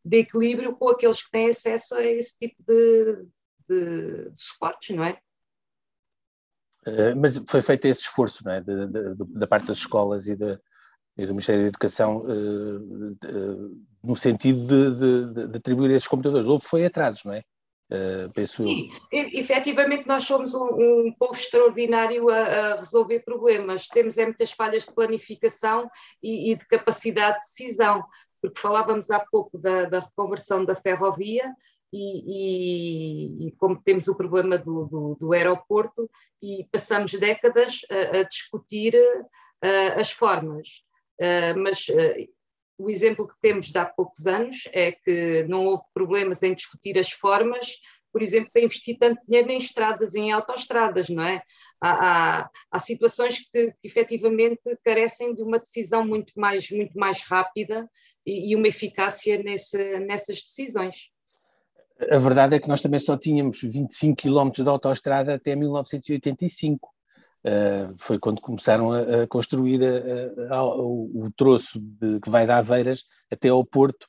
de, 0.04 0.16
equilíbrio 0.18 0.76
com 0.76 0.90
aqueles 0.90 1.22
que 1.22 1.30
têm 1.30 1.48
acesso 1.48 1.94
a 1.94 2.04
esse 2.04 2.38
tipo 2.38 2.62
de, 2.62 3.26
de, 3.68 4.30
de 4.30 4.42
suportes, 4.42 4.94
não 4.94 5.04
é? 5.04 5.18
Uh, 6.86 7.16
mas 7.16 7.36
foi 7.48 7.62
feito 7.62 7.86
esse 7.86 8.02
esforço, 8.02 8.44
não 8.44 8.52
é? 8.52 8.62
da 8.62 9.46
parte 9.46 9.66
das 9.66 9.78
escolas 9.78 10.28
e 10.28 10.36
da 10.36 10.60
e 11.16 11.24
do 11.24 11.32
Ministério 11.32 11.62
da 11.62 11.68
Educação 11.68 12.18
uh, 12.18 13.12
uh, 13.24 13.86
no 14.02 14.16
sentido 14.16 14.66
de, 14.66 15.34
de, 15.34 15.48
de, 15.48 15.56
atribuir 15.58 15.90
esses 15.92 16.08
computadores. 16.08 16.46
Houve 16.46 16.66
foi 16.66 16.84
atrasos, 16.84 17.24
não 17.24 17.32
é? 17.32 17.42
Uh, 17.88 18.28
penso 18.32 18.66
Sim, 18.66 18.90
eu. 19.12 19.28
efetivamente 19.32 20.08
nós 20.08 20.24
somos 20.24 20.54
um, 20.54 21.06
um 21.06 21.14
povo 21.16 21.34
extraordinário 21.34 22.28
a, 22.28 22.38
a, 22.38 22.76
resolver 22.76 23.20
problemas. 23.20 23.86
Temos 23.86 24.18
é, 24.18 24.24
muitas 24.24 24.50
falhas 24.50 24.84
de 24.84 24.92
planificação 24.92 25.88
e, 26.20 26.50
e, 26.50 26.56
de 26.56 26.66
capacidade 26.66 27.38
de 27.40 27.46
decisão, 27.46 28.04
porque 28.42 28.60
falávamos 28.60 29.10
há 29.10 29.20
pouco 29.20 29.56
da, 29.56 29.84
da 29.84 30.00
reconversão 30.00 30.64
da 30.64 30.74
ferrovia 30.74 31.44
e, 31.92 33.46
e, 33.46 33.46
e, 33.46 33.52
como 33.52 33.80
temos 33.80 34.08
o 34.08 34.16
problema 34.16 34.58
do, 34.58 34.86
do, 34.86 35.16
do 35.20 35.32
aeroporto 35.32 36.10
e 36.42 36.66
passamos 36.72 37.12
décadas 37.12 37.82
a, 37.88 38.18
a 38.18 38.22
discutir 38.24 38.94
uh, 38.96 40.00
as 40.00 40.10
formas. 40.10 40.84
Uh, 41.20 41.58
mas 41.58 41.88
uh, 41.88 42.28
o 42.78 42.90
exemplo 42.90 43.26
que 43.26 43.34
temos 43.40 43.66
de 43.66 43.78
há 43.78 43.84
poucos 43.84 44.26
anos 44.26 44.68
é 44.72 44.92
que 44.92 45.44
não 45.48 45.64
houve 45.64 45.84
problemas 45.94 46.42
em 46.42 46.54
discutir 46.54 46.98
as 46.98 47.10
formas, 47.10 47.78
por 48.12 48.22
exemplo, 48.22 48.50
para 48.52 48.62
investir 48.62 48.96
tanto 48.98 49.20
dinheiro 49.26 49.50
em 49.50 49.58
estradas 49.58 50.14
em 50.14 50.32
autoestradas, 50.32 51.08
não 51.08 51.22
é? 51.22 51.42
Há, 51.80 51.90
há, 52.40 52.50
há 52.70 52.78
situações 52.78 53.38
que, 53.38 53.72
que 53.72 53.86
efetivamente 53.86 54.62
carecem 54.82 55.34
de 55.34 55.42
uma 55.42 55.58
decisão 55.58 56.06
muito 56.06 56.32
mais, 56.34 56.70
muito 56.70 56.98
mais 56.98 57.22
rápida 57.22 57.88
e, 58.24 58.52
e 58.52 58.56
uma 58.56 58.68
eficácia 58.68 59.42
nesse, 59.42 60.00
nessas 60.00 60.40
decisões. 60.40 61.10
A 62.10 62.18
verdade 62.18 62.56
é 62.56 62.58
que 62.58 62.68
nós 62.68 62.82
também 62.82 63.00
só 63.00 63.16
tínhamos 63.16 63.60
25 63.62 64.16
km 64.16 64.50
de 64.50 64.68
autoestrada 64.68 65.34
até 65.34 65.56
1985. 65.56 66.88
Uh, 67.46 67.94
foi 67.96 68.18
quando 68.18 68.40
começaram 68.40 68.90
a, 68.90 69.22
a 69.22 69.26
construir 69.28 69.80
a, 69.80 70.56
a, 70.56 70.64
o, 70.64 71.30
troço 71.36 71.78
de, 71.78 72.18
que 72.18 72.28
vai 72.28 72.44
de 72.44 72.50
Aveiras 72.50 73.04
até 73.30 73.48
ao 73.48 73.64
Porto, 73.64 74.08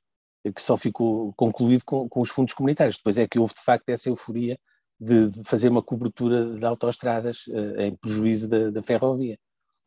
que 0.56 0.62
só 0.62 0.76
ficou 0.76 1.34
concluído 1.36 1.84
com, 1.86 2.10
com, 2.10 2.22
os 2.22 2.32
fundos 2.32 2.56
comunitários. 2.56 2.98
Depois 2.98 3.16
é 3.18 3.28
que 3.28 3.38
houve, 3.38 3.54
de 3.54 3.62
facto, 3.62 3.88
essa 3.90 4.10
euforia 4.10 4.58
de, 5.00 5.30
de 5.30 5.44
fazer 5.44 5.70
uma 5.70 5.84
cobertura 5.84 6.58
de 6.58 6.66
autoestradas 6.66 7.46
uh, 7.48 7.82
em 7.82 7.96
prejuízo 7.96 8.48
da, 8.48 8.72
da, 8.72 8.82
ferrovia. 8.82 9.38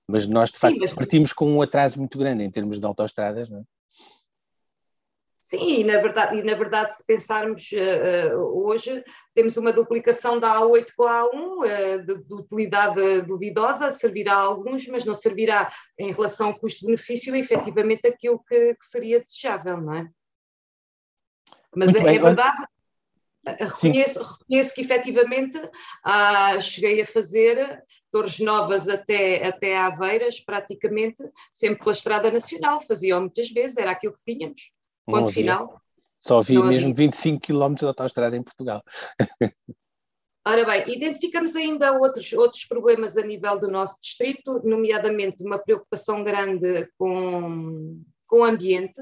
Mas 0.08 0.28
nós, 0.28 0.52
de 0.52 0.58
facto, 0.58 0.74
Sim, 0.74 0.80
mas... 0.82 0.94
partimos 0.94 1.32
com 1.32 1.50
um 1.52 1.60
atraso 1.60 1.98
muito 1.98 2.18
grande 2.18 2.44
em 2.44 2.50
termos 2.50 2.78
de 2.78 2.86
autoestradas, 2.86 3.48
não 3.48 3.58
é? 3.58 3.62
Sim, 5.50 5.80
e 5.80 5.84
na 5.84 5.98
verdade, 5.98 6.38
e 6.38 6.44
na 6.44 6.54
verdade 6.54 6.94
se 6.94 7.04
pensarmos 7.04 7.72
uh, 7.72 8.36
uh, 8.36 8.68
hoje, 8.68 9.02
temos 9.34 9.56
uma 9.56 9.72
duplicação 9.72 10.38
da 10.38 10.54
A8 10.54 10.90
com 10.96 11.02
a 11.02 11.24
A1, 11.24 11.34
uh, 11.34 12.06
de, 12.06 12.22
de, 12.22 12.34
utilidade 12.34 13.22
duvidosa, 13.22 13.90
servirá 13.90 14.34
a 14.34 14.42
alguns, 14.42 14.86
mas 14.86 15.04
não 15.04 15.12
servirá 15.12 15.68
em 15.98 16.12
relação 16.12 16.46
ao 16.46 16.58
custo-benefício 16.60 17.34
efetivamente 17.34 18.06
aquilo 18.06 18.38
que, 18.46 18.76
que, 18.76 18.86
seria 18.86 19.18
desejável, 19.18 19.78
não 19.78 19.94
é? 19.94 20.08
Mas 21.74 21.96
é, 21.96 21.98
é, 21.98 22.18
verdade, 22.20 22.64
reconheço, 23.44 24.22
reconheço, 24.22 24.72
que 24.72 24.82
efetivamente 24.82 25.60
ah, 26.04 26.60
cheguei 26.60 27.00
a 27.00 27.06
fazer 27.06 27.82
Torres 28.12 28.38
Novas 28.38 28.88
até, 28.88 29.44
até 29.44 29.76
Aveiras, 29.76 30.38
praticamente 30.38 31.28
sempre 31.52 31.80
pela 31.80 31.90
Estrada 31.90 32.30
Nacional, 32.30 32.80
fazia 32.82 33.18
muitas 33.18 33.50
vezes, 33.50 33.76
era 33.78 33.90
aquilo 33.90 34.12
que 34.12 34.32
tínhamos. 34.32 34.70
Ponto 35.10 35.32
final. 35.32 35.80
Só 36.20 36.38
havia 36.38 36.60
mesmo 36.60 36.90
havia. 36.90 37.06
25 37.06 37.40
km 37.40 37.74
de 37.74 37.86
autoestrada 37.86 38.36
em 38.36 38.42
Portugal. 38.42 38.82
Ora 40.46 40.64
bem, 40.64 40.94
identificamos 40.94 41.54
ainda 41.54 41.92
outros, 41.92 42.32
outros 42.32 42.64
problemas 42.64 43.16
a 43.16 43.22
nível 43.22 43.58
do 43.58 43.68
nosso 43.68 44.00
distrito, 44.00 44.60
nomeadamente 44.64 45.44
uma 45.44 45.58
preocupação 45.58 46.24
grande 46.24 46.88
com, 46.98 48.02
com 48.26 48.40
o 48.40 48.44
ambiente. 48.44 49.00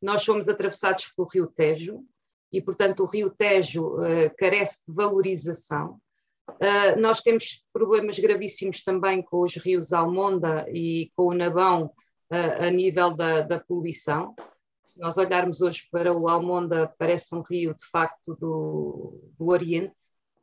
Nós 0.00 0.22
somos 0.22 0.48
atravessados 0.48 1.08
pelo 1.14 1.28
Rio 1.28 1.46
Tejo 1.46 2.02
e, 2.50 2.60
portanto, 2.60 3.00
o 3.00 3.06
Rio 3.06 3.30
Tejo 3.30 3.96
uh, 3.96 4.34
carece 4.36 4.86
de 4.86 4.94
valorização. 4.94 6.00
Uh, 6.48 6.98
nós 6.98 7.20
temos 7.20 7.64
problemas 7.72 8.18
gravíssimos 8.18 8.82
também 8.82 9.22
com 9.22 9.42
os 9.42 9.56
rios 9.56 9.92
Almonda 9.92 10.66
e 10.70 11.10
com 11.14 11.26
o 11.26 11.34
Nabão 11.34 11.92
uh, 12.30 12.66
a 12.66 12.70
nível 12.70 13.10
da, 13.10 13.42
da 13.42 13.60
poluição 13.60 14.34
se 14.82 15.00
nós 15.00 15.16
olharmos 15.18 15.60
hoje 15.60 15.86
para 15.90 16.12
o 16.12 16.28
Almonda, 16.28 16.92
parece 16.98 17.34
um 17.34 17.42
rio 17.42 17.74
de 17.74 17.86
facto 17.86 18.34
do, 18.36 19.32
do 19.38 19.48
Oriente, 19.48 19.94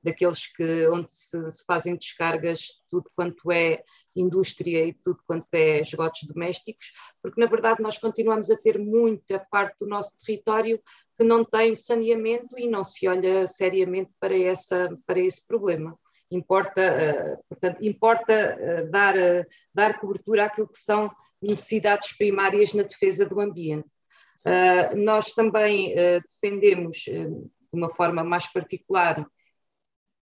daqueles 0.02 0.48
que, 0.54 0.88
onde 0.88 1.12
se, 1.12 1.52
se, 1.52 1.66
fazem 1.66 1.96
descargas 1.96 2.60
de 2.60 2.82
tudo 2.90 3.12
quanto 3.16 3.52
é 3.52 3.84
indústria 4.16 4.86
e 4.86 4.94
tudo 4.94 5.20
quanto 5.28 5.54
é 5.54 5.82
esgotos 5.82 6.24
domésticos, 6.24 6.92
porque 7.22 7.40
na 7.40 7.48
verdade 7.48 7.82
nós 7.82 7.98
continuamos 7.98 8.50
a 8.50 8.58
ter 8.58 8.80
muita 8.80 9.46
parte 9.52 9.76
do 9.80 9.88
nosso 9.88 10.18
território 10.24 10.82
que 11.18 11.24
não 11.24 11.44
tem 11.44 11.76
saneamento 11.76 12.58
e 12.58 12.70
não 12.70 12.84
se 12.84 13.08
olha 13.08 13.46
seriamente 13.46 14.12
para, 14.20 14.38
essa, 14.38 14.98
para 15.06 15.20
esse 15.20 15.46
problema. 15.46 16.00
Importa, 16.32 16.82
uh, 16.82 17.44
portanto, 17.50 17.84
importa 17.84 18.58
uh, 18.58 18.90
dar, 18.90 19.16
uh, 19.18 19.46
dar 19.74 20.00
cobertura 20.00 20.46
àquilo 20.46 20.68
que 20.68 20.78
são 20.78 21.12
necessidades 21.42 22.16
primárias 22.16 22.72
na 22.72 22.84
defesa 22.84 23.26
do 23.26 23.42
ambiente. 23.42 23.99
Uh, 24.46 24.96
nós 24.96 25.34
também 25.34 25.94
uh, 25.94 26.22
defendemos, 26.22 27.06
uh, 27.08 27.52
de 27.72 27.74
uma 27.74 27.90
forma 27.90 28.24
mais 28.24 28.48
particular, 28.48 29.26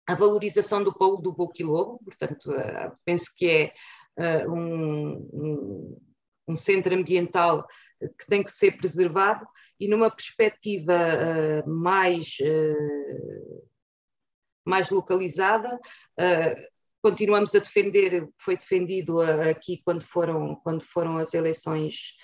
a 0.07 0.15
valorização 0.15 0.83
do 0.83 0.93
Paulo 0.93 1.21
do 1.21 1.33
Boquilobo, 1.33 1.99
portanto, 2.03 2.49
penso 3.03 3.33
que 3.35 3.71
é 4.17 4.47
um, 4.47 5.17
um, 5.33 6.01
um, 6.47 6.55
centro 6.55 6.95
ambiental 6.95 7.67
que 8.17 8.25
tem 8.25 8.41
que 8.41 8.51
ser 8.51 8.77
preservado 8.77 9.45
e 9.77 9.85
numa 9.85 10.09
perspectiva 10.09 10.95
mais, 11.67 12.37
mais 14.65 14.89
localizada, 14.89 15.77
continuamos 17.03 17.53
a 17.53 17.59
defender, 17.59 18.29
foi 18.37 18.55
defendido 18.55 19.19
aqui 19.19 19.81
quando 19.83 20.03
foram, 20.03 20.55
quando 20.63 20.83
foram 20.85 21.17
as 21.17 21.33
eleições 21.33 22.15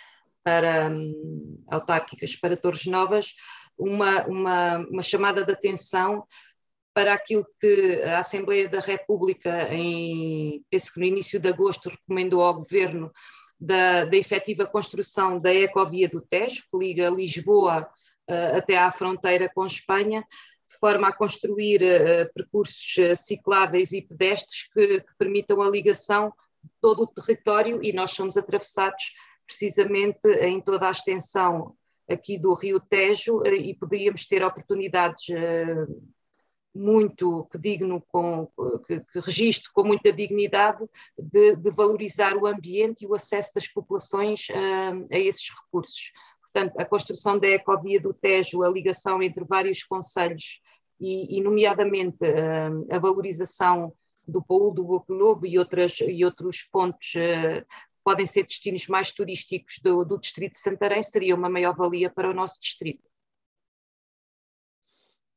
para 0.43 0.89
um, 0.89 1.63
autárquicas 1.69 2.35
para 2.35 2.57
Torres 2.57 2.85
Novas, 2.85 3.33
uma, 3.77 4.25
uma, 4.25 4.77
uma 4.89 5.01
chamada 5.01 5.43
de 5.43 5.51
atenção 5.51 6.25
para 6.93 7.13
aquilo 7.13 7.45
que 7.59 8.01
a 8.03 8.19
Assembleia 8.19 8.69
da 8.69 8.79
República, 8.79 9.73
em, 9.73 10.63
penso 10.69 10.93
que 10.93 10.99
no 10.99 11.05
início 11.05 11.39
de 11.39 11.49
agosto, 11.49 11.89
recomendou 11.89 12.41
ao 12.41 12.53
Governo 12.53 13.11
da, 13.59 14.05
da 14.05 14.15
efetiva 14.15 14.65
construção 14.67 15.39
da 15.39 15.53
ecovia 15.53 16.07
do 16.07 16.21
Tejo, 16.21 16.63
que 16.69 16.77
liga 16.77 17.09
Lisboa 17.09 17.89
uh, 18.29 18.57
até 18.57 18.77
à 18.77 18.91
fronteira 18.91 19.49
com 19.49 19.65
Espanha, 19.65 20.23
de 20.69 20.77
forma 20.77 21.07
a 21.07 21.13
construir 21.13 21.81
uh, 21.81 22.31
percursos 22.33 22.95
uh, 22.97 23.15
cicláveis 23.15 23.91
e 23.91 24.01
pedestres 24.01 24.69
que, 24.71 25.01
que 25.01 25.15
permitam 25.17 25.61
a 25.61 25.69
ligação 25.69 26.31
de 26.63 26.69
todo 26.79 27.03
o 27.03 27.07
território 27.07 27.79
e 27.83 27.91
nós 27.91 28.11
somos 28.11 28.37
atravessados 28.37 29.13
precisamente 29.54 30.28
em 30.41 30.60
toda 30.60 30.88
a 30.88 30.91
extensão 30.91 31.76
aqui 32.10 32.38
do 32.39 32.54
Rio 32.54 32.80
Tejo 32.80 33.43
eh, 33.45 33.56
e 33.56 33.76
poderíamos 33.76 34.26
ter 34.26 34.43
oportunidades 34.43 35.30
eh, 35.30 35.86
muito 36.74 37.47
que 37.51 37.58
digno 37.60 38.04
com 38.08 38.49
que, 38.88 38.99
que 38.99 39.20
registro 39.20 39.72
com 39.74 39.84
muita 39.84 40.12
dignidade 40.12 40.84
de, 41.18 41.56
de, 41.56 41.70
valorizar 41.70 42.36
o 42.36 42.47
ambiente 42.47 43.04
e 43.04 43.08
o 43.08 43.14
acesso 43.14 43.54
das 43.54 43.68
populações 43.68 44.47
a, 44.49 45.16
a 45.16 45.20
esses 45.20 45.49
recursos. 45.49 46.12
Portanto, 46.41 46.80
a 46.80 46.86
construção 46.86 47.38
da 47.38 47.47
ecovia 47.47 47.99
do 47.99 48.14
Tejo, 48.14 48.64
a 48.64 48.70
ligação 48.70 49.22
entre 49.22 49.45
vários 49.45 49.84
conselhos 49.84 50.62
e, 50.99 51.38
e 51.38 51.41
nomeadamente 51.41 52.26
a, 52.26 52.95
a 52.95 52.99
valorização 52.99 53.93
do 54.28 54.41
Paú, 54.41 54.72
do 54.72 54.84
Boco 54.84 55.14
Lobo 55.14 55.45
e, 55.45 55.60
outras, 55.60 55.99
e 55.99 56.26
outros 56.26 56.64
pontos 56.64 57.14
podem 58.04 58.26
ser 58.26 58.43
destinos 58.43 58.88
mais 58.88 59.12
turísticos 59.12 59.80
do, 59.84 60.04
do 60.04 60.20
distrito 60.20 60.54
de 60.54 60.60
Santarém, 60.60 61.01
seria 61.01 61.36
uma 61.36 61.49
maior 61.49 61.76
valia 61.76 62.10
para 62.10 62.30
o 62.30 62.34
nosso 62.34 62.60
distrito. 62.60 63.14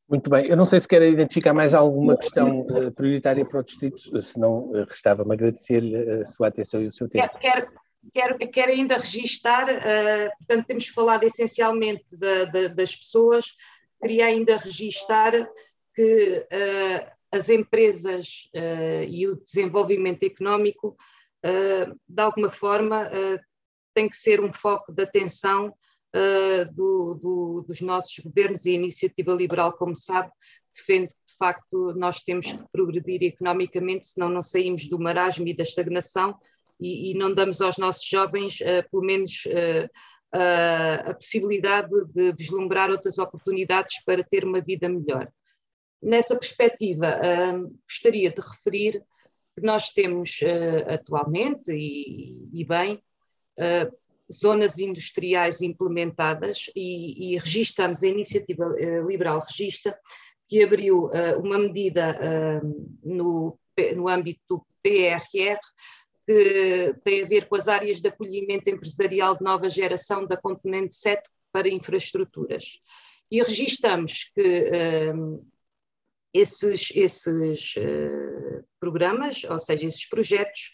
Muito 0.08 0.30
bem. 0.30 0.46
Eu 0.46 0.56
não 0.56 0.64
sei 0.64 0.78
se 0.78 0.86
quer 0.86 1.02
identificar 1.02 1.52
mais 1.52 1.74
alguma 1.74 2.16
questão 2.16 2.60
uh, 2.60 2.92
prioritária 2.92 3.44
para 3.44 3.58
o 3.58 3.62
Distrito, 3.62 4.20
senão 4.22 4.70
uh, 4.70 4.84
restava-me 4.84 5.34
agradecer-lhe 5.34 6.20
a 6.20 6.24
sua 6.24 6.46
atenção 6.46 6.80
e 6.80 6.86
o 6.86 6.92
seu 6.92 7.08
tempo. 7.08 7.36
Quero, 7.40 7.72
quero, 8.14 8.38
quero 8.38 8.70
ainda 8.70 8.96
registar, 8.96 9.64
uh, 9.64 10.30
portanto, 10.38 10.66
temos 10.66 10.86
falado 10.86 11.24
essencialmente 11.24 12.04
da, 12.12 12.44
da, 12.44 12.68
das 12.68 12.94
pessoas, 12.94 13.46
queria 14.00 14.26
ainda 14.26 14.56
registar 14.56 15.32
que 15.92 16.46
as 17.32 17.48
empresas 17.48 18.50
e 19.08 19.26
o 19.26 19.34
desenvolvimento 19.34 20.24
económico, 20.24 20.94
de 22.08 22.22
alguma 22.22 22.50
forma, 22.50 23.10
tem 23.94 24.08
que 24.10 24.16
ser 24.16 24.40
um 24.40 24.52
foco 24.52 24.92
de 24.92 25.02
atenção 25.02 25.68
uh, 25.68 26.74
do, 26.74 27.14
do, 27.14 27.64
dos 27.66 27.80
nossos 27.80 28.18
governos 28.18 28.66
e 28.66 28.70
a 28.70 28.74
iniciativa 28.74 29.32
liberal, 29.32 29.72
como 29.72 29.96
sabe, 29.96 30.30
defende 30.74 31.08
que, 31.08 31.32
de 31.32 31.36
facto, 31.38 31.94
nós 31.96 32.20
temos 32.20 32.52
que 32.52 32.62
progredir 32.70 33.22
economicamente, 33.22 34.06
senão 34.06 34.28
não 34.28 34.42
saímos 34.42 34.86
do 34.86 34.98
marasmo 34.98 35.48
e 35.48 35.56
da 35.56 35.62
estagnação 35.62 36.36
e, 36.78 37.10
e 37.10 37.14
não 37.14 37.32
damos 37.32 37.62
aos 37.62 37.78
nossos 37.78 38.06
jovens, 38.06 38.58
pelo 38.90 39.02
menos, 39.02 39.44
a 41.08 41.14
possibilidade 41.14 41.88
de 42.12 42.34
vislumbrar 42.34 42.90
outras 42.90 43.16
oportunidades 43.16 44.04
para 44.04 44.22
ter 44.22 44.44
uma 44.44 44.60
vida 44.60 44.86
melhor. 44.86 45.26
Nessa 46.02 46.36
perspectiva, 46.36 47.18
gostaria 47.88 48.30
de 48.30 48.40
referir 48.42 49.02
que 49.56 49.62
nós 49.64 49.88
temos 49.88 50.40
atualmente, 50.86 51.72
e, 51.72 52.48
e 52.52 52.64
bem, 52.64 53.02
zonas 54.32 54.78
industriais 54.78 55.62
implementadas 55.62 56.70
e, 56.74 57.34
e 57.34 57.38
registramos, 57.38 58.02
a 58.02 58.08
iniciativa 58.08 58.74
eh, 58.78 59.00
liberal 59.02 59.40
registra, 59.40 59.98
que 60.48 60.62
abriu 60.62 61.06
uh, 61.06 61.40
uma 61.42 61.58
medida 61.58 62.16
uh, 62.62 62.90
no, 63.02 63.58
no 63.96 64.08
âmbito 64.08 64.40
do 64.48 64.66
PRR, 64.80 65.58
que 66.24 66.94
tem 67.04 67.22
a 67.22 67.26
ver 67.26 67.48
com 67.48 67.56
as 67.56 67.68
áreas 67.68 68.00
de 68.00 68.08
acolhimento 68.08 68.68
empresarial 68.68 69.36
de 69.36 69.44
nova 69.44 69.68
geração 69.70 70.24
da 70.24 70.36
componente 70.36 70.94
7 70.94 71.22
para 71.52 71.68
infraestruturas. 71.68 72.80
E 73.30 73.42
registramos 73.42 74.30
que 74.34 74.70
esses, 76.32 76.88
esses 76.94 77.74
uh, 77.76 78.64
programas, 78.78 79.44
ou 79.44 79.58
seja, 79.58 79.86
esses 79.86 80.08
projetos, 80.08 80.72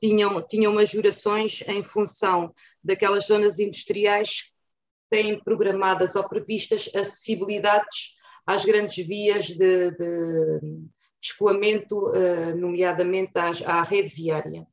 tinham, 0.00 0.46
tinham 0.46 0.72
majorações 0.72 1.62
em 1.66 1.82
função 1.84 2.52
daquelas 2.82 3.26
zonas 3.26 3.58
industriais 3.58 4.42
que 4.42 4.50
têm 5.10 5.42
programadas 5.42 6.16
ou 6.16 6.28
previstas 6.28 6.88
acessibilidades 6.94 8.14
às 8.46 8.64
grandes 8.64 9.06
vias 9.06 9.46
de, 9.46 9.90
de, 9.90 10.60
de 10.60 10.88
escoamento, 11.22 11.96
uh, 12.08 12.56
nomeadamente 12.56 13.38
às, 13.38 13.62
à 13.62 13.82
rede 13.82 14.08
viária. 14.08 14.66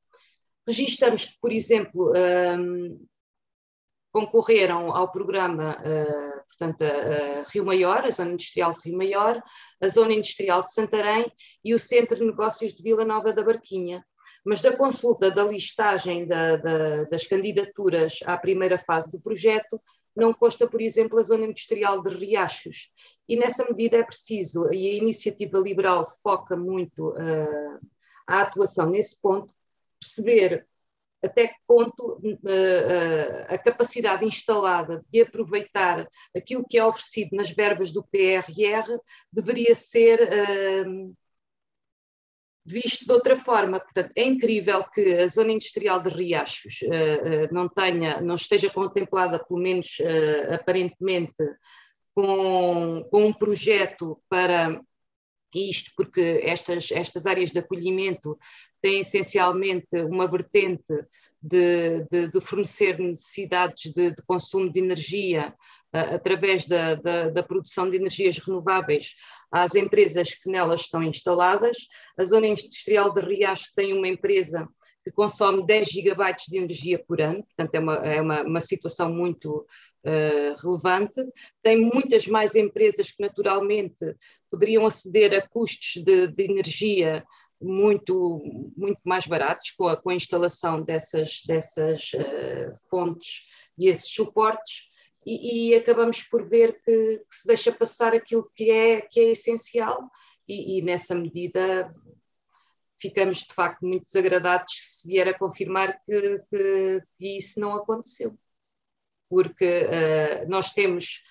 Registramos 0.65 1.25
que, 1.25 1.37
por 1.41 1.51
exemplo, 1.51 2.13
um, 2.13 3.05
concorreram 4.11 4.93
ao 4.95 5.11
programa, 5.11 5.77
uh, 5.77 6.41
portanto, 6.57 6.81
a, 6.81 7.41
a, 7.41 7.43
Rio 7.49 7.65
Maior, 7.65 8.05
a 8.05 8.11
Zona 8.11 8.31
Industrial 8.31 8.71
de 8.71 8.79
Rio 8.89 8.97
Maior, 8.97 9.41
a 9.81 9.87
Zona 9.87 10.13
Industrial 10.13 10.61
de 10.61 10.73
Santarém 10.73 11.31
e 11.63 11.73
o 11.73 11.79
Centro 11.79 12.17
de 12.17 12.25
Negócios 12.25 12.73
de 12.73 12.81
Vila 12.81 13.05
Nova 13.05 13.31
da 13.31 13.43
Barquinha 13.43 14.03
mas 14.47 14.61
da 14.61 14.75
consulta 14.77 15.29
da 15.29 15.43
listagem 15.43 16.25
da, 16.25 16.55
da, 16.55 17.03
das 17.03 17.25
candidaturas 17.25 18.19
à 18.25 18.37
primeira 18.37 18.77
fase 18.77 19.11
do 19.11 19.19
projeto 19.19 19.77
não 20.15 20.33
consta, 20.33 20.65
por 20.65 20.81
exemplo, 20.81 21.19
a 21.19 21.21
zona 21.21 21.45
industrial 21.45 22.01
de 22.01 22.09
Riachos. 22.09 22.89
E 23.27 23.35
nessa 23.35 23.65
medida 23.65 23.97
é 23.97 24.03
preciso, 24.03 24.71
e 24.73 24.89
a 24.89 24.93
iniciativa 24.93 25.59
liberal 25.59 26.09
foca 26.23 26.55
muito 26.55 27.09
uh, 27.09 27.79
a 28.25 28.41
atuação 28.41 28.89
nesse 28.89 29.21
ponto, 29.21 29.53
perceber 29.99 30.65
até 31.27 31.47
que 31.47 31.55
ponto 31.67 32.13
uh, 32.13 32.19
uh, 32.19 33.53
a 33.53 33.57
capacidade 33.57 34.25
instalada 34.25 35.03
de 35.09 35.21
aproveitar 35.21 36.07
aquilo 36.35 36.65
que 36.67 36.77
é 36.77 36.85
oferecido 36.85 37.35
nas 37.35 37.51
verbas 37.51 37.91
do 37.91 38.03
PRR 38.03 38.97
deveria 39.31 39.75
ser 39.75 40.19
visto 42.65 43.05
de 43.05 43.11
outra 43.13 43.37
forma. 43.37 43.79
Portanto, 43.79 44.11
é 44.13 44.25
incrível 44.25 44.83
que 44.93 45.13
a 45.15 45.27
zona 45.27 45.53
industrial 45.53 46.01
de 46.01 46.09
Riachos 46.09 46.81
uh, 46.81 47.53
não 47.53 47.69
tenha, 47.69 48.19
não 48.21 48.35
esteja 48.35 48.69
contemplada, 48.69 49.39
pelo 49.39 49.59
menos 49.59 49.97
aparentemente, 50.53 51.43
com, 52.13 53.07
com 53.11 53.25
um 53.25 53.33
projeto 53.33 54.19
para 54.27 54.81
isto, 55.53 55.91
porque 55.95 56.41
estas, 56.43 56.91
estas 56.91 57.25
áreas 57.25 57.51
de 57.51 57.59
acolhimento 57.59 58.37
têm 58.81 58.99
essencialmente 58.99 59.95
uma 60.03 60.27
vertente 60.27 60.93
de, 61.41 62.05
de, 62.09 62.27
de 62.29 62.41
fornecer 62.41 62.99
necessidades 62.99 63.91
de, 63.93 64.11
de, 64.11 64.23
consumo 64.25 64.71
de 64.71 64.79
energia 64.79 65.53
uh, 65.95 66.15
através 66.15 66.65
da, 66.65 66.95
da, 66.95 67.29
da, 67.29 67.43
produção 67.43 67.89
de 67.89 67.97
energias 67.97 68.37
renováveis 68.39 69.13
às 69.51 69.75
empresas 69.75 70.33
que 70.33 70.49
nelas 70.49 70.81
estão 70.81 71.01
instaladas. 71.01 71.77
A 72.17 72.25
zona 72.25 72.47
industrial 72.47 73.11
de 73.13 73.21
Riacho 73.21 73.71
tem 73.75 73.93
uma 73.93 74.07
empresa 74.07 74.67
que 75.07 75.11
consome 75.13 75.65
10 75.65 75.87
gigabytes 75.87 76.47
de 76.47 76.57
energia 76.57 76.99
por 76.99 77.21
ano, 77.21 77.41
portanto 77.43 77.75
é 77.75 77.79
uma, 77.79 77.95
é 77.95 78.21
uma, 78.21 78.43
uma 78.43 78.61
situação 78.61 79.09
muito 79.09 79.65
uh, 80.03 80.61
relevante. 80.61 81.23
Tem 81.63 81.79
muitas 81.79 82.27
mais 82.27 82.55
empresas 82.55 83.09
que 83.09 83.21
naturalmente 83.23 84.15
poderiam 84.51 84.85
aceder 84.85 85.33
a 85.33 85.47
custos 85.47 86.03
de, 86.03 86.27
de 86.27 86.43
energia 86.43 87.25
muito, 87.59 88.43
muito 88.75 88.99
mais 89.03 89.25
baratos 89.25 89.71
com 89.71 89.87
a, 89.87 89.95
com 89.95 90.09
a 90.09 90.15
instalação 90.15 90.81
dessas, 90.81 91.41
dessas 91.47 92.11
uh, 92.13 92.73
fontes 92.89 93.45
e 93.77 93.87
esses 93.87 94.09
suportes, 94.09 94.87
e, 95.25 95.69
e 95.69 95.75
acabamos 95.75 96.23
por 96.23 96.47
ver 96.47 96.81
que, 96.83 97.17
que, 97.17 97.35
se 97.35 97.47
deixa 97.47 97.71
passar 97.71 98.13
aquilo 98.13 98.49
que 98.55 98.69
é, 98.69 99.01
que 99.01 99.19
é 99.19 99.31
essencial, 99.31 100.09
e, 100.47 100.77
e, 100.77 100.81
nessa 100.81 101.13
medida 101.13 101.93
ficamos 102.99 103.39
de 103.39 103.53
facto 103.53 103.85
muito 103.85 104.03
desagradados 104.03 104.73
se 104.81 105.07
vier 105.07 105.27
a 105.27 105.37
confirmar 105.37 106.01
que, 106.03 106.39
que, 106.49 107.03
que 107.17 107.37
isso 107.37 107.59
não 107.59 107.75
aconteceu. 107.75 108.37
Porque 109.29 109.83
uh, 109.83 110.49
nós 110.49 110.71
temos 110.71 111.21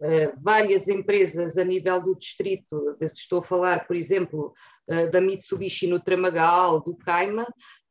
uh, 0.00 0.38
várias 0.40 0.88
empresas 0.88 1.56
a 1.56 1.64
nível 1.64 2.00
do 2.00 2.16
distrito, 2.16 2.96
estou 3.00 3.40
a 3.40 3.42
falar, 3.42 3.86
por 3.86 3.96
exemplo, 3.96 4.54
uh, 4.88 5.10
da 5.10 5.20
Mitsubishi 5.20 5.86
no 5.86 6.00
Tramagal, 6.00 6.80
do 6.80 6.96
Caima, 6.96 7.46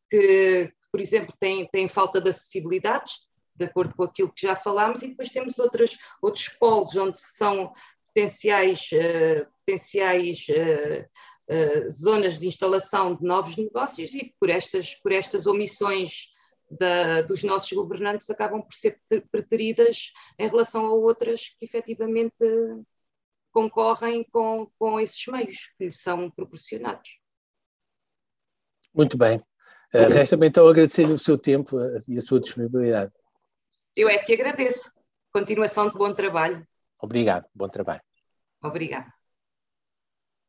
que, 0.09 0.71
por 0.91 1.01
exemplo, 1.01 1.33
têm, 1.39 1.67
têm 1.67 1.87
falta 1.87 2.21
de 2.21 2.29
acessibilidades, 2.29 3.27
de 3.55 3.65
acordo 3.65 3.93
com 3.95 4.03
aquilo 4.03 4.31
que 4.31 4.47
já 4.47 4.55
falámos, 4.55 5.03
e 5.03 5.09
depois 5.09 5.29
temos 5.29 5.59
outros, 5.59 5.97
outros 6.21 6.47
polos 6.47 6.95
onde 6.95 7.21
são 7.21 7.73
potenciais, 8.07 8.89
uh, 8.93 9.45
potenciais 9.59 10.45
uh, 11.49 11.87
uh, 11.87 11.91
zonas 11.91 12.37
de 12.37 12.47
instalação 12.47 13.15
de 13.15 13.23
novos 13.23 13.57
negócios 13.57 14.13
e 14.13 14.33
por 14.39 14.49
estas, 14.49 14.95
por 14.95 15.11
estas 15.11 15.47
omissões 15.47 16.31
da, 16.69 17.21
dos 17.21 17.43
nossos 17.43 17.71
governantes 17.71 18.29
acabam 18.29 18.61
por 18.61 18.73
ser 18.73 19.01
preteridas 19.31 20.11
em 20.37 20.47
relação 20.47 20.85
a 20.85 20.93
outras 20.93 21.49
que 21.57 21.65
efetivamente 21.65 22.43
concorrem 23.51 24.23
com, 24.31 24.69
com 24.77 24.99
esses 24.99 25.25
meios 25.27 25.71
que 25.77 25.85
lhes 25.85 26.01
são 26.01 26.29
proporcionados. 26.29 27.17
Muito 28.93 29.17
bem. 29.17 29.37
Uh, 29.93 30.07
Resta-me 30.11 30.47
então 30.47 30.67
agradecer 30.67 31.05
o 31.05 31.17
seu 31.17 31.37
tempo 31.37 31.77
e 32.07 32.17
a 32.17 32.21
sua 32.21 32.39
disponibilidade. 32.39 33.11
Eu 33.95 34.07
é 34.07 34.17
que 34.17 34.33
agradeço. 34.33 34.91
Continuação 35.31 35.89
de 35.89 35.97
bom 35.97 36.13
trabalho. 36.13 36.65
Obrigado, 36.99 37.47
bom 37.53 37.67
trabalho. 37.67 38.01
Obrigada. 38.61 39.18